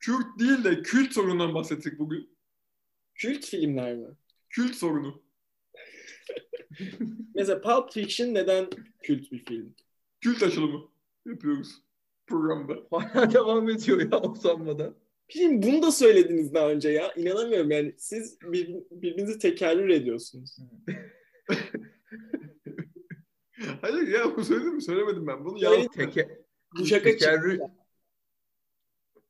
Kürt 0.00 0.38
değil 0.38 0.64
de 0.64 0.82
kült 0.82 1.12
sorunundan 1.12 1.54
bahsettik 1.54 1.98
bugün. 1.98 2.36
kült 3.14 3.44
filmler 3.44 3.96
mi? 3.96 4.08
Kült 4.50 4.74
sorunu. 4.74 5.22
Mesela 7.34 7.60
Pulp 7.60 7.92
Fiction 7.92 8.34
neden 8.34 8.70
kült 9.02 9.32
bir 9.32 9.44
film? 9.44 9.74
Kült 10.20 10.42
açılımı 10.42 10.88
yapıyoruz 11.26 11.87
programda. 12.28 12.74
Hala 12.90 13.32
devam 13.34 13.68
ediyor 13.70 14.12
ya 14.12 14.20
usanmadan. 14.22 14.94
Film 15.28 15.62
bunu 15.62 15.82
da 15.82 15.92
söylediniz 15.92 16.54
daha 16.54 16.70
önce 16.70 16.88
ya. 16.90 17.12
İnanamıyorum 17.12 17.70
yani 17.70 17.94
siz 17.98 18.38
bir, 18.42 18.74
birbirinizi 18.90 19.38
tekerrür 19.38 19.88
ediyorsunuz. 19.88 20.56
Hayır 23.80 24.08
ya 24.08 24.36
bu 24.36 24.44
söyledim 24.44 24.74
mi? 24.74 24.82
Söylemedim 24.82 25.26
ben. 25.26 25.44
Bunu 25.44 25.58
Söyle- 25.58 25.74
yazdım. 25.76 25.92
Teke, 25.92 26.38
Bu 26.78 26.86
şaka 26.86 27.04
tekerrür, 27.04 27.52
çıktı. 27.52 27.66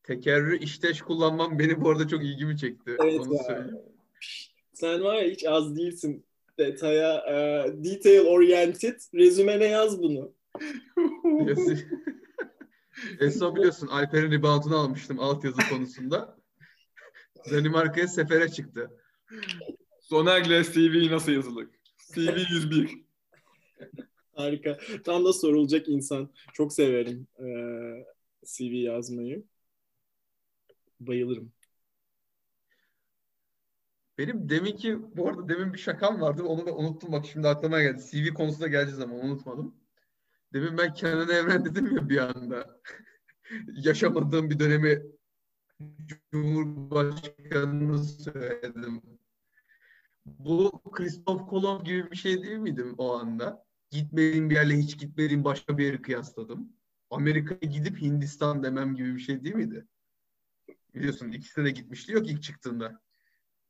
tekerrür 0.02 0.60
işteş 0.60 1.02
kullanmam 1.02 1.58
beni 1.58 1.80
bu 1.80 1.90
arada 1.90 2.08
çok 2.08 2.24
ilgimi 2.24 2.56
çekti. 2.58 2.96
Evet 3.02 3.20
Onu 3.20 3.34
ya. 3.34 3.42
söyleyeyim. 3.42 3.78
Sen 4.72 5.00
var 5.02 5.14
ya 5.14 5.30
hiç 5.30 5.44
az 5.46 5.76
değilsin. 5.76 6.24
Detaya, 6.58 7.14
e, 7.16 7.66
detail 7.84 8.26
oriented. 8.26 9.00
Rezümene 9.14 9.64
yaz 9.64 10.02
bunu. 10.02 10.32
Esra 13.20 13.56
biliyorsun 13.56 13.86
Alper'in 13.86 14.30
reboundunu 14.30 14.76
almıştım 14.76 15.20
altyazı 15.20 15.68
konusunda. 15.70 16.38
Danimarka'ya 17.50 18.08
sefere 18.08 18.48
çıktı. 18.48 18.90
Soner'le 20.00 20.62
CV 20.62 21.10
nasıl 21.10 21.32
yazılır? 21.32 21.68
CV 22.14 22.38
101. 22.50 23.04
Harika. 24.34 24.78
Tam 25.04 25.24
da 25.24 25.32
sorulacak 25.32 25.88
insan. 25.88 26.30
Çok 26.52 26.72
severim 26.72 27.26
e, 27.38 27.46
CV 28.44 28.74
yazmayı. 28.74 29.44
Bayılırım. 31.00 31.52
Benim 34.18 34.48
deminki 34.48 35.16
bu 35.16 35.28
arada 35.28 35.48
demin 35.48 35.72
bir 35.72 35.78
şakam 35.78 36.20
vardı 36.20 36.42
onu 36.42 36.66
da 36.66 36.76
unuttum 36.76 37.12
bak 37.12 37.26
şimdi 37.26 37.48
aklıma 37.48 37.82
geldi. 37.82 38.02
CV 38.10 38.34
konusunda 38.34 38.68
geleceğiz 38.68 39.00
ama 39.00 39.14
unutmadım. 39.14 39.74
Demin 40.52 40.78
ben 40.78 40.94
Kenan 40.94 41.28
Evren 41.28 41.64
dedim 41.64 41.96
ya 41.96 42.08
bir 42.08 42.18
anda. 42.18 42.80
Yaşamadığım 43.66 44.50
bir 44.50 44.58
dönemi 44.58 45.02
Cumhurbaşkanını 46.32 48.04
söyledim. 48.04 49.02
Bu 50.26 50.82
Christoph 50.92 51.48
Kolomb 51.48 51.86
gibi 51.86 52.10
bir 52.10 52.16
şey 52.16 52.42
değil 52.42 52.56
miydim 52.56 52.94
o 52.98 53.14
anda? 53.18 53.64
Gitmediğim 53.90 54.50
bir 54.50 54.54
yerle 54.54 54.78
hiç 54.78 54.98
gitmediğim 54.98 55.44
başka 55.44 55.78
bir 55.78 55.84
yeri 55.84 56.02
kıyasladım. 56.02 56.72
Amerika'ya 57.10 57.72
gidip 57.72 58.00
Hindistan 58.00 58.62
demem 58.62 58.94
gibi 58.94 59.14
bir 59.14 59.20
şey 59.20 59.44
değil 59.44 59.54
miydi? 59.54 59.86
Biliyorsun 60.94 61.32
ikisine 61.32 61.64
de 61.64 61.70
gitmişti 61.70 62.12
yok 62.12 62.30
ilk 62.30 62.42
çıktığında. 62.42 63.00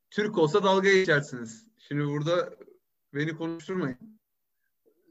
Türk 0.09 0.37
olsa 0.37 0.63
dalga 0.63 0.93
geçersiniz. 0.93 1.67
Şimdi 1.77 2.05
burada 2.05 2.55
beni 3.13 3.35
konuşturmayın. 3.35 4.18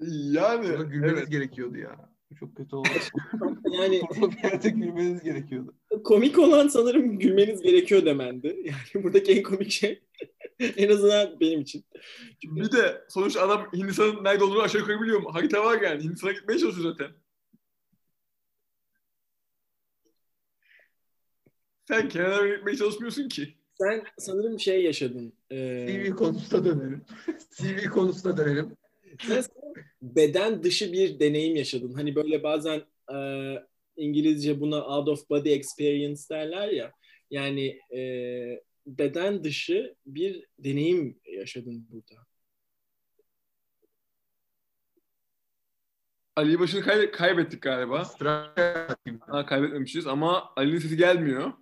Yani 0.07 0.68
Burada 0.68 0.82
gülmeniz 0.82 1.18
evet. 1.18 1.30
gerekiyordu 1.30 1.78
ya. 1.78 2.11
Bu 2.30 2.34
Çok 2.36 2.57
kötü 2.57 2.76
oldu. 2.76 2.88
Yani 3.72 4.03
Burada 4.20 4.36
bir 4.36 4.42
yerde 4.42 4.70
gülmeniz 4.70 5.22
gerekiyordu. 5.22 5.74
komik 6.05 6.38
olan 6.38 6.68
sanırım 6.68 7.18
gülmeniz 7.18 7.62
gerekiyor 7.62 8.05
demendi. 8.05 8.62
Yani 8.94 9.05
buradaki 9.05 9.32
en 9.32 9.42
komik 9.42 9.70
şey 9.70 10.03
en 10.61 10.88
azından 10.88 11.40
benim 11.40 11.61
için. 11.61 11.84
Çünkü 12.42 12.57
Bir 12.57 12.72
de 12.72 13.05
sonuçta 13.09 13.42
adam 13.42 13.72
Hindistan'ın 13.72 14.24
nerede 14.24 14.44
olduğunu 14.44 14.62
aşağı 14.62 14.80
yukarı 14.80 15.01
biliyor 15.03 15.20
mu? 15.20 15.34
Harita 15.34 15.64
var 15.64 15.80
yani. 15.82 16.05
Hindistan'a 16.05 16.32
gitmeye 16.32 16.59
çalışıyor 16.59 16.92
zaten. 16.92 17.14
Sen 21.88 22.09
Kenan'a 22.09 22.49
gitmeye 22.49 22.76
çalışmıyorsun 22.76 23.28
ki. 23.28 23.55
sen 23.80 24.05
sanırım 24.18 24.61
şey 24.61 24.84
yaşadın. 24.84 25.32
E, 25.51 25.86
CV 25.88 26.16
konusuna 26.16 26.64
dönelim. 26.64 27.05
CV 27.51 27.88
konusuna 27.90 28.36
dönelim. 28.36 28.76
Beden 30.03 30.62
dışı 30.62 30.93
bir 30.93 31.21
deneyim 31.21 31.57
yaşadın. 31.57 31.93
Hani 31.95 32.14
böyle 32.14 32.43
bazen 32.43 32.83
e, 33.14 33.19
İngilizce 33.97 34.61
buna 34.61 34.87
out 34.87 35.09
of 35.09 35.31
body 35.31 35.53
experience 35.55 36.21
derler 36.31 36.69
ya. 36.69 36.93
Yani 37.31 37.81
e, 37.95 38.01
beden 38.87 39.45
dışı 39.45 39.95
bir 40.07 40.47
deneyim 40.59 41.21
yaşadın 41.25 41.87
burada. 41.91 42.27
Ali 46.37 46.61
Baş'ını 46.61 46.81
kay- 46.81 47.11
kaybettik 47.11 47.62
galiba. 47.62 48.09
Ha, 49.21 49.47
kaybetmemişiz 49.47 50.07
ama 50.07 50.53
Ali'nin 50.57 50.79
sesi 50.79 50.97
gelmiyor. 50.97 51.53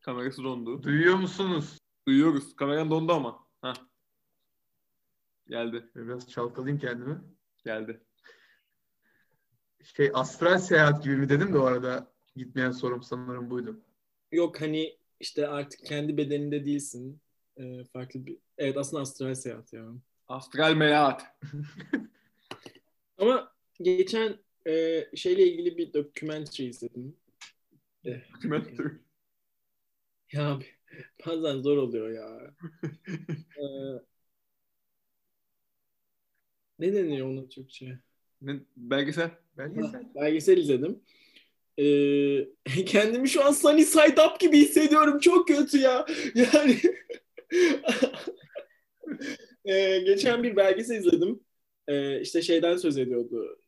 Kamerası 0.00 0.44
dondu. 0.44 0.82
Duyuyor 0.82 1.14
musunuz? 1.14 1.78
Duyuyoruz. 2.08 2.56
Kameran 2.56 2.90
dondu 2.90 3.12
ama. 3.12 3.46
Ha. 3.60 3.72
Geldi. 5.48 5.90
Biraz 5.96 6.30
çalkalayayım 6.30 6.80
kendimi. 6.80 7.18
Geldi. 7.64 8.00
Şey 9.82 10.10
astral 10.14 10.58
seyahat 10.58 11.04
gibi 11.04 11.16
mi 11.16 11.28
dedim 11.28 11.52
de 11.52 11.58
o 11.58 11.62
arada 11.62 12.12
gitmeyen 12.36 12.70
sorum 12.70 13.02
sanırım 13.02 13.50
buydu. 13.50 13.80
Yok 14.32 14.60
hani 14.60 14.98
işte 15.20 15.48
artık 15.48 15.86
kendi 15.86 16.16
bedeninde 16.16 16.64
değilsin. 16.64 17.20
Ee, 17.56 17.84
farklı 17.84 18.26
bir... 18.26 18.38
Evet 18.58 18.76
aslında 18.76 19.02
astral 19.02 19.34
seyahat 19.34 19.72
ya. 19.72 19.88
Astral 20.28 20.74
meyahat. 20.74 21.22
Ama 23.18 23.52
geçen 23.80 24.38
e, 24.66 25.04
şeyle 25.14 25.42
ilgili 25.42 25.78
bir 25.78 25.92
documentary 25.92 26.68
izledim. 26.68 27.16
Documentary. 28.04 28.88
Ya 30.32 30.52
abi, 30.52 30.77
bazen 31.26 31.60
zor 31.62 31.76
oluyor 31.76 32.10
ya. 32.10 32.54
Ee, 33.58 34.02
ne 36.78 36.92
deniyor 36.92 37.28
ona 37.28 37.48
Türkçe? 37.48 37.98
Ne, 38.42 38.60
belgesel. 38.76 39.30
Belgesel. 39.58 40.02
Belgesel 40.14 40.56
izledim. 40.56 41.00
Ee, 41.78 42.48
kendimi 42.86 43.28
şu 43.28 43.44
an 43.44 43.52
Sunny 43.52 43.84
Side 43.84 44.22
Up 44.22 44.40
gibi 44.40 44.58
hissediyorum. 44.58 45.20
Çok 45.20 45.48
kötü 45.48 45.78
ya. 45.78 46.06
Yani 46.34 46.78
ee, 49.64 49.98
geçen 49.98 50.42
bir 50.42 50.56
belgesel 50.56 50.96
izledim. 50.96 51.40
Ee, 51.88 52.20
işte 52.20 52.42
şeyden 52.42 52.76
söz 52.76 52.98
ediyordu. 52.98 53.58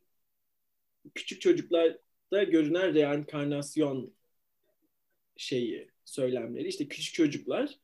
Küçük 1.14 1.40
çocuklarda 1.40 2.42
görünen 2.42 2.94
reenkarnasyon 2.94 4.14
şeyi, 5.36 5.90
söylemleri. 6.10 6.68
İşte 6.68 6.88
küçük 6.88 7.14
çocuklar 7.14 7.74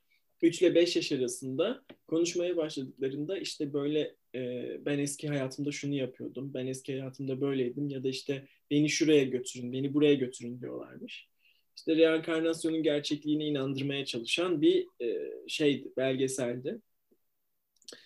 3 0.43 0.63
ile 0.63 0.75
5 0.75 0.97
yaş 0.97 1.13
arasında 1.13 1.83
konuşmaya 2.07 2.57
başladıklarında 2.57 3.39
işte 3.39 3.73
böyle 3.73 4.15
e, 4.35 4.41
ben 4.87 4.99
eski 4.99 5.29
hayatımda 5.29 5.73
şunu 5.73 5.95
yapıyordum, 5.95 6.55
ben 6.55 6.67
eski 6.67 6.93
hayatımda 6.93 7.41
böyleydim 7.41 7.89
ya 7.89 8.05
da 8.05 8.09
işte 8.09 8.49
beni 8.71 8.89
şuraya 8.89 9.25
götürün, 9.25 9.73
beni 9.73 9.95
buraya 9.95 10.15
götürün 10.15 10.61
diyorlarmış. 10.61 11.29
İşte 11.77 11.97
reenkarnasyonun 11.97 12.83
gerçekliğine 12.83 13.47
inandırmaya 13.47 14.05
çalışan 14.05 14.61
bir 14.61 14.87
e, 15.03 15.31
şeydi, 15.49 15.93
belgeseldi. 15.97 16.79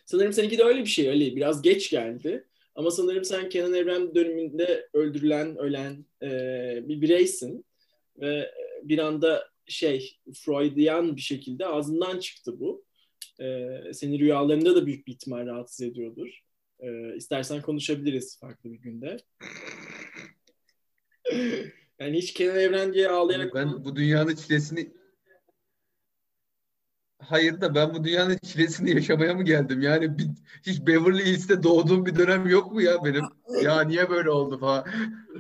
Sanırım 0.07 0.33
seninki 0.33 0.59
de 0.59 0.65
öyle 0.65 0.81
bir 0.81 0.89
şey 0.89 1.09
Ali. 1.09 1.37
Biraz 1.37 1.63
geç 1.63 1.91
geldi. 1.91 2.45
Ama 2.75 2.91
sanırım 2.91 3.25
sen 3.25 3.49
Kenan 3.49 3.75
Evren 3.75 4.15
döneminde 4.15 4.89
öldürülen, 4.93 5.57
ölen 5.57 6.05
e, 6.23 6.29
bir 6.89 7.01
bireysin. 7.01 7.65
Ve 8.21 8.51
bir 8.83 8.99
anda 8.99 9.51
şey 9.73 10.19
Freudian 10.35 11.17
bir 11.17 11.21
şekilde 11.21 11.67
ağzından 11.67 12.19
çıktı 12.19 12.61
bu. 12.61 12.85
Ee, 13.41 13.81
seni 13.93 14.19
rüyalarında 14.19 14.77
da 14.77 14.87
büyük 14.87 15.07
bir 15.07 15.13
ihtimal 15.13 15.47
rahatsız 15.47 15.87
ediyordur. 15.87 16.41
Ee, 16.81 17.17
istersen 17.17 17.63
konuşabiliriz 17.63 18.39
farklı 18.41 18.73
bir 18.73 18.79
günde. 18.79 19.17
yani 21.99 22.19
hiç 22.19 22.33
Kenan 22.33 22.59
Evren 22.59 22.93
diye 22.93 23.09
ağlayarak... 23.09 23.55
Ben 23.55 23.85
bu 23.85 23.97
dünyanın 23.97 24.35
çilesini 24.35 24.93
Hayır 27.21 27.61
da 27.61 27.75
ben 27.75 27.95
bu 27.95 28.05
dünyanın 28.05 28.39
çilesini 28.43 28.91
yaşamaya 28.95 29.35
mı 29.35 29.43
geldim? 29.45 29.81
Yani 29.81 30.19
bir, 30.19 30.29
hiç 30.63 30.87
Beverly 30.87 31.25
Hills'te 31.25 31.63
doğduğum 31.63 32.07
bir 32.07 32.17
dönem 32.17 32.49
yok 32.49 32.73
mu 32.73 32.83
ya 32.83 33.05
benim? 33.05 33.25
Ya 33.63 33.81
niye 33.81 34.11
böyle 34.11 34.31
oldu 34.31 34.59
falan. 34.59 34.85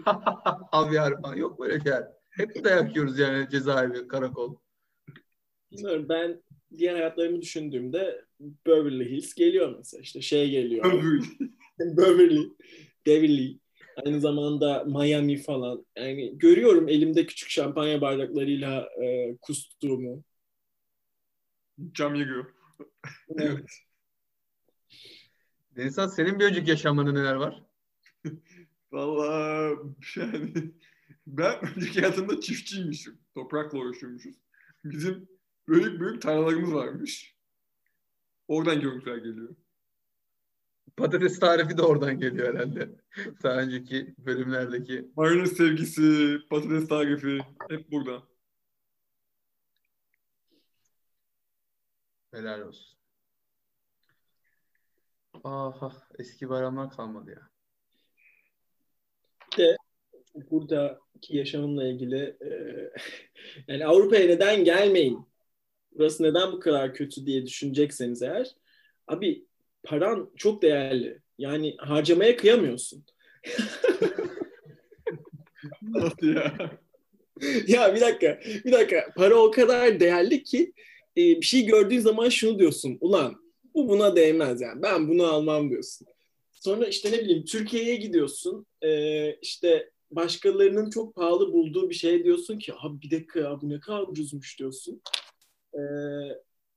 Havyar 0.70 1.22
falan. 1.22 1.36
Yok 1.36 1.60
böyle 1.60 1.80
şeyler. 1.80 2.19
Hep 2.40 2.64
dayak 2.64 2.96
yiyoruz 2.96 3.18
yani 3.18 3.48
cezaevi, 3.50 4.08
karakol. 4.08 4.56
Bilmiyorum 5.72 6.06
ben 6.08 6.42
diğer 6.76 6.94
hayatlarımı 6.94 7.42
düşündüğümde 7.42 8.24
Beverly 8.66 9.10
Hills 9.10 9.34
geliyor 9.34 9.74
mesela. 9.78 10.00
İşte 10.00 10.22
şey 10.22 10.50
geliyor. 10.50 10.84
Beverly. 11.80 12.48
Beverly. 13.06 13.58
Aynı 14.06 14.20
zamanda 14.20 14.84
Miami 14.84 15.36
falan. 15.36 15.86
Yani 15.96 16.38
görüyorum 16.38 16.88
elimde 16.88 17.26
küçük 17.26 17.50
şampanya 17.50 18.00
bardaklarıyla 18.00 18.88
e, 19.02 19.36
kustuğumu. 19.36 20.24
Cam 21.92 22.14
yıkıyor. 22.14 22.54
Evet. 23.38 23.70
Denizhan 25.76 26.06
senin 26.06 26.38
bir 26.38 26.44
önceki 26.44 26.70
yaşamında 26.70 27.12
neler 27.12 27.34
var? 27.34 27.62
Valla 28.92 29.70
yani 30.16 30.72
ben 31.26 31.64
önceki 31.76 32.00
hayatımda 32.00 32.40
çiftçiymişim. 32.40 33.20
Toprakla 33.34 33.78
uğraşıyormuşuz. 33.78 34.36
Bizim 34.84 35.28
büyük 35.68 36.00
büyük 36.00 36.22
tarlalarımız 36.22 36.74
varmış. 36.74 37.36
Oradan 38.48 38.80
görüntüler 38.80 39.16
geliyor. 39.16 39.56
Patates 40.96 41.40
tarifi 41.40 41.78
de 41.78 41.82
oradan 41.82 42.18
geliyor 42.20 42.54
herhalde. 42.54 42.90
Daha 43.42 43.60
önceki 43.60 44.14
bölümlerdeki. 44.18 45.10
Mayonez 45.16 45.52
sevgisi, 45.56 46.38
patates 46.50 46.88
tarifi 46.88 47.38
hep 47.68 47.90
buradan. 47.90 48.22
Helal 52.32 52.60
olsun. 52.60 52.98
Aha 55.44 55.92
eski 56.18 56.48
bayramlar 56.48 56.90
kalmadı 56.90 57.30
ya. 57.30 57.50
de 59.58 59.76
buradaki 60.50 61.36
yaşamımla 61.36 61.88
ilgili 61.88 62.36
e, 62.40 62.50
yani 63.68 63.86
Avrupa'ya 63.86 64.26
neden 64.26 64.64
gelmeyin? 64.64 65.18
Burası 65.92 66.22
neden 66.22 66.52
bu 66.52 66.60
kadar 66.60 66.94
kötü 66.94 67.26
diye 67.26 67.46
düşünecekseniz 67.46 68.22
eğer 68.22 68.54
abi 69.08 69.44
paran 69.82 70.30
çok 70.36 70.62
değerli. 70.62 71.18
Yani 71.38 71.74
harcamaya 71.78 72.36
kıyamıyorsun. 72.36 73.04
Nasıl 75.82 76.26
ya? 76.26 76.70
ya 77.66 77.94
bir 77.94 78.00
dakika, 78.00 78.40
bir 78.64 78.72
dakika. 78.72 79.12
Para 79.16 79.34
o 79.34 79.50
kadar 79.50 80.00
değerli 80.00 80.42
ki 80.42 80.72
e, 81.16 81.20
bir 81.20 81.42
şey 81.42 81.66
gördüğün 81.66 82.00
zaman 82.00 82.28
şunu 82.28 82.58
diyorsun. 82.58 82.98
Ulan 83.00 83.42
bu 83.74 83.88
buna 83.88 84.16
değmez 84.16 84.60
yani. 84.60 84.82
Ben 84.82 85.08
bunu 85.08 85.24
almam 85.26 85.70
diyorsun. 85.70 86.06
Sonra 86.52 86.86
işte 86.86 87.12
ne 87.12 87.18
bileyim 87.18 87.44
Türkiye'ye 87.44 87.96
gidiyorsun. 87.96 88.66
E, 88.82 89.32
işte 89.34 89.90
başkalarının 90.10 90.90
çok 90.90 91.14
pahalı 91.14 91.52
bulduğu 91.52 91.90
bir 91.90 91.94
şey 91.94 92.24
diyorsun 92.24 92.58
ki 92.58 92.72
abi 92.80 93.02
bir 93.02 93.10
dakika 93.10 93.40
ya 93.40 93.60
bu 93.60 93.68
ne 93.68 93.80
kadar 93.80 94.02
ucuzmuş 94.02 94.58
diyorsun. 94.58 95.02
E, 95.74 95.80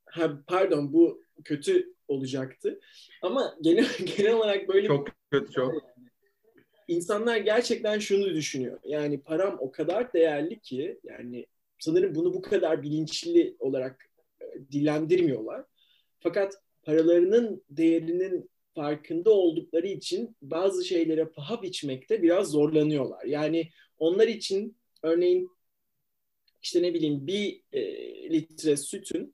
ha, 0.05 0.43
pardon 0.47 0.93
bu 0.93 1.23
kötü 1.43 1.93
olacaktı. 2.07 2.79
Ama 3.21 3.57
genel 3.61 3.87
genel 4.17 4.33
olarak 4.33 4.67
böyle 4.67 4.87
Çok 4.87 5.07
kötü 5.31 5.51
çok. 5.51 5.73
insanlar 6.87 7.37
gerçekten 7.37 7.99
şunu 7.99 8.33
düşünüyor. 8.33 8.79
Yani 8.83 9.21
param 9.21 9.57
o 9.59 9.71
kadar 9.71 10.13
değerli 10.13 10.59
ki 10.59 10.99
yani 11.03 11.45
sanırım 11.79 12.15
bunu 12.15 12.33
bu 12.33 12.41
kadar 12.41 12.83
bilinçli 12.83 13.55
olarak 13.59 14.09
e, 14.41 14.45
dillendirmiyorlar. 14.71 15.65
Fakat 16.19 16.53
paralarının 16.83 17.63
değerinin 17.69 18.49
farkında 18.75 19.31
oldukları 19.31 19.87
için 19.87 20.35
bazı 20.41 20.85
şeylere 20.85 21.25
paha 21.25 21.61
biçmekte 21.61 22.23
biraz 22.23 22.51
zorlanıyorlar. 22.51 23.25
Yani 23.25 23.69
onlar 23.97 24.27
için 24.27 24.77
örneğin 25.03 25.49
işte 26.61 26.81
ne 26.81 26.93
bileyim 26.93 27.27
bir 27.27 27.61
e, 27.71 27.83
litre 28.29 28.77
sütün 28.77 29.33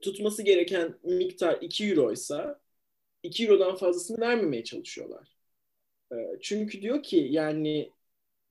tutması 0.00 0.42
gereken 0.42 0.98
miktar 1.02 1.58
2 1.60 1.84
euroysa 1.88 2.60
2 3.22 3.46
eurodan 3.46 3.76
fazlasını 3.76 4.20
vermemeye 4.20 4.64
çalışıyorlar. 4.64 5.36
E, 6.12 6.16
çünkü 6.42 6.82
diyor 6.82 7.02
ki 7.02 7.28
yani 7.30 7.92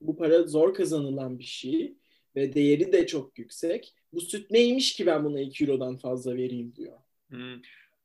bu 0.02 0.18
para 0.18 0.44
zor 0.44 0.74
kazanılan 0.74 1.40
bir 1.40 1.44
şey 1.44 1.96
ve 2.36 2.54
değeri 2.54 2.94
de 2.94 3.08
çok 3.08 3.40
yüksek. 3.40 3.96
Bu 4.14 4.22
süt 4.22 4.52
neymiş 4.52 4.94
ki 4.94 5.06
ben 5.06 5.26
buna 5.26 5.42
2 5.42 5.66
eurodan 5.66 5.98
fazla 5.98 6.36
vereyim 6.36 6.76
diyor. 6.76 6.98
Hmm. 7.30 7.62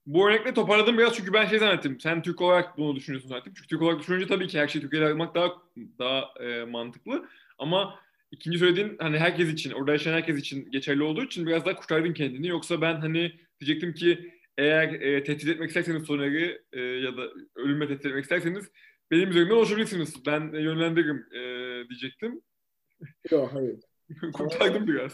Bu 0.06 0.28
örnekle 0.28 0.54
toparladım 0.54 0.98
biraz 0.98 1.16
çünkü 1.16 1.32
ben 1.32 1.46
şey 1.46 1.58
zannettim. 1.58 2.00
Sen 2.00 2.22
Türk 2.22 2.40
olarak 2.40 2.78
bunu 2.78 2.96
düşünüyorsun 2.96 3.28
zaten. 3.28 3.52
Çünkü 3.56 3.68
Türk 3.68 3.82
olarak 3.82 4.00
düşününce 4.00 4.26
tabii 4.26 4.48
ki 4.48 4.60
her 4.60 4.68
şeyi 4.68 4.82
Türkiye'de 4.82 5.06
almak 5.06 5.34
daha 5.34 5.52
daha 5.98 6.34
e, 6.40 6.64
mantıklı. 6.64 7.28
Ama 7.58 8.00
ikinci 8.30 8.58
söylediğin 8.58 8.96
hani 8.98 9.18
herkes 9.18 9.52
için, 9.52 9.70
orada 9.70 9.92
yaşayan 9.92 10.12
herkes 10.12 10.38
için 10.38 10.70
geçerli 10.70 11.02
olduğu 11.02 11.24
için 11.24 11.46
biraz 11.46 11.64
daha 11.64 11.76
kurtardın 11.76 12.12
kendini. 12.12 12.46
Yoksa 12.46 12.80
ben 12.80 12.94
hani 12.94 13.32
diyecektim 13.60 13.94
ki 13.94 14.34
eğer 14.58 14.88
e, 14.92 15.24
tehdit 15.24 15.48
etmek 15.48 15.68
isterseniz 15.68 16.02
Soner'i 16.02 16.62
e, 16.72 16.80
ya 16.80 17.16
da 17.16 17.22
ölümle 17.54 17.88
tehdit 17.88 18.06
etmek 18.06 18.22
isterseniz 18.22 18.70
benim 19.10 19.30
üzerimden 19.30 19.54
ulaşabilirsiniz. 19.54 20.26
Ben 20.26 20.52
e, 20.54 20.60
yönlendiririm 20.62 21.26
e, 21.32 21.42
diyecektim. 21.88 22.40
Yok 23.30 23.50
hayır. 23.52 23.76
Kurtardım 24.32 24.86
biraz. 24.86 25.12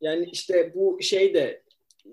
Yani 0.00 0.28
işte 0.32 0.72
bu 0.74 0.98
şey 1.02 1.34
de 1.34 1.62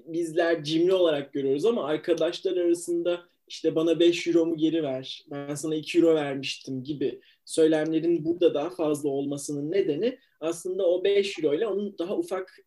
bizler 0.05 0.63
cimri 0.63 0.93
olarak 0.93 1.33
görüyoruz 1.33 1.65
ama 1.65 1.85
arkadaşlar 1.85 2.57
arasında 2.57 3.25
işte 3.47 3.75
bana 3.75 3.99
5 3.99 4.27
euromu 4.27 4.57
geri 4.57 4.83
ver, 4.83 5.25
ben 5.31 5.55
sana 5.55 5.75
2 5.75 5.99
euro 5.99 6.15
vermiştim 6.15 6.83
gibi 6.83 7.21
söylemlerin 7.45 8.25
burada 8.25 8.53
daha 8.53 8.69
fazla 8.69 9.09
olmasının 9.09 9.71
nedeni 9.71 10.19
aslında 10.39 10.87
o 10.87 11.03
5 11.03 11.39
euro 11.39 11.55
ile 11.55 11.67
onun 11.67 11.97
daha 11.97 12.17
ufak 12.17 12.59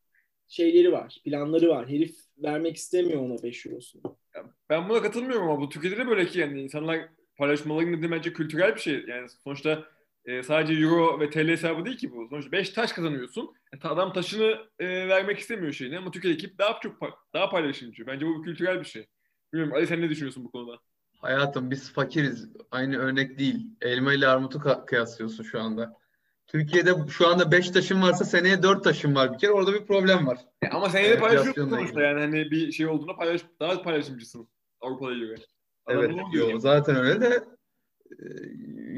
şeyleri 0.48 0.92
var, 0.92 1.20
planları 1.24 1.68
var. 1.68 1.88
Herif 1.88 2.16
vermek 2.38 2.76
istemiyor 2.76 3.22
ona 3.22 3.42
5 3.42 3.66
eurosunu. 3.66 4.02
Ben 4.70 4.88
buna 4.88 5.02
katılmıyorum 5.02 5.48
ama 5.48 5.60
bu 5.60 5.68
Türkiye'de 5.68 5.98
de 5.98 6.06
böyle 6.06 6.26
ki 6.26 6.38
yani 6.38 6.62
insanlar 6.62 7.08
paylaşmaları 7.36 7.86
dediğim 7.86 8.12
bence 8.12 8.32
kültürel 8.32 8.74
bir 8.74 8.80
şey. 8.80 9.04
Yani 9.08 9.28
sonuçta 9.44 9.84
e, 10.26 10.42
sadece 10.42 10.82
euro 10.82 11.20
ve 11.20 11.30
TL 11.30 11.48
hesabı 11.48 11.84
değil 11.84 11.96
ki 11.96 12.12
bu. 12.12 12.28
Sonuçta 12.28 12.52
5 12.52 12.70
taş 12.70 12.92
kazanıyorsun. 12.92 13.54
E, 13.72 13.88
adam 13.88 14.12
taşını 14.12 14.56
e, 14.78 15.08
vermek 15.08 15.38
istemiyor 15.38 15.72
şeyini 15.72 15.98
ama 15.98 16.10
Türkiye 16.10 16.34
ekip 16.34 16.58
daha 16.58 16.80
çok 16.82 16.96
daha 17.34 17.50
paylaşımcı. 17.50 18.06
Bence 18.06 18.26
bu 18.26 18.38
bir 18.38 18.44
kültürel 18.44 18.80
bir 18.80 18.84
şey. 18.84 19.06
Bilmiyorum 19.52 19.76
Ali 19.76 19.86
sen 19.86 20.00
ne 20.00 20.08
düşünüyorsun 20.08 20.44
bu 20.44 20.50
konuda? 20.50 20.78
Hayatım 21.18 21.70
biz 21.70 21.92
fakiriz. 21.92 22.48
Aynı 22.70 22.98
örnek 22.98 23.38
değil. 23.38 23.66
Elma 23.80 24.14
ile 24.14 24.28
armutu 24.28 24.60
kıyaslıyorsun 24.86 25.44
şu 25.44 25.60
anda. 25.60 25.96
Türkiye'de 26.46 26.94
şu 27.10 27.28
anda 27.28 27.52
5 27.52 27.70
taşın 27.70 28.02
varsa 28.02 28.24
seneye 28.24 28.62
4 28.62 28.84
taşın 28.84 29.14
var 29.14 29.32
bir 29.32 29.38
kere. 29.38 29.52
Orada 29.52 29.74
bir 29.74 29.86
problem 29.86 30.26
var. 30.26 30.38
Ya 30.62 30.70
ama 30.72 30.88
seneye 30.88 31.10
de 31.10 31.18
paylaşıyorsun 31.18 31.68
sonuçta 31.68 32.02
yani 32.02 32.20
hani 32.20 32.50
bir 32.50 32.72
şey 32.72 32.86
olduğunda 32.86 33.16
paylaş, 33.16 33.40
daha 33.60 33.82
paylaşımcısın 33.82 34.48
Avrupa'da 34.80 35.14
göre. 35.14 35.34
Adam 35.86 36.04
evet 36.04 36.16
yo, 36.32 36.58
zaten 36.58 36.96
öyle 36.96 37.20
de 37.20 37.44
e, 38.10 38.24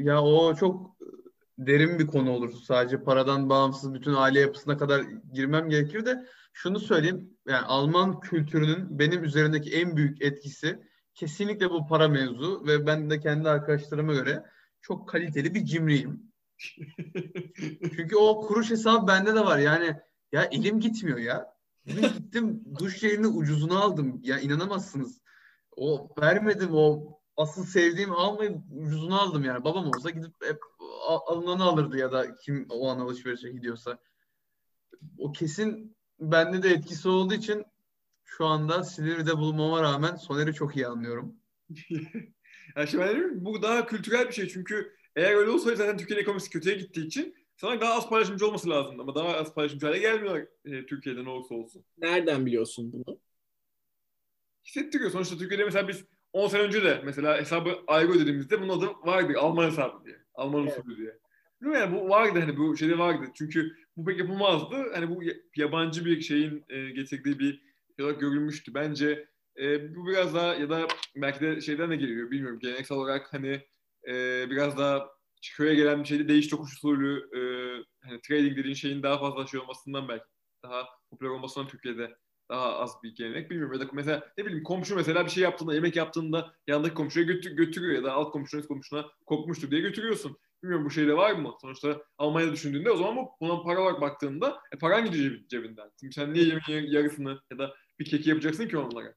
ya 0.03 0.21
o 0.21 0.55
çok 0.55 0.97
derin 1.59 1.99
bir 1.99 2.07
konu 2.07 2.31
olur. 2.31 2.53
Sadece 2.63 3.03
paradan 3.03 3.49
bağımsız 3.49 3.93
bütün 3.93 4.13
aile 4.13 4.39
yapısına 4.39 4.77
kadar 4.77 5.01
girmem 5.33 5.69
gerekir 5.69 6.05
de 6.05 6.25
şunu 6.53 6.79
söyleyeyim. 6.79 7.37
Yani 7.47 7.65
Alman 7.65 8.19
kültürünün 8.19 8.99
benim 8.99 9.23
üzerindeki 9.23 9.75
en 9.75 9.97
büyük 9.97 10.21
etkisi 10.21 10.79
kesinlikle 11.13 11.69
bu 11.69 11.87
para 11.87 12.07
mevzu 12.07 12.63
ve 12.67 12.87
ben 12.87 13.09
de 13.09 13.19
kendi 13.19 13.49
arkadaşlarıma 13.49 14.13
göre 14.13 14.43
çok 14.81 15.09
kaliteli 15.09 15.55
bir 15.55 15.65
cimriyim. 15.65 16.31
Çünkü 17.95 18.15
o 18.15 18.41
kuruş 18.41 18.69
hesabı 18.69 19.07
bende 19.07 19.35
de 19.35 19.39
var. 19.39 19.57
Yani 19.57 19.95
ya 20.31 20.43
elim 20.43 20.79
gitmiyor 20.79 21.17
ya. 21.17 21.53
Bugün 21.85 22.01
gittim 22.01 22.63
duş 22.79 22.99
jelini 22.99 23.27
ucuzuna 23.27 23.79
aldım. 23.79 24.19
Ya 24.23 24.39
inanamazsınız. 24.39 25.21
O 25.77 26.09
vermedim 26.21 26.69
o 26.73 27.19
asıl 27.37 27.65
sevdiğim 27.65 28.11
almayı 28.11 28.61
ucuzuna 28.71 29.19
aldım 29.19 29.43
yani. 29.43 29.63
Babam 29.63 29.87
olsa 29.87 30.09
gidip 30.09 30.33
hep 30.43 30.59
alınanı 31.17 31.63
alırdı 31.63 31.97
ya 31.97 32.11
da 32.11 32.35
kim 32.35 32.65
o 32.69 32.89
an 32.89 32.99
alışverişe 32.99 33.51
gidiyorsa. 33.51 33.99
O 35.17 35.31
kesin 35.31 35.95
bende 36.19 36.63
de 36.63 36.69
etkisi 36.69 37.09
olduğu 37.09 37.33
için 37.33 37.65
şu 38.25 38.45
anda 38.45 38.83
Silivri'de 38.83 39.37
bulunmama 39.37 39.81
rağmen 39.81 40.15
Soner'i 40.15 40.53
çok 40.53 40.75
iyi 40.75 40.87
anlıyorum. 40.87 41.35
ya 42.75 42.87
şimdi 42.87 43.03
ben 43.03 43.45
bu 43.45 43.61
daha 43.61 43.85
kültürel 43.85 44.27
bir 44.27 44.33
şey 44.33 44.47
çünkü 44.47 44.95
eğer 45.15 45.35
öyle 45.35 45.49
olsaydı 45.49 45.77
zaten 45.77 45.97
Türkiye'nin 45.97 46.21
ekonomisi 46.21 46.49
kötüye 46.49 46.75
gittiği 46.75 47.05
için 47.05 47.35
sana 47.57 47.81
daha 47.81 47.93
az 47.93 48.09
paylaşımcı 48.09 48.47
olması 48.47 48.69
lazım 48.69 48.99
ama 48.99 49.15
daha 49.15 49.27
az 49.27 49.53
paylaşımcı 49.53 49.85
hale 49.85 49.99
gelmiyor 49.99 50.47
e, 50.65 50.85
Türkiye'de 50.85 51.23
ne 51.23 51.29
olursa 51.29 51.55
olsun. 51.55 51.85
Nereden 51.97 52.45
biliyorsun 52.45 52.93
bunu? 52.93 53.19
Hissettiriyor. 54.65 55.11
Sonuçta 55.11 55.37
Türkiye'de 55.37 55.65
mesela 55.65 55.87
biz 55.87 56.05
10 56.33 56.47
sene 56.47 56.61
önce 56.61 56.83
de 56.83 57.01
mesela 57.05 57.37
hesabı 57.37 57.79
ayrı 57.87 58.11
ödediğimizde 58.11 58.61
bunun 58.61 58.79
adı 58.79 58.87
vardı. 59.03 59.33
Alman 59.39 59.65
hesabı 59.65 60.05
diye. 60.05 60.18
Alman 60.39 60.63
evet. 60.63 60.79
usulü 60.79 60.97
diye. 60.97 61.19
Değil 61.61 61.71
mi? 61.71 61.77
Yani 61.77 61.95
bu 61.95 62.09
vardı 62.09 62.39
hani 62.39 62.57
bu 62.57 62.77
şeyde 62.77 62.97
vardı. 62.97 63.25
Çünkü 63.33 63.75
bu 63.97 64.05
pek 64.05 64.19
yapılmazdı. 64.19 64.75
Hani 64.93 65.09
bu 65.09 65.23
yabancı 65.55 66.05
bir 66.05 66.21
şeyin 66.21 66.65
e, 66.69 66.89
getirdiği 66.89 67.39
bir 67.39 67.61
şey 67.95 68.05
olarak 68.05 68.21
görülmüştü. 68.21 68.73
Bence 68.73 69.27
e, 69.57 69.95
bu 69.95 70.07
biraz 70.07 70.35
daha 70.35 70.55
ya 70.55 70.69
da 70.69 70.87
belki 71.15 71.41
de 71.41 71.61
şeyden 71.61 71.91
de 71.91 71.95
geliyor 71.95 72.31
bilmiyorum. 72.31 72.59
Geleneksel 72.59 72.97
olarak 72.97 73.33
hani 73.33 73.61
e, 74.07 74.45
biraz 74.49 74.77
daha 74.77 75.09
köye 75.57 75.75
gelen 75.75 76.03
bir 76.03 76.07
şeyde 76.07 76.27
değiş 76.27 76.47
tokuş 76.47 76.73
usulü 76.73 77.29
e, 77.35 77.41
hani 78.07 78.21
trading 78.21 78.57
dediğin 78.57 78.75
şeyin 78.75 79.03
daha 79.03 79.19
fazla 79.19 79.47
şey 79.47 79.59
olmasından 79.59 80.07
belki 80.07 80.25
daha 80.63 80.85
popüler 81.09 81.29
olmasından 81.29 81.67
Türkiye'de 81.67 82.15
daha 82.49 82.77
az 82.77 82.91
bir 83.03 83.15
gelenek 83.15 83.49
bilmiyorum. 83.49 83.73
Ya 83.73 83.87
da 83.87 83.91
mesela 83.93 84.31
ne 84.37 84.45
bileyim 84.45 84.63
komşu 84.63 84.95
mesela 84.95 85.25
bir 85.25 85.31
şey 85.31 85.43
yaptığında 85.43 85.73
yemek 85.73 85.95
yaptığında 85.95 86.53
yanındaki 86.67 86.93
komşuya 86.93 87.25
götür, 87.25 87.51
götürüyor 87.51 87.95
ya 87.95 88.03
da 88.03 88.13
alt 88.13 88.31
komşunun 88.31 88.63
komşuna 88.63 89.05
kopmuştur 89.25 89.71
diye 89.71 89.81
götürüyorsun. 89.81 90.37
Bilmiyorum 90.63 90.85
bu 90.85 90.91
şeyde 90.91 91.17
var 91.17 91.33
mı? 91.33 91.53
Sonuçta 91.61 92.03
Almanya'da 92.17 92.53
düşündüğünde 92.53 92.91
o 92.91 92.97
zaman 92.97 93.15
bu 93.15 93.29
buna 93.41 93.61
para 93.61 93.81
olarak 93.81 94.01
baktığında 94.01 94.59
e, 94.71 94.77
paran 94.77 95.05
gidiyor 95.05 95.39
cebinden. 95.49 95.91
Çünkü 95.99 96.13
sen 96.13 96.33
niye 96.33 96.45
yemeğin 96.45 96.91
yarısını 96.91 97.39
ya 97.51 97.57
da 97.57 97.75
bir 97.99 98.05
keki 98.05 98.29
yapacaksın 98.29 98.67
ki 98.67 98.77
onlara? 98.77 99.13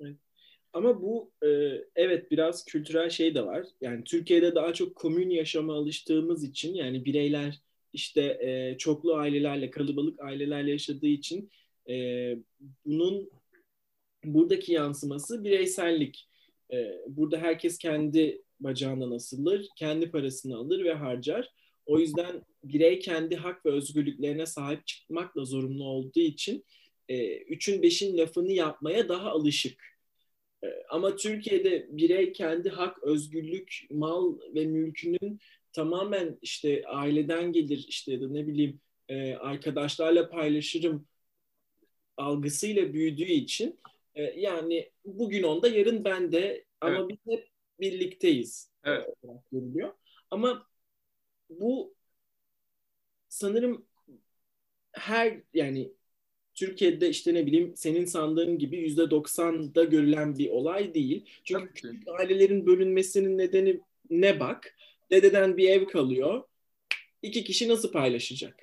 Evet. 0.00 0.16
Ama 0.72 1.02
bu 1.02 1.32
e, 1.42 1.48
evet 1.96 2.30
biraz 2.30 2.64
kültürel 2.64 3.10
şey 3.10 3.34
de 3.34 3.46
var. 3.46 3.66
Yani 3.80 4.04
Türkiye'de 4.04 4.54
daha 4.54 4.72
çok 4.72 4.96
komün 4.96 5.30
yaşama 5.30 5.74
alıştığımız 5.74 6.44
için 6.44 6.74
yani 6.74 7.04
bireyler 7.04 7.60
işte 7.92 8.22
e, 8.22 8.78
çoklu 8.78 9.14
ailelerle, 9.14 9.70
kalabalık 9.70 10.20
ailelerle 10.20 10.70
yaşadığı 10.70 11.06
için 11.06 11.50
e, 11.88 11.94
bunun 12.84 13.30
buradaki 14.24 14.72
yansıması 14.72 15.44
bireysellik. 15.44 16.28
E, 16.72 16.92
burada 17.06 17.38
herkes 17.38 17.78
kendi 17.78 18.42
bacağından 18.60 19.10
asılır, 19.10 19.68
kendi 19.76 20.10
parasını 20.10 20.56
alır 20.56 20.84
ve 20.84 20.94
harcar. 20.94 21.52
O 21.86 21.98
yüzden 21.98 22.42
birey 22.64 22.98
kendi 22.98 23.36
hak 23.36 23.66
ve 23.66 23.70
özgürlüklerine 23.70 24.46
sahip 24.46 24.86
çıkmakla 24.86 25.44
zorunlu 25.44 25.84
olduğu 25.84 26.20
için 26.20 26.64
e, 27.08 27.36
üçün 27.36 27.82
beşin 27.82 28.18
lafını 28.18 28.52
yapmaya 28.52 29.08
daha 29.08 29.30
alışık. 29.30 29.98
E, 30.64 30.66
ama 30.90 31.16
Türkiye'de 31.16 31.86
birey 31.90 32.32
kendi 32.32 32.68
hak, 32.68 33.02
özgürlük, 33.02 33.86
mal 33.90 34.38
ve 34.54 34.64
mülkünün 34.66 35.40
tamamen 35.72 36.38
işte 36.42 36.82
aileden 36.86 37.52
gelir 37.52 37.84
işte 37.88 38.12
ya 38.12 38.20
da 38.20 38.28
ne 38.28 38.46
bileyim 38.46 38.80
e, 39.08 39.34
arkadaşlarla 39.34 40.28
paylaşırım 40.28 41.06
algısıyla 42.18 42.92
büyüdüğü 42.92 43.24
için 43.24 43.80
e, 44.14 44.22
yani 44.22 44.90
bugün 45.04 45.42
onda 45.42 45.68
yarın 45.68 46.04
bende 46.04 46.64
ama 46.80 46.96
evet. 46.98 47.08
biz 47.08 47.32
hep 47.34 47.48
birlikteyiz. 47.80 48.70
Evet. 48.84 49.08
Görülüyor. 49.52 49.92
Ama 50.30 50.66
bu 51.50 51.94
sanırım 53.28 53.86
her 54.92 55.40
yani 55.54 55.92
Türkiye'de 56.54 57.08
işte 57.08 57.34
ne 57.34 57.46
bileyim 57.46 57.76
senin 57.76 58.04
sandığın 58.04 58.58
gibi 58.58 58.76
yüzde 58.76 59.10
doksanda 59.10 59.84
görülen 59.84 60.38
bir 60.38 60.50
olay 60.50 60.94
değil. 60.94 61.30
Çünkü 61.44 61.72
küçük 61.74 62.08
ailelerin 62.08 62.66
bölünmesinin 62.66 63.38
nedeni 63.38 63.80
ne 64.10 64.40
bak? 64.40 64.76
Dededen 65.10 65.56
bir 65.56 65.68
ev 65.68 65.86
kalıyor. 65.86 66.42
İki 67.22 67.44
kişi 67.44 67.68
nasıl 67.68 67.92
paylaşacak? 67.92 68.60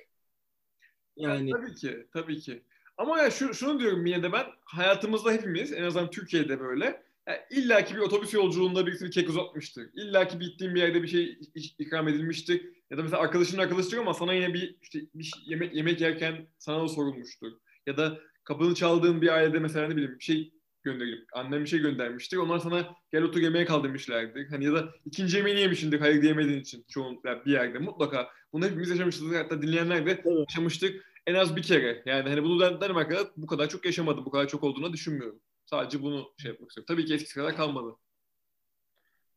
Yani 1.16 1.50
tabii 1.50 1.74
ki, 1.74 2.06
tabii 2.12 2.40
ki. 2.40 2.62
Ama 2.96 3.18
ya 3.18 3.30
şu, 3.30 3.54
şunu 3.54 3.80
diyorum 3.80 4.06
yine 4.06 4.22
de 4.22 4.32
ben 4.32 4.46
hayatımızda 4.64 5.32
hepimiz 5.32 5.72
en 5.72 5.82
azından 5.82 6.10
Türkiye'de 6.10 6.60
böyle 6.60 7.02
yani 7.28 7.38
illa 7.50 7.84
ki 7.84 7.94
bir 7.94 8.00
otobüs 8.00 8.34
yolculuğunda 8.34 8.86
birisi 8.86 9.04
bir 9.04 9.10
kek 9.10 9.28
uzatmıştır. 9.28 9.90
İlla 9.94 10.28
ki 10.28 10.38
gittiğin 10.38 10.74
bir 10.74 10.80
yerde 10.80 11.02
bir 11.02 11.08
şey 11.08 11.38
ikram 11.78 12.08
edilmiştir. 12.08 12.62
Ya 12.90 12.98
da 12.98 13.02
mesela 13.02 13.22
arkadaşının 13.22 13.62
arkadaşıdır 13.62 13.98
ama 13.98 14.14
sana 14.14 14.34
yine 14.34 14.54
bir 14.54 14.76
işte 14.82 15.00
bir 15.14 15.24
şey, 15.24 15.42
yemek 15.46 15.74
yemek 15.74 16.00
yerken 16.00 16.46
sana 16.58 16.82
da 16.82 16.88
sorulmuştur. 16.88 17.52
Ya 17.86 17.96
da 17.96 18.18
kapını 18.44 18.74
çaldığın 18.74 19.22
bir 19.22 19.28
ailede 19.28 19.58
mesela 19.58 19.88
ne 19.88 19.96
bileyim 19.96 20.18
bir 20.18 20.24
şey 20.24 20.52
gönderip 20.82 21.28
annem 21.32 21.60
bir 21.64 21.68
şey 21.68 21.78
göndermiştir. 21.78 22.36
Onlar 22.36 22.58
sana 22.58 22.96
gel 23.12 23.22
otur 23.22 23.40
yemeğe 23.40 23.64
kal 23.64 23.84
demişlerdir. 23.84 24.48
Hani 24.50 24.64
ya 24.64 24.74
da 24.74 24.88
ikinci 25.04 25.36
yemeğini 25.36 25.60
yemişsindir 25.60 26.00
hayır 26.00 26.22
diyemediğin 26.22 26.60
için 26.60 26.84
çoğun 26.88 27.20
yani 27.24 27.44
bir 27.46 27.52
yerde 27.52 27.78
mutlaka. 27.78 28.28
Bunu 28.52 28.64
hepimiz 28.64 28.90
yaşamışızdır. 28.90 29.36
Hatta 29.36 29.62
dinleyenler 29.62 30.06
de 30.06 30.10
evet. 30.10 30.26
yaşamıştık 30.48 31.04
en 31.26 31.34
az 31.34 31.56
bir 31.56 31.62
kere. 31.62 32.02
Yani 32.06 32.28
hani 32.28 32.42
bunu 32.42 32.80
Danimarka'da 32.80 33.30
bu 33.36 33.46
kadar 33.46 33.68
çok 33.68 33.84
yaşamadım. 33.84 34.24
Bu 34.24 34.30
kadar 34.30 34.48
çok 34.48 34.64
olduğunu 34.64 34.92
düşünmüyorum. 34.92 35.40
Sadece 35.64 36.02
bunu 36.02 36.34
şey 36.38 36.50
yapmak 36.50 36.70
istiyorum. 36.70 36.86
Tabii 36.88 37.04
ki 37.04 37.14
eskisi 37.14 37.34
kadar 37.34 37.56
kalmadı. 37.56 37.96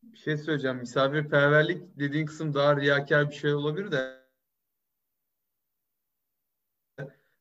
Bir 0.04 0.18
şey 0.18 0.38
söyleyeceğim. 0.38 0.78
Misafirperverlik 0.78 2.00
dediğin 2.00 2.26
kısım 2.26 2.54
daha 2.54 2.76
riyakar 2.76 3.30
bir 3.30 3.36
şey 3.36 3.54
olabilir 3.54 3.92
de 3.92 4.20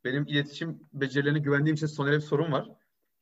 benim 0.04 0.26
iletişim 0.26 0.80
becerilerine 0.92 1.38
güvendiğim 1.38 1.74
için 1.74 1.86
Soner'e 1.86 2.16
bir 2.16 2.20
sorun 2.20 2.52
var. 2.52 2.70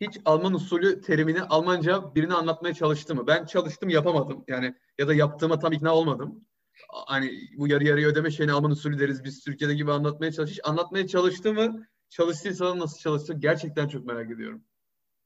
Hiç 0.00 0.20
Alman 0.24 0.54
usulü 0.54 1.00
terimini 1.00 1.42
Almanca 1.42 2.14
birine 2.14 2.34
anlatmaya 2.34 2.74
çalıştı 2.74 3.14
mı? 3.14 3.26
Ben 3.26 3.44
çalıştım 3.44 3.88
yapamadım. 3.88 4.44
Yani 4.48 4.74
ya 4.98 5.08
da 5.08 5.14
yaptığıma 5.14 5.58
tam 5.58 5.72
ikna 5.72 5.94
olmadım 5.94 6.46
hani 6.88 7.40
bu 7.56 7.68
yarı 7.68 7.84
yarıya 7.84 8.08
ödeme 8.08 8.30
şeyini 8.30 8.52
Alman 8.52 8.70
usulü 8.70 8.98
deriz 8.98 9.24
biz 9.24 9.44
Türkiye'de 9.44 9.74
gibi 9.74 9.92
anlatmaya 9.92 10.32
çalışış. 10.32 10.60
Anlatmaya 10.64 11.06
çalıştı 11.06 11.52
mı? 11.52 11.86
Çalıştıysa 12.10 12.78
nasıl 12.78 12.98
çalıştı? 12.98 13.34
Gerçekten 13.38 13.88
çok 13.88 14.06
merak 14.06 14.30
ediyorum. 14.30 14.64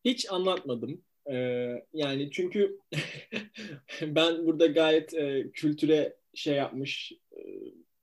Hiç 0.05 0.31
anlatmadım. 0.31 1.03
Ee, 1.31 1.85
yani 1.93 2.31
çünkü 2.31 2.79
ben 4.03 4.47
burada 4.47 4.67
gayet 4.67 5.15
e, 5.15 5.51
kültüre 5.53 6.17
şey 6.35 6.55
yapmış, 6.55 7.13
e, 7.33 7.39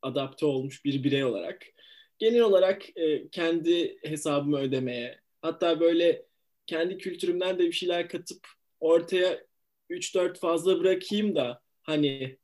adapte 0.02 0.46
olmuş 0.46 0.86
bir 0.86 1.04
birey 1.04 1.24
olarak 1.24 1.62
genel 2.20 2.42
olarak 2.42 2.98
e, 2.98 3.30
kendi 3.30 3.98
hesabımı 4.04 4.58
ödemeye 4.58 5.20
hatta 5.42 5.80
böyle 5.80 6.26
kendi 6.66 6.98
kültürümden 6.98 7.60
de 7.60 7.64
bir 7.64 7.72
şeyler 7.72 8.10
katıp 8.10 8.48
ortaya 8.80 9.44
3-4 9.90 10.40
fazla 10.40 10.80
bırakayım 10.80 11.36
da 11.36 11.62
hani 11.84 12.38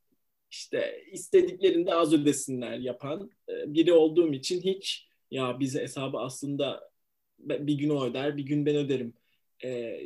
işte 0.54 1.04
istediklerinde 1.12 1.94
az 1.94 2.12
ödesinler 2.12 2.78
yapan 2.78 3.30
e, 3.48 3.74
biri 3.74 3.92
olduğum 3.92 4.32
için 4.32 4.60
hiç 4.60 5.08
ya 5.30 5.60
bize 5.60 5.82
hesabı 5.82 6.18
aslında 6.18 6.90
bir 7.38 7.74
gün 7.74 7.90
o 7.90 8.04
öder, 8.04 8.36
bir 8.36 8.42
gün 8.42 8.66
ben 8.66 8.76
öderim. 8.76 9.14
E, 9.64 10.00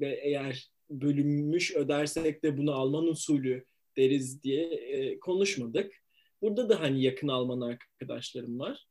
ve 0.00 0.20
eğer 0.22 0.70
bölünmüş 0.90 1.76
ödersek 1.76 2.42
de 2.42 2.58
bunu 2.58 2.72
Alman 2.72 3.06
usulü 3.06 3.64
deriz 3.96 4.42
diye 4.42 4.64
e, 4.64 5.20
konuşmadık. 5.20 5.92
Burada 6.42 6.68
da 6.68 6.80
hani 6.80 7.02
yakın 7.02 7.28
Alman 7.28 7.60
arkadaşlarım 7.60 8.58
var. 8.58 8.86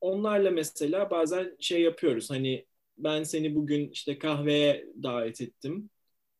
Onlarla 0.00 0.50
mesela 0.50 1.10
bazen 1.10 1.56
şey 1.60 1.82
yapıyoruz. 1.82 2.30
Hani 2.30 2.66
ben 2.98 3.22
seni 3.22 3.54
bugün 3.54 3.90
işte 3.90 4.18
kahveye 4.18 4.86
davet 5.02 5.40
ettim. 5.40 5.90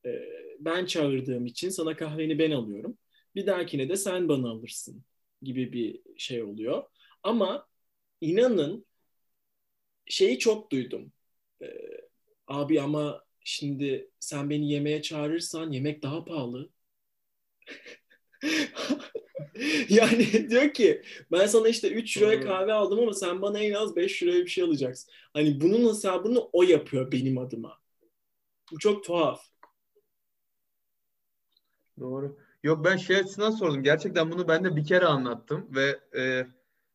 E, 0.07 0.11
ben 0.61 0.87
çağırdığım 0.87 1.47
için 1.47 1.69
sana 1.69 1.97
kahveni 1.97 2.39
ben 2.39 2.51
alıyorum. 2.51 2.99
Bir 3.37 3.47
dahakine 3.47 3.89
de 3.89 3.97
sen 3.97 4.29
bana 4.29 4.51
alırsın 4.51 5.05
gibi 5.43 5.73
bir 5.73 6.01
şey 6.19 6.43
oluyor. 6.43 6.85
Ama 7.23 7.69
inanın 8.21 8.87
şeyi 10.07 10.39
çok 10.39 10.73
duydum. 10.73 11.13
Ee, 11.63 11.67
abi 12.47 12.81
ama 12.81 13.25
şimdi 13.45 14.11
sen 14.21 14.51
beni 14.51 14.71
yemeğe 14.71 15.03
çağırırsan 15.03 15.71
yemek 15.71 16.03
daha 16.03 16.25
pahalı. 16.25 16.71
yani 19.89 20.51
diyor 20.51 20.75
ki 20.75 21.03
ben 21.33 21.47
sana 21.47 21.69
işte 21.69 21.91
3 21.91 22.19
liraya 22.19 22.41
kahve 22.41 22.73
aldım 22.73 22.99
ama 22.99 23.13
sen 23.13 23.43
bana 23.43 23.59
en 23.59 23.73
az 23.73 23.97
5 23.97 24.23
liraya 24.23 24.45
bir 24.45 24.51
şey 24.51 24.65
alacaksın. 24.65 25.13
Hani 25.33 25.61
bunun 25.61 25.89
hesabını 25.89 26.41
o 26.41 26.63
yapıyor 26.63 27.13
benim 27.13 27.39
adıma. 27.39 27.79
Bu 28.73 28.79
çok 28.79 29.05
tuhaf. 29.05 29.43
Doğru. 32.01 32.46
Yok 32.67 32.85
ben 32.85 32.97
şey 32.97 33.17
açısından 33.17 33.51
sordum. 33.51 33.83
Gerçekten 33.83 34.33
bunu 34.33 34.49
ben 34.49 34.65
de 34.65 34.77
bir 34.77 34.85
kere 34.85 35.07
anlattım 35.07 35.67
ve 35.75 36.01
e, 36.17 36.47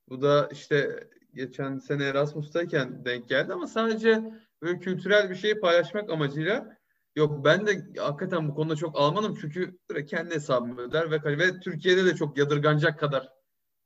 bu 0.10 0.22
da 0.22 0.50
işte 0.52 1.08
geçen 1.34 1.78
sene 1.78 2.04
Erasmus'tayken 2.04 3.06
denk 3.06 3.30
geldi 3.30 3.54
ama 3.54 3.68
sadece 3.68 4.34
böyle 4.62 4.80
kültürel 4.80 5.30
bir 5.30 5.36
şeyi 5.36 5.60
paylaşmak 5.60 6.10
amacıyla 6.10 6.78
yok 7.16 7.46
ben 7.46 7.68
de 7.68 7.86
hakikaten 7.98 8.50
bu 8.50 8.56
konuda 8.56 8.76
çok 8.76 9.00
Almanım 9.00 9.38
çünkü 9.42 9.78
kendi 10.08 10.36
hesabımı 10.36 10.82
öder 10.82 11.12
ve 11.12 11.38
ve 11.38 11.60
Türkiye'de 11.60 12.06
de 12.06 12.16
çok 12.16 12.38
yadırganacak 12.38 13.00
kadar 13.00 13.30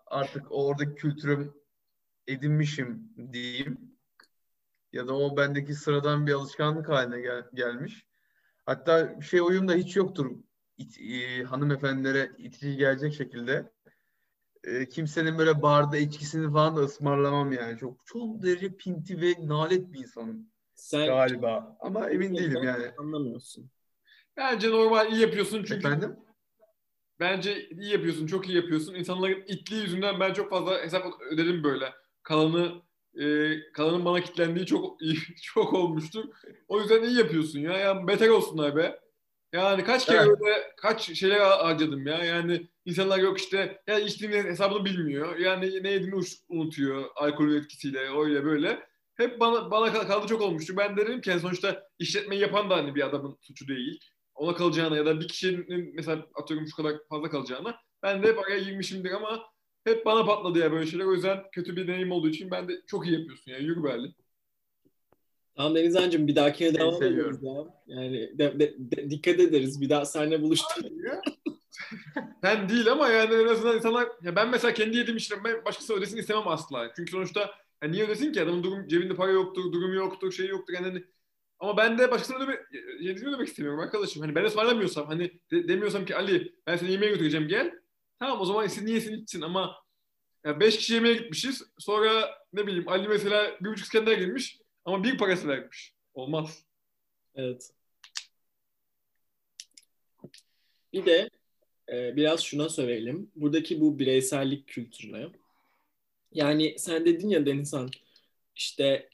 artık 0.05 0.45
oradaki 0.49 0.95
kültürüm 0.95 1.53
edinmişim 2.27 3.13
diyeyim. 3.33 3.77
Ya 4.93 5.07
da 5.07 5.17
o 5.17 5.38
bendeki 5.38 5.73
sıradan 5.73 6.27
bir 6.27 6.33
alışkanlık 6.33 6.89
haline 6.89 7.21
gel- 7.21 7.49
gelmiş. 7.53 8.05
Hatta 8.65 9.21
şey 9.21 9.39
uyum 9.39 9.67
da 9.67 9.73
hiç 9.73 9.95
yoktur 9.95 10.31
it, 10.78 11.01
e, 11.01 11.43
hanımefendilere 11.43 12.32
itici 12.38 12.78
gelecek 12.78 13.13
şekilde 13.13 13.71
e, 14.63 14.89
kimsenin 14.89 15.38
böyle 15.38 15.61
barda 15.61 15.97
içkisini 15.97 16.53
falan 16.53 16.76
da 16.76 16.82
ısmarlamam 16.82 17.51
yani. 17.51 17.78
Çok 17.78 18.05
çok 18.05 18.43
derece 18.43 18.76
pinti 18.76 19.21
ve 19.21 19.34
nalet 19.47 19.93
bir 19.93 19.99
insanım 19.99 20.49
Sen 20.76 21.05
galiba. 21.05 21.78
Ama 21.80 22.09
emin 22.09 22.36
değilim 22.38 22.63
yani. 22.63 22.91
Anlamıyorsun. 22.97 23.69
Bence 24.38 24.69
normal 24.69 25.11
iyi 25.11 25.21
yapıyorsun 25.21 25.63
çünkü. 25.63 25.88
Efendim? 25.88 26.15
Bence 27.19 27.69
iyi 27.69 27.91
yapıyorsun, 27.91 28.28
çok 28.28 28.49
iyi 28.49 28.55
yapıyorsun. 28.55 28.93
İnsanların 28.95 29.43
itliği 29.47 29.82
yüzünden 29.82 30.19
ben 30.19 30.34
çok 30.34 30.49
fazla 30.49 30.82
hesap 30.82 31.05
ödedim 31.32 31.63
böyle. 31.63 31.93
Kalanı 32.23 32.82
e, 33.19 33.53
kalanın 33.73 34.05
bana 34.05 34.21
kitlendiği 34.21 34.65
çok 34.65 34.97
çok 35.41 35.73
olmuştu. 35.73 36.34
O 36.67 36.82
yüzden 36.82 37.03
iyi 37.03 37.17
yapıyorsun 37.17 37.59
ya. 37.59 37.78
Yani 37.78 38.07
beter 38.07 38.30
olsunlar 38.30 38.76
be. 38.76 38.99
Yani 39.56 39.84
kaç 39.84 40.06
kere 40.06 40.18
evet. 40.18 40.28
öyle 40.41 40.74
kaç 40.78 41.18
şeyler 41.20 41.39
harcadım 41.39 42.08
ya. 42.08 42.18
Yani 42.24 42.68
insanlar 42.86 43.20
yok 43.20 43.39
işte 43.39 43.82
ya 43.88 43.99
içtiğinin 43.99 44.43
hesabını 44.43 44.86
bilmiyor. 44.86 45.38
Yani 45.38 45.84
ne 45.84 45.91
yediğini 45.91 46.22
unutuyor 46.49 47.06
alkolün 47.16 47.60
etkisiyle 47.60 47.99
öyle 47.99 48.45
böyle. 48.45 48.88
Hep 49.16 49.39
bana 49.39 49.72
bana 49.72 49.93
kaldı 49.93 50.28
çok 50.28 50.41
olmuştu. 50.41 50.74
Ben 50.78 50.97
dedim 50.97 51.22
ki 51.22 51.30
yani 51.30 51.39
sonuçta 51.39 51.84
işletmeyi 51.99 52.41
yapan 52.41 52.70
da 52.70 52.76
hani 52.76 52.95
bir 52.95 53.06
adamın 53.06 53.38
suçu 53.41 53.68
değil. 53.68 53.99
Ona 54.36 54.56
kalacağına 54.56 54.97
ya 54.97 55.06
da 55.06 55.20
bir 55.20 55.28
kişinin 55.28 55.91
mesela 55.95 56.26
atıyorum 56.36 56.68
şu 56.68 56.76
kadar 56.76 56.95
fazla 57.10 57.30
kalacağına 57.30 57.76
ben 58.03 58.24
de 58.24 58.28
hep 58.28 58.39
araya 58.39 58.60
girmişimdir 58.60 59.12
ama 59.12 59.43
hep 59.84 60.06
bana 60.06 60.26
patladı 60.26 60.60
ya 60.60 60.72
böyle 60.72 60.88
şeyler. 60.88 61.06
O 61.06 61.14
yüzden 61.14 61.43
kötü 61.51 61.76
bir 61.76 61.88
deneyim 61.88 62.12
olduğu 62.12 62.30
için 62.30 62.51
ben 62.51 62.68
de 62.68 62.74
çok 62.88 63.08
iyi 63.08 63.20
yapıyorsun 63.20 63.51
ya. 63.51 63.58
Yürü 63.58 63.84
Berlin. 63.84 64.16
Tamam 65.56 65.76
Denizhan'cığım 65.76 66.28
bir 66.28 66.36
dahakine 66.36 66.70
Seni 66.70 66.80
devam 66.80 67.03
ediyoruz 67.03 67.43
ya. 67.43 67.53
Yani 67.88 68.39
de, 68.39 68.60
de, 68.60 68.76
de, 68.80 69.10
dikkat 69.10 69.39
ederiz. 69.39 69.82
Bir 69.82 69.89
daha 69.89 70.06
seninle 70.06 70.41
buluştuk. 70.41 70.86
Sen 72.43 72.70
değil 72.70 72.91
ama 72.91 73.10
yani 73.10 73.36
en 73.36 73.47
azından 73.47 73.76
insanlar 73.76 74.08
ya 74.22 74.36
ben 74.36 74.49
mesela 74.49 74.74
kendi 74.74 74.97
yediğim 74.97 75.18
işlem 75.18 75.43
ben 75.43 75.66
başkası 75.66 75.93
ödesin 75.93 76.18
istemem 76.18 76.47
asla. 76.47 76.91
Çünkü 76.95 77.12
sonuçta 77.12 77.51
yani 77.84 77.91
niye 77.91 78.06
ödesin 78.06 78.32
ki 78.32 78.41
adamın 78.41 78.64
durum, 78.64 78.88
cebinde 78.88 79.16
para 79.16 79.32
yoktur, 79.32 79.72
durumu 79.72 79.95
yoktur, 79.95 80.32
şey 80.32 80.47
yoktur 80.47 80.74
yani 80.74 80.86
hani 80.86 81.03
ama 81.60 81.78
ben 81.78 81.97
de 81.97 82.12
başkasına 82.12 82.38
ödeme, 82.38 82.60
yediğini 82.99 83.30
ödemek 83.30 83.47
istemiyorum 83.47 83.80
arkadaşım. 83.80 84.22
Hani 84.22 84.36
ben 84.36 84.43
ısmarlamıyorsam, 84.45 85.08
hani 85.08 85.39
de, 85.51 85.68
demiyorsam 85.68 86.06
ki 86.06 86.16
Ali 86.16 86.56
ben 86.68 86.78
seni 86.78 86.91
yemeğe 86.91 87.12
götüreceğim 87.12 87.47
gel. 87.47 87.72
Tamam 88.20 88.41
o 88.41 88.45
zaman 88.45 88.68
siz 88.68 88.84
niye 88.84 89.01
sen 89.01 89.14
içsin 89.14 89.41
ama 89.41 89.76
ya 90.45 90.60
beş 90.60 90.78
kişi 90.78 90.93
yemeğe 90.93 91.14
gitmişiz. 91.14 91.64
Sonra 91.78 92.30
ne 92.53 92.68
bileyim 92.68 92.88
Ali 92.88 93.08
mesela 93.08 93.58
bir 93.62 93.70
buçuk 93.70 93.86
İskender 93.86 94.18
girmiş. 94.18 94.60
Ama 94.86 95.03
bir 95.03 95.17
parası 95.17 95.47
vermiş. 95.47 95.93
Olmaz. 96.13 96.65
Evet. 97.36 97.71
Bir 100.93 101.05
de 101.05 101.29
e, 101.89 102.15
biraz 102.15 102.41
şuna 102.41 102.69
söyleyelim. 102.69 103.31
Buradaki 103.36 103.81
bu 103.81 103.99
bireysellik 103.99 104.67
kültürüne. 104.67 105.27
Yani 106.31 106.75
sen 106.77 107.05
dedin 107.05 107.29
ya 107.29 107.45
Denizhan 107.45 107.89
işte 108.55 109.09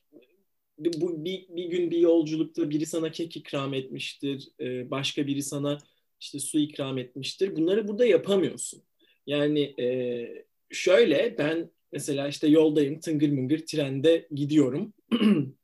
bu 0.78 1.26
bir, 1.26 1.48
bir 1.50 1.66
gün 1.66 1.92
bir 1.92 1.98
yolculukta 1.98 2.70
biri 2.70 2.86
sana 2.86 3.12
kek 3.12 3.38
ikram 3.38 3.74
etmiştir, 3.74 4.50
e, 4.60 4.92
başka 4.92 5.28
biri 5.28 5.44
sana 5.44 5.78
işte 6.20 6.40
su 6.40 6.60
ikram 6.60 6.98
etmiştir. 6.98 7.56
Bunları 7.56 7.88
burada 7.88 8.06
yapamıyorsun. 8.06 8.84
Yani 9.28 9.62
e, 9.82 10.46
şöyle 10.72 11.36
ben 11.38 11.70
mesela 11.92 12.28
işte 12.28 12.48
yoldayım 12.48 13.00
tıngır 13.00 13.30
mıngır 13.30 13.66
trende 13.66 14.28
gidiyorum. 14.32 14.94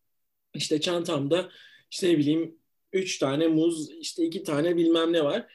İşte 0.58 0.82
çantamda 0.82 1.50
işte 1.92 2.10
ne 2.10 2.18
bileyim 2.18 2.56
üç 2.94 3.18
tane 3.18 3.48
muz, 3.48 3.92
işte 3.92 4.26
iki 4.26 4.44
tane 4.44 4.78
bilmem 4.78 5.14
ne 5.14 5.24
var. 5.24 5.48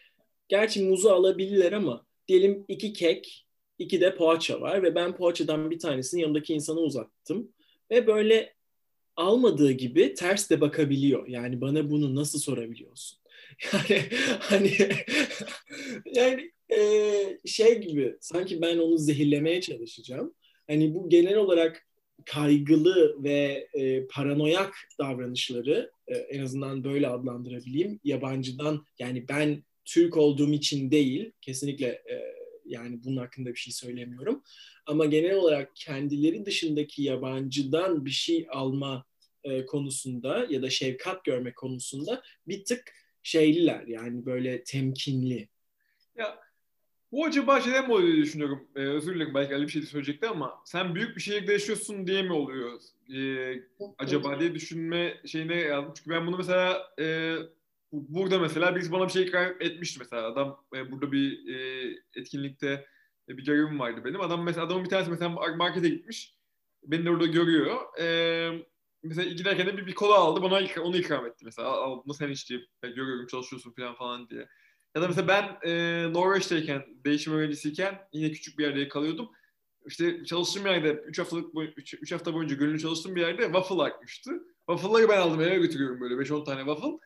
Gerçi 0.48 0.84
muzu 0.84 1.08
alabilirler 1.08 1.72
ama 1.72 2.06
diyelim 2.28 2.64
iki 2.68 2.92
kek, 2.92 3.46
iki 3.78 4.00
de 4.00 4.14
poğaça 4.14 4.60
var 4.60 4.82
ve 4.82 4.94
ben 4.94 5.16
poğaçadan 5.16 5.70
bir 5.70 5.78
tanesini 5.78 6.20
yanındaki 6.20 6.54
insana 6.54 6.80
uzattım. 6.80 7.52
Ve 7.90 8.06
böyle 8.06 8.54
almadığı 9.16 9.72
gibi 9.72 10.14
ters 10.14 10.50
de 10.50 10.60
bakabiliyor. 10.60 11.28
Yani 11.28 11.60
bana 11.60 11.90
bunu 11.90 12.14
nasıl 12.14 12.38
sorabiliyorsun? 12.38 13.18
Yani 13.72 14.02
hani 14.40 14.72
yani 16.14 16.52
e, 16.72 17.38
şey 17.46 17.78
gibi 17.78 18.16
sanki 18.20 18.62
ben 18.62 18.78
onu 18.78 18.98
zehirlemeye 18.98 19.60
çalışacağım. 19.60 20.34
Hani 20.66 20.94
bu 20.94 21.08
genel 21.08 21.36
olarak 21.36 21.86
kaygılı 22.26 23.22
ve 23.24 23.68
e, 23.74 24.06
paranoyak 24.06 24.74
davranışları 24.98 25.92
e, 26.08 26.14
en 26.14 26.42
azından 26.42 26.84
böyle 26.84 27.08
adlandırabileyim. 27.08 28.00
Yabancıdan 28.04 28.86
yani 28.98 29.28
ben 29.28 29.62
Türk 29.84 30.16
olduğum 30.16 30.52
için 30.52 30.90
değil 30.90 31.32
kesinlikle 31.40 31.86
e, 31.86 32.34
yani 32.66 33.04
bunun 33.04 33.16
hakkında 33.16 33.50
bir 33.50 33.58
şey 33.58 33.72
söylemiyorum. 33.72 34.42
Ama 34.86 35.06
genel 35.06 35.34
olarak 35.34 35.76
kendileri 35.76 36.46
dışındaki 36.46 37.02
yabancıdan 37.02 38.04
bir 38.04 38.10
şey 38.10 38.46
alma 38.50 39.04
e, 39.44 39.66
konusunda 39.66 40.46
ya 40.50 40.62
da 40.62 40.70
şefkat 40.70 41.24
görme 41.24 41.54
konusunda 41.54 42.22
bir 42.48 42.64
tık 42.64 42.94
şeyliler 43.22 43.86
yani 43.86 44.26
böyle 44.26 44.64
temkinli. 44.64 45.48
Ya 46.16 46.38
bu 47.12 47.24
acaba 47.24 47.60
şeyden 47.60 47.86
mi 47.86 47.92
oluyor 47.92 48.12
diye 48.12 48.22
düşünüyorum. 48.22 48.68
Ee, 48.76 48.80
özür 48.80 49.14
dilerim 49.14 49.34
belki 49.34 49.54
Ali 49.54 49.66
bir 49.66 49.72
şey 49.72 49.82
söyleyecekti 49.82 50.28
ama 50.28 50.62
sen 50.64 50.94
büyük 50.94 51.16
bir 51.16 51.20
şehirde 51.20 51.52
yaşıyorsun 51.52 52.06
diye 52.06 52.22
mi 52.22 52.32
oluyor? 52.32 52.80
Ee, 53.14 53.62
acaba 53.98 54.40
diye 54.40 54.54
düşünme 54.54 55.20
şeyine 55.26 55.54
yazdım. 55.56 55.92
Çünkü 55.96 56.10
ben 56.10 56.26
bunu 56.26 56.36
mesela 56.36 56.92
e, 56.98 57.36
burada 57.92 58.38
mesela 58.38 58.76
birisi 58.76 58.92
bana 58.92 59.06
bir 59.06 59.12
şey 59.12 59.22
ikram 59.22 59.52
etmişti 59.60 59.98
mesela. 59.98 60.26
Adam 60.26 60.64
e, 60.76 60.92
burada 60.92 61.12
bir 61.12 61.54
e, 61.54 61.88
etkinlikte 62.16 62.86
e, 63.28 63.36
bir 63.36 63.44
görevim 63.44 63.80
vardı 63.80 64.00
benim. 64.04 64.20
Adam 64.20 64.42
mesela 64.44 64.66
adamın 64.66 64.84
bir 64.84 64.90
tanesi 64.90 65.10
mesela 65.10 65.28
markete 65.56 65.88
gitmiş. 65.88 66.36
Beni 66.84 67.04
de 67.04 67.10
orada 67.10 67.26
görüyor. 67.26 67.98
E, 68.00 68.06
mesela 69.02 69.32
giderken 69.32 69.66
de 69.66 69.76
bir, 69.76 69.86
bir 69.86 69.94
kola 69.94 70.14
aldı. 70.14 70.42
Bana 70.42 70.60
onu 70.82 70.96
ikram 70.96 71.26
etti 71.26 71.44
mesela. 71.44 71.68
Al, 71.68 72.02
bunu 72.04 72.14
sen 72.14 72.28
iç 72.28 72.50
diye. 72.50 72.60
Görüyorum 72.82 73.26
çalışıyorsun 73.26 73.72
falan 73.72 73.94
falan 73.94 74.28
diye. 74.28 74.48
Ya 74.94 75.02
da 75.02 75.08
mesela 75.08 75.28
ben 75.28 75.68
e, 75.70 76.12
Norveç'teyken, 76.12 76.84
değişim 77.04 77.32
öğrencisiyken 77.32 77.98
yine 78.12 78.32
küçük 78.32 78.58
bir 78.58 78.64
yerde 78.64 78.88
kalıyordum. 78.88 79.30
İşte 79.86 80.24
çalıştığım 80.24 80.66
yerde 80.66 80.92
3 80.92 81.18
haftalık 81.18 81.54
3 81.82 82.12
hafta 82.12 82.34
boyunca 82.34 82.56
gönüllü 82.56 82.80
çalıştığım 82.80 83.16
bir 83.16 83.20
yerde 83.20 83.42
waffle 83.42 83.82
akmıştı. 83.82 84.30
Waffle'ları 84.68 85.08
ben 85.08 85.18
aldım 85.18 85.40
eve 85.40 85.56
götürüyorum 85.56 86.00
böyle 86.00 86.14
5-10 86.14 86.44
tane 86.44 86.60
waffle. 86.60 86.98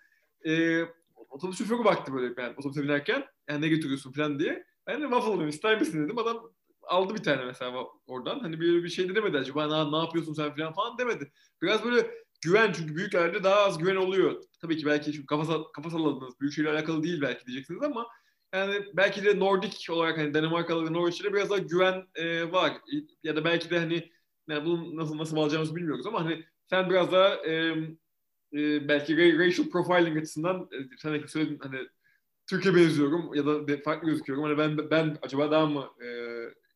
E, 0.50 0.82
otobüs 1.28 1.58
şoförü 1.58 1.84
baktı 1.84 2.12
böyle 2.14 2.36
ben 2.36 2.54
otobüse 2.56 2.82
binerken 2.82 3.24
yani 3.48 3.60
ne 3.60 3.68
götürüyorsun 3.68 4.12
falan 4.12 4.38
diye. 4.38 4.64
Ben 4.86 5.02
de 5.02 5.04
waffle 5.04 5.34
dedim 5.36 5.48
ister 5.48 5.78
misin 5.80 6.04
dedim. 6.04 6.18
Adam 6.18 6.52
aldı 6.82 7.14
bir 7.14 7.22
tane 7.22 7.44
mesela 7.44 7.86
oradan. 8.06 8.40
Hani 8.40 8.60
böyle 8.60 8.84
bir 8.84 8.88
şey 8.88 9.14
demedi 9.14 9.38
acaba 9.38 9.66
ne, 9.66 9.92
ne 9.92 10.04
yapıyorsun 10.04 10.34
sen 10.34 10.56
falan 10.56 10.72
falan 10.72 10.98
demedi. 10.98 11.32
Biraz 11.62 11.84
böyle 11.84 12.10
güven 12.40 12.72
çünkü 12.72 12.96
büyüklerde 12.96 13.44
daha 13.44 13.56
az 13.56 13.78
güven 13.78 13.96
oluyor. 13.96 14.42
Tabii 14.60 14.76
ki 14.76 14.86
belki 14.86 15.12
çünkü 15.12 15.26
kafa, 15.26 15.72
kafa 15.72 15.90
salladınız. 15.90 16.40
Büyük 16.40 16.54
şeyle 16.54 16.70
alakalı 16.70 17.02
değil 17.02 17.20
belki 17.20 17.46
diyeceksiniz 17.46 17.82
ama 17.82 18.06
yani 18.54 18.84
belki 18.94 19.24
de 19.24 19.38
Nordik 19.38 19.86
olarak 19.90 20.18
hani 20.18 20.34
Danimarkalı 20.34 20.92
Norveç'te 20.92 21.32
biraz 21.32 21.50
daha 21.50 21.58
güven 21.58 22.06
e, 22.14 22.52
var. 22.52 22.72
Ya 23.22 23.36
da 23.36 23.44
belki 23.44 23.70
de 23.70 23.78
hani 23.78 24.12
yani 24.48 24.64
bunu 24.64 24.96
nasıl 24.96 25.18
nasıl 25.18 25.36
alacağımızı 25.36 25.76
bilmiyoruz 25.76 26.06
ama 26.06 26.24
hani 26.24 26.44
sen 26.70 26.90
biraz 26.90 27.12
daha 27.12 27.34
e, 27.34 27.74
e, 28.52 28.88
belki 28.88 29.38
racial 29.38 29.68
profiling 29.68 30.18
açısından 30.18 30.68
e, 30.72 30.76
sen 30.98 31.14
de 31.14 31.28
söyledin 31.28 31.58
hani 31.62 31.78
Türkiye 32.50 32.74
benziyorum 32.74 33.34
ya 33.34 33.46
da 33.46 33.82
farklı 33.84 34.08
gözüküyorum. 34.08 34.44
Hani 34.44 34.58
ben 34.58 34.90
ben 34.90 35.18
acaba 35.22 35.50
daha 35.50 35.66
mı 35.66 35.90
e, 36.04 36.08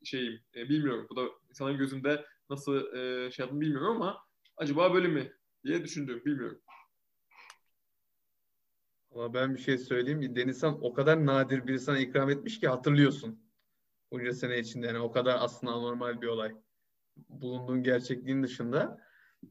şeyim 0.04 0.40
e, 0.56 0.68
bilmiyorum. 0.68 1.06
Bu 1.11 1.16
da 1.16 1.22
insanın 1.48 1.78
gözünde 1.78 2.24
nasıl 2.50 2.94
e, 2.94 3.30
şey 3.30 3.42
yaptığını 3.42 3.61
bilmiyorum 3.61 3.96
ama 3.96 4.18
acaba 4.56 4.94
böyle 4.94 5.08
mi 5.08 5.32
diye 5.64 5.84
düşündüm. 5.84 6.22
Bilmiyorum. 6.26 6.61
Ama 9.14 9.34
ben 9.34 9.54
bir 9.54 9.61
şey 9.61 9.78
söyleyeyim. 9.78 10.36
Denizhan 10.36 10.84
o 10.84 10.92
kadar 10.92 11.26
nadir 11.26 11.66
bir 11.66 11.78
sana 11.78 11.98
ikram 11.98 12.30
etmiş 12.30 12.61
ki 12.61 12.68
hatırlıyorsun. 12.68 13.40
Bunca 14.12 14.32
sene 14.32 14.58
içinde 14.58 14.86
yani 14.86 14.98
o 14.98 15.12
kadar 15.12 15.36
aslında 15.40 15.72
anormal 15.72 16.20
bir 16.20 16.26
olay. 16.26 16.52
Bulunduğun 17.28 17.82
gerçekliğin 17.82 18.42
dışında. 18.42 18.98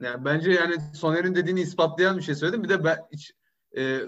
Yani 0.02 0.26
bence 0.26 0.52
yani 0.52 0.76
Soner'in 0.94 1.36
dediğini 1.36 1.62
ispatlayan 1.62 2.18
bir 2.18 2.24
şey 2.24 2.36
söyledim. 2.36 2.64
Bir 2.64 2.70
de 2.70 2.84
ben 2.84 2.98
hiç 3.14 3.34
e, 3.78 4.02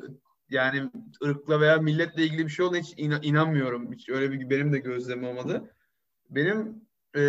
yani 0.50 0.92
ırkla 1.24 1.62
veya 1.62 1.78
milletle 1.78 2.24
ilgili 2.24 2.46
bir 2.46 2.52
şey 2.52 2.66
olduğuna 2.66 2.80
hiç 2.80 2.94
in- 2.98 3.22
inanmıyorum. 3.22 3.94
Hiç 3.94 4.10
öyle 4.10 4.32
bir 4.32 4.50
benim 4.50 4.74
de 4.74 4.80
gözlemim 4.80 5.28
olmadı. 5.28 5.76
Benim 6.30 6.86
e, 7.16 7.22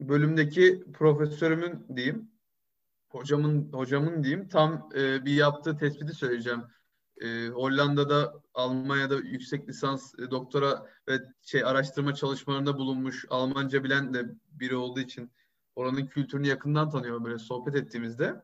bölümdeki 0.00 0.84
profesörümün 0.92 1.86
diyeyim, 1.96 2.31
hocamın 3.12 3.72
hocamın 3.72 4.24
diyeyim 4.24 4.48
tam 4.48 4.88
e, 4.94 5.24
bir 5.24 5.34
yaptığı 5.34 5.76
tespiti 5.76 6.14
söyleyeceğim. 6.14 6.62
E, 7.20 7.48
Hollanda'da, 7.48 8.34
Almanya'da 8.54 9.14
yüksek 9.14 9.68
lisans, 9.68 10.14
e, 10.18 10.30
doktora 10.30 10.86
ve 11.08 11.18
şey 11.42 11.64
araştırma 11.64 12.14
çalışmalarında 12.14 12.76
bulunmuş 12.78 13.24
Almanca 13.30 13.84
bilen 13.84 14.14
de 14.14 14.24
biri 14.52 14.76
olduğu 14.76 15.00
için 15.00 15.30
oranın 15.76 16.06
kültürünü 16.06 16.46
yakından 16.46 16.90
tanıyorum 16.90 17.24
böyle 17.24 17.38
sohbet 17.38 17.76
ettiğimizde. 17.76 18.42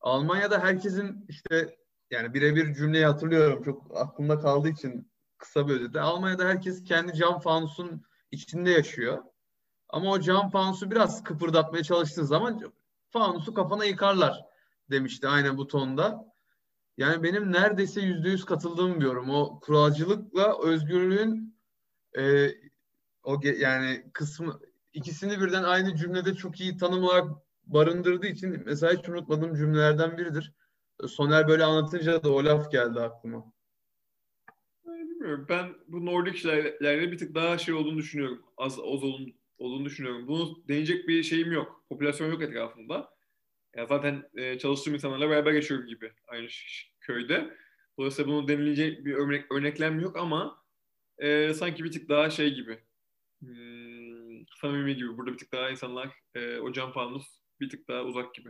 Almanya'da 0.00 0.60
herkesin 0.60 1.26
işte 1.28 1.76
yani 2.10 2.34
birebir 2.34 2.74
cümleyi 2.74 3.06
hatırlıyorum 3.06 3.62
çok 3.62 3.98
aklımda 3.98 4.40
kaldığı 4.40 4.68
için 4.68 5.10
kısa 5.38 5.68
bir 5.68 5.74
özeti. 5.74 6.00
Almanya'da 6.00 6.44
herkes 6.44 6.84
kendi 6.84 7.14
cam 7.14 7.40
fanusun 7.40 8.02
içinde 8.30 8.70
yaşıyor. 8.70 9.18
Ama 9.88 10.10
o 10.10 10.20
cam 10.20 10.50
fanusu 10.50 10.90
biraz 10.90 11.24
kıpırdatmaya 11.24 11.82
çalıştığı 11.82 12.26
zaman 12.26 12.72
fanusu 13.10 13.54
kafana 13.54 13.84
yıkarlar 13.84 14.44
demişti 14.90 15.28
aynen 15.28 15.58
bu 15.58 15.66
tonda. 15.66 16.32
Yani 16.96 17.22
benim 17.22 17.52
neredeyse 17.52 18.00
yüzde 18.00 18.28
yüz 18.28 18.44
katıldığım 18.44 19.00
diyorum. 19.00 19.30
O 19.30 19.60
kuralcılıkla 19.60 20.62
özgürlüğün 20.62 21.58
e, 22.18 22.48
o 23.22 23.40
yani 23.42 24.10
kısmı 24.12 24.60
ikisini 24.92 25.40
birden 25.40 25.62
aynı 25.62 25.96
cümlede 25.96 26.34
çok 26.34 26.60
iyi 26.60 26.76
tanım 26.76 27.04
olarak 27.04 27.30
barındırdığı 27.66 28.26
için 28.26 28.62
mesela 28.66 28.92
hiç 28.92 29.08
unutmadığım 29.08 29.54
cümlelerden 29.54 30.18
biridir. 30.18 30.52
Soner 31.08 31.48
böyle 31.48 31.64
anlatınca 31.64 32.22
da 32.22 32.32
o 32.32 32.44
laf 32.44 32.72
geldi 32.72 33.00
aklıma. 33.00 33.52
Bilmiyorum. 34.86 35.46
Ben 35.48 35.74
bu 35.88 36.06
Nordik 36.06 36.36
şeylerde 36.36 37.12
bir 37.12 37.18
tık 37.18 37.34
daha 37.34 37.58
şey 37.58 37.74
olduğunu 37.74 37.96
düşünüyorum. 37.96 38.42
Az, 38.56 38.78
az 38.78 39.02
olduğunu, 39.02 39.28
olduğunu 39.58 39.84
düşünüyorum. 39.84 40.28
Bunu 40.28 40.68
deneyecek 40.68 41.08
bir 41.08 41.22
şeyim 41.22 41.52
yok. 41.52 41.84
Popülasyon 41.88 42.30
yok 42.30 42.42
etrafında. 42.42 43.18
Ya 43.76 43.86
zaten 43.86 44.30
e, 44.36 44.58
çalıştığım 44.58 44.94
insanlarla 44.94 45.30
beraber 45.30 45.52
yaşıyorum 45.52 45.86
gibi 45.86 46.12
aynı 46.26 46.48
köyde. 47.00 47.56
Dolayısıyla 47.98 48.32
bunu 48.32 48.48
denilecek 48.48 49.04
bir 49.04 49.14
örnek, 49.14 49.52
örneklem 49.52 50.00
yok 50.00 50.16
ama 50.16 50.64
e, 51.18 51.54
sanki 51.54 51.84
bir 51.84 51.92
tık 51.92 52.08
daha 52.08 52.30
şey 52.30 52.54
gibi. 52.54 52.78
Hmm, 53.40 54.46
samimi 54.60 54.96
gibi. 54.96 55.16
Burada 55.16 55.32
bir 55.32 55.38
tık 55.38 55.52
daha 55.52 55.70
insanlar 55.70 56.08
e, 56.34 56.58
o 56.58 56.72
cam 56.72 56.92
fanus 56.92 57.26
bir 57.60 57.70
tık 57.70 57.88
daha 57.88 58.04
uzak 58.04 58.34
gibi. 58.34 58.48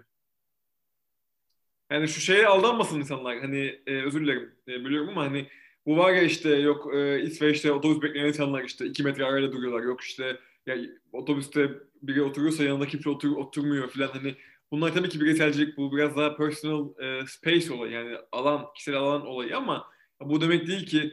Yani 1.90 2.08
şu 2.08 2.20
şeye 2.20 2.46
aldanmasın 2.46 2.98
insanlar. 3.00 3.40
Hani 3.40 3.82
e, 3.86 4.02
özür 4.02 4.20
dilerim 4.20 4.54
e, 4.68 4.84
biliyorum 4.84 5.08
ama 5.08 5.22
hani 5.22 5.48
bu 5.86 5.96
var 5.96 6.12
ya 6.12 6.22
işte 6.22 6.50
yok 6.50 6.94
e, 6.94 7.22
İsveç'te 7.22 7.72
otobüs 7.72 8.02
bekleyen 8.02 8.26
insanlar 8.26 8.64
işte 8.64 8.86
iki 8.86 9.02
metre 9.02 9.24
arayla 9.24 9.52
duruyorlar. 9.52 9.82
Yok 9.82 10.00
işte 10.00 10.40
ya 10.68 10.76
otobüste 11.12 11.70
biri 12.02 12.22
oturuyorsa 12.22 12.64
yanında 12.64 12.86
kimse 12.86 13.10
otur, 13.10 13.36
oturmuyor 13.36 13.88
falan 13.88 14.08
hani 14.08 14.34
bunlar 14.70 14.94
tabii 14.94 15.08
ki 15.08 15.20
bireyselcilik 15.20 15.76
bu 15.76 15.96
biraz 15.96 16.16
daha 16.16 16.36
personal 16.36 17.02
e, 17.02 17.26
space 17.26 17.72
olayı 17.72 17.92
yani 17.92 18.16
alan 18.32 18.66
kişisel 18.74 19.00
alan 19.00 19.26
olayı 19.26 19.56
ama 19.56 19.86
bu 20.20 20.40
demek 20.40 20.66
değil 20.66 20.86
ki 20.86 21.12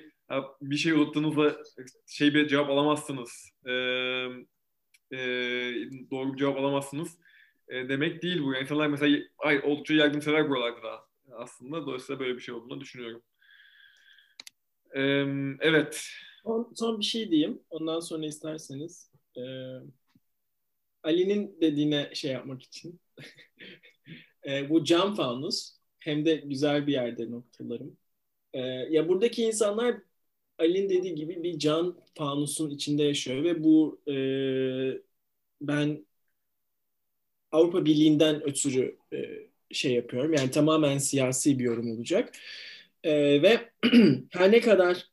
bir 0.62 0.78
şey 0.78 0.92
unuttığınızda 0.92 1.64
şey 2.08 2.34
bir 2.34 2.48
cevap 2.48 2.70
alamazsınız. 2.70 3.52
E, 3.66 3.72
e, 5.12 5.20
doğru 6.12 6.34
bir 6.34 6.38
cevap 6.38 6.58
alamazsınız 6.58 7.18
e, 7.68 7.90
demek 7.90 8.22
değil 8.22 8.44
bu. 8.44 8.54
Yani 8.54 8.62
insanlar 8.64 8.88
mesela 8.88 9.20
ay, 9.38 9.62
oldukça 9.64 9.94
yardımsever 9.94 10.50
buralarda 10.50 10.84
da 10.84 11.06
aslında. 11.32 11.86
Dolayısıyla 11.86 12.20
böyle 12.20 12.36
bir 12.36 12.42
şey 12.42 12.56
olduğunu 12.56 12.82
düşünüyorum. 12.82 13.22
E, 14.96 15.02
evet. 15.60 16.06
Son, 16.44 16.74
son 16.76 17.00
bir 17.00 17.06
şey 17.06 17.32
diyeyim. 17.32 17.62
Ondan 17.70 18.00
sonra 18.00 18.26
isterseniz 18.26 19.15
e, 19.38 19.42
Ali'nin 21.04 21.58
dediğine 21.62 22.10
şey 22.16 22.32
yapmak 22.32 22.64
için 22.64 23.00
e, 24.48 24.70
bu 24.70 24.84
cam 24.84 25.16
fanus 25.16 25.76
hem 26.00 26.26
de 26.26 26.36
güzel 26.36 26.88
bir 26.88 26.94
yerde 26.94 27.32
noktalarım. 27.32 27.98
E, 28.54 28.60
ya 28.62 29.10
buradaki 29.10 29.44
insanlar 29.44 29.98
Ali'nin 30.60 30.90
dediği 30.90 31.16
gibi 31.16 31.44
bir 31.44 31.60
cam 31.60 31.98
fanusun 32.16 32.72
içinde 32.72 33.04
yaşıyor 33.04 33.44
ve 33.44 33.64
bu 33.64 34.02
e, 34.12 34.16
ben 35.62 36.06
Avrupa 37.52 37.86
Birliği'nden 37.86 38.44
ötürü 38.44 38.98
e, 39.14 39.18
şey 39.72 39.94
yapıyorum. 39.94 40.34
Yani 40.34 40.52
tamamen 40.52 40.98
siyasi 40.98 41.60
bir 41.60 41.64
yorum 41.64 41.92
olacak. 41.92 42.34
E, 43.04 43.42
ve 43.42 43.70
her 44.32 44.52
ne 44.52 44.62
kadar 44.62 45.10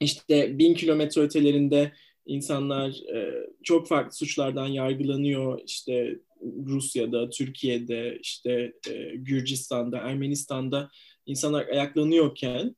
işte 0.00 0.58
bin 0.58 0.74
kilometre 0.74 1.22
ötelerinde 1.22 1.92
insanlar 2.30 2.90
e, 3.14 3.46
çok 3.62 3.88
farklı 3.88 4.12
suçlardan 4.12 4.66
yargılanıyor. 4.66 5.60
İşte 5.66 6.18
Rusya'da, 6.66 7.30
Türkiye'de, 7.30 8.18
işte 8.22 8.72
e, 8.90 9.16
Gürcistan'da, 9.16 9.98
Ermenistan'da 9.98 10.90
insanlar 11.26 11.66
ayaklanıyorken 11.68 12.76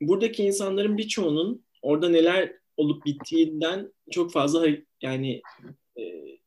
buradaki 0.00 0.44
insanların 0.44 0.98
birçoğunun 0.98 1.64
orada 1.82 2.08
neler 2.08 2.52
olup 2.76 3.06
bittiğinden 3.06 3.92
çok 4.10 4.32
fazla 4.32 4.66
yani 5.02 5.42
e, 5.98 6.02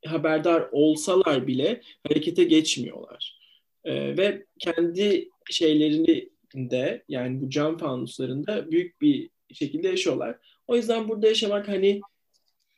haberdar 0.05 0.69
olsalar 0.71 1.47
bile 1.47 1.81
harekete 2.07 2.43
geçmiyorlar. 2.43 3.39
E, 3.83 4.17
ve 4.17 4.45
kendi 4.59 5.29
şeylerini 5.51 6.29
de 6.55 7.03
yani 7.09 7.41
bu 7.41 7.49
cam 7.49 7.77
fanuslarında 7.77 8.71
büyük 8.71 9.01
bir 9.01 9.29
şekilde 9.53 9.87
yaşıyorlar. 9.87 10.37
O 10.67 10.75
yüzden 10.75 11.09
burada 11.09 11.27
yaşamak 11.27 11.67
hani 11.67 12.01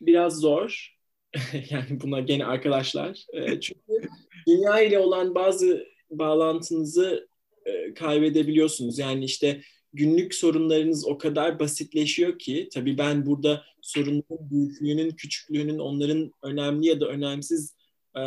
biraz 0.02 0.40
zor. 0.40 0.96
yani 1.70 2.02
buna 2.02 2.20
gene 2.20 2.46
arkadaşlar. 2.46 3.26
E, 3.34 3.60
çünkü 3.60 4.10
dünya 4.48 4.80
ile 4.80 5.00
olan 5.00 5.36
bazı 5.36 5.86
bağlantınızı 6.10 7.28
e, 7.66 7.94
kaybedebiliyorsunuz. 7.94 9.00
Yani 9.00 9.26
işte 9.26 9.62
günlük 9.94 10.36
sorunlarınız 10.36 11.08
o 11.08 11.18
kadar 11.18 11.60
basitleşiyor 11.60 12.40
ki 12.40 12.70
tabii 12.74 12.98
ben 12.98 13.26
burada 13.26 13.64
sorunların 13.82 14.50
büyüklüğünün, 14.52 15.10
küçüklüğünün 15.12 15.80
onların 15.80 16.32
önemli 16.44 16.88
ya 16.88 17.00
da 17.00 17.08
önemsiz 17.08 17.76
e, 18.18 18.24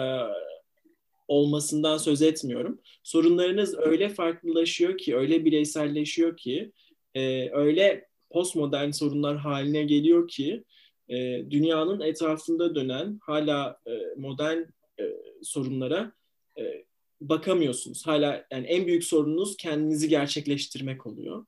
olmasından 1.29 1.99
söz 1.99 2.23
etmiyorum. 2.23 2.81
Sorunlarınız 3.03 3.79
öyle 3.79 4.09
farklılaşıyor 4.09 4.99
ki, 4.99 5.17
öyle 5.17 5.45
bireyselleşiyor 5.45 6.37
ki, 6.37 6.73
e, 7.15 7.51
öyle 7.51 8.09
postmodern 8.31 8.91
sorunlar 8.91 9.37
haline 9.37 9.83
geliyor 9.83 10.29
ki 10.29 10.65
e, 11.09 11.45
dünyanın 11.51 12.01
etrafında 12.01 12.75
dönen 12.75 13.19
hala 13.23 13.81
e, 13.87 13.91
modern 14.17 14.63
e, 15.01 15.05
sorunlara 15.43 16.13
e, 16.59 16.85
bakamıyorsunuz. 17.21 18.07
Hala 18.07 18.47
yani 18.51 18.67
en 18.67 18.87
büyük 18.87 19.05
sorununuz 19.05 19.57
kendinizi 19.57 20.09
gerçekleştirmek 20.09 21.07
oluyor. 21.07 21.47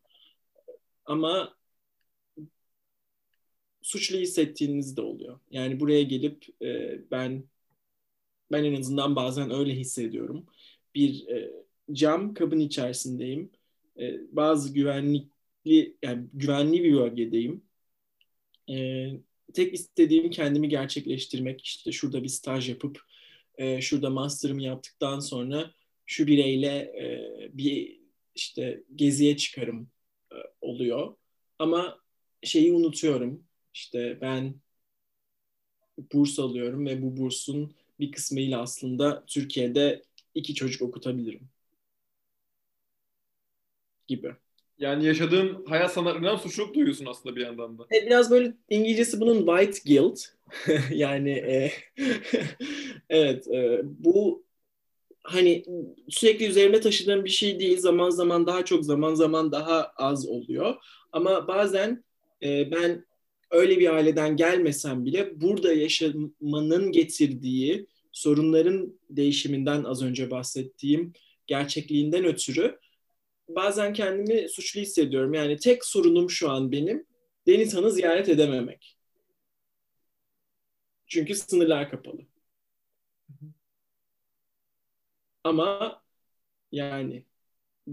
Ama 1.04 1.54
suçlu 3.82 4.18
hissettiğiniz 4.18 4.96
de 4.96 5.00
oluyor. 5.00 5.40
Yani 5.50 5.80
buraya 5.80 6.02
gelip 6.02 6.62
e, 6.62 7.00
ben 7.10 7.44
ben 8.52 8.64
en 8.64 8.80
azından 8.80 9.16
bazen 9.16 9.50
öyle 9.50 9.74
hissediyorum. 9.74 10.46
Bir 10.94 11.28
e, 11.28 11.52
cam 11.92 12.34
kabın 12.34 12.60
içerisindeyim. 12.60 13.50
E, 13.98 14.20
bazı 14.36 14.74
güvenlikli 14.74 15.96
yani 16.02 16.26
güvenli 16.34 16.82
bir 16.84 16.94
bölgedeyim. 16.94 17.62
E, 18.70 19.10
tek 19.52 19.74
istediğim 19.74 20.30
kendimi 20.30 20.68
gerçekleştirmek. 20.68 21.64
İşte 21.64 21.92
şurada 21.92 22.22
bir 22.22 22.28
staj 22.28 22.68
yapıp 22.68 23.00
e, 23.58 23.80
şurada 23.80 24.10
master'ımı 24.10 24.62
yaptıktan 24.62 25.20
sonra 25.20 25.74
şu 26.06 26.26
bireyle 26.26 26.76
e, 26.76 27.50
bir 27.52 28.00
işte 28.34 28.84
geziye 28.96 29.36
çıkarım 29.36 29.90
e, 30.32 30.36
oluyor. 30.60 31.16
Ama 31.58 32.00
şeyi 32.42 32.72
unutuyorum. 32.72 33.44
İşte 33.74 34.18
ben 34.20 34.54
burs 36.12 36.38
alıyorum 36.38 36.86
ve 36.86 37.02
bu 37.02 37.16
bursun 37.16 37.74
bir 38.00 38.12
kısmıyla 38.12 38.62
aslında 38.62 39.24
Türkiye'de 39.26 40.02
iki 40.34 40.54
çocuk 40.54 40.82
okutabilirim 40.82 41.48
gibi. 44.08 44.36
Yani 44.80 45.06
yaşadığın 45.06 45.64
hayat 45.68 45.92
sanatlarından 45.92 46.36
suçluluk 46.36 46.74
duyuyorsun 46.74 47.06
aslında 47.06 47.36
bir 47.36 47.40
yandan 47.40 47.78
da. 47.78 47.82
E, 47.92 48.06
biraz 48.06 48.30
böyle 48.30 48.54
İngilizcesi 48.70 49.20
bunun 49.20 49.46
white 49.46 49.94
guilt. 49.94 50.20
yani 50.90 51.30
e, 51.30 51.72
evet 53.10 53.48
e, 53.48 53.80
bu 53.84 54.44
hani 55.22 55.64
sürekli 56.08 56.46
üzerime 56.46 56.80
taşıdığım 56.80 57.24
bir 57.24 57.30
şey 57.30 57.60
değil. 57.60 57.78
Zaman 57.78 58.10
zaman 58.10 58.46
daha 58.46 58.64
çok 58.64 58.84
zaman 58.84 59.14
zaman 59.14 59.52
daha 59.52 59.92
az 59.96 60.28
oluyor. 60.28 60.74
Ama 61.12 61.48
bazen 61.48 62.04
e, 62.42 62.70
ben 62.70 63.04
öyle 63.50 63.78
bir 63.78 63.94
aileden 63.94 64.36
gelmesem 64.36 65.04
bile 65.04 65.40
burada 65.40 65.72
yaşamanın 65.72 66.92
getirdiği 66.92 67.86
sorunların 68.12 68.98
değişiminden 69.10 69.84
az 69.84 70.02
önce 70.02 70.30
bahsettiğim 70.30 71.12
gerçekliğinden 71.46 72.24
ötürü 72.24 72.78
bazen 73.54 73.92
kendimi 73.92 74.48
suçlu 74.48 74.80
hissediyorum. 74.80 75.34
Yani 75.34 75.56
tek 75.56 75.84
sorunum 75.84 76.30
şu 76.30 76.50
an 76.50 76.72
benim 76.72 77.06
Deniz 77.46 77.74
Han'ı 77.74 77.90
ziyaret 77.90 78.28
edememek. 78.28 78.96
Çünkü 81.06 81.34
sınırlar 81.34 81.90
kapalı. 81.90 82.20
Ama 85.44 86.02
yani 86.72 87.24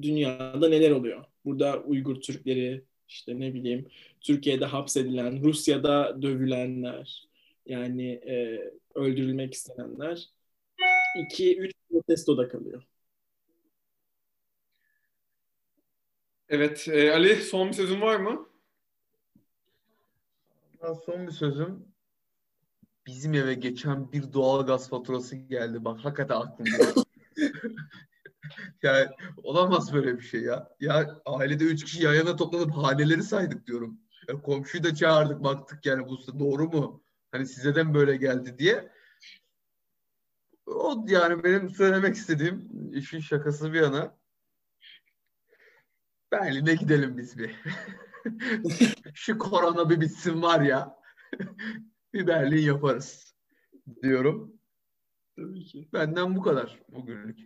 dünyada 0.02 0.70
neler 0.70 0.92
oluyor? 0.92 1.26
Burada 1.46 1.84
Uygur 1.84 2.22
Türkleri, 2.22 2.84
işte 3.08 3.40
ne 3.40 3.54
bileyim 3.54 3.88
Türkiye'de 4.22 4.66
hapsedilen, 4.66 5.44
Rusya'da 5.44 6.22
dövülenler, 6.22 7.30
yani 7.66 8.12
e, 8.12 8.62
öldürülmek 8.96 9.54
istenenler 9.54 10.30
iki 11.26 11.58
üç 11.58 11.72
protestoda 11.92 12.48
kalıyor. 12.48 12.84
Evet. 16.50 16.88
E, 16.88 17.14
Ali 17.14 17.36
son 17.36 17.68
bir 17.68 17.74
sözün 17.74 18.02
var 18.02 18.16
mı? 18.16 18.48
Son 21.06 21.28
bir 21.28 21.32
sözüm. 21.32 21.86
Bizim 23.06 23.34
eve 23.34 23.54
geçen 23.54 24.12
bir 24.12 24.34
doğal 24.34 24.66
gaz 24.66 24.90
faturası 24.90 25.36
geldi. 25.36 25.86
Bak 25.86 26.00
hakikaten 26.06 26.36
aklımda. 26.36 27.04
yani 28.84 29.08
olamaz 29.44 29.94
böyle 29.94 30.18
bir 30.18 30.24
şey 30.24 30.42
ya. 30.42 30.70
Ya 30.80 31.22
ailede 31.26 31.64
üç 31.64 31.84
kişi 31.84 32.04
yan 32.04 32.14
yana 32.14 32.36
toplanıp 32.36 32.72
haneleri 32.72 33.24
saydık 33.24 33.68
diyorum. 33.68 34.00
Ya 34.28 34.42
komşuyu 34.42 34.84
da 34.84 34.96
çağırdık 34.96 35.44
baktık 35.44 35.86
yani 35.86 36.08
bu 36.08 36.40
doğru 36.40 36.70
mu? 36.70 37.04
Hani 37.32 37.48
size 37.48 37.76
de 37.76 37.84
mi 37.84 37.94
böyle 37.94 38.18
geldi 38.18 38.58
diye. 38.58 38.92
O 40.66 41.06
yani 41.08 41.44
benim 41.44 41.70
söylemek 41.70 42.16
istediğim 42.16 42.70
işin 42.94 43.20
şakası 43.20 43.74
bir 43.74 43.82
yana. 43.82 44.18
Berlin'e 46.32 46.76
gidelim 46.76 47.18
biz 47.18 47.38
bir. 47.38 47.52
Şu 49.14 49.38
korona 49.38 49.90
bir 49.90 50.02
bitsin 50.02 50.42
var 50.42 50.62
ya. 50.62 50.96
bir 52.14 52.28
Berlin 52.28 52.62
yaparız 52.62 53.36
diyorum. 54.04 54.54
Tabii 55.36 55.66
ki. 55.66 55.90
Benden 55.94 56.36
bu 56.36 56.42
kadar 56.42 56.80
bugünlük. 56.90 57.40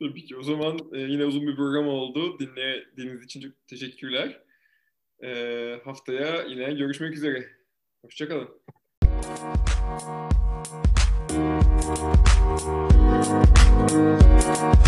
Tabii 0.00 0.24
ki. 0.24 0.36
O 0.36 0.42
zaman 0.42 0.78
e, 0.92 0.98
yine 0.98 1.24
uzun 1.24 1.46
bir 1.46 1.56
program 1.56 1.88
oldu. 1.88 2.38
Dinlediğiniz 2.38 3.24
için 3.24 3.40
çok 3.40 3.66
teşekkürler. 3.66 4.42
E, 5.24 5.80
haftaya 5.84 6.42
yine 6.42 6.72
görüşmek 6.72 7.14
üzere. 7.14 7.48
Hoşçakalın. 8.04 8.62
Thank 14.52 14.86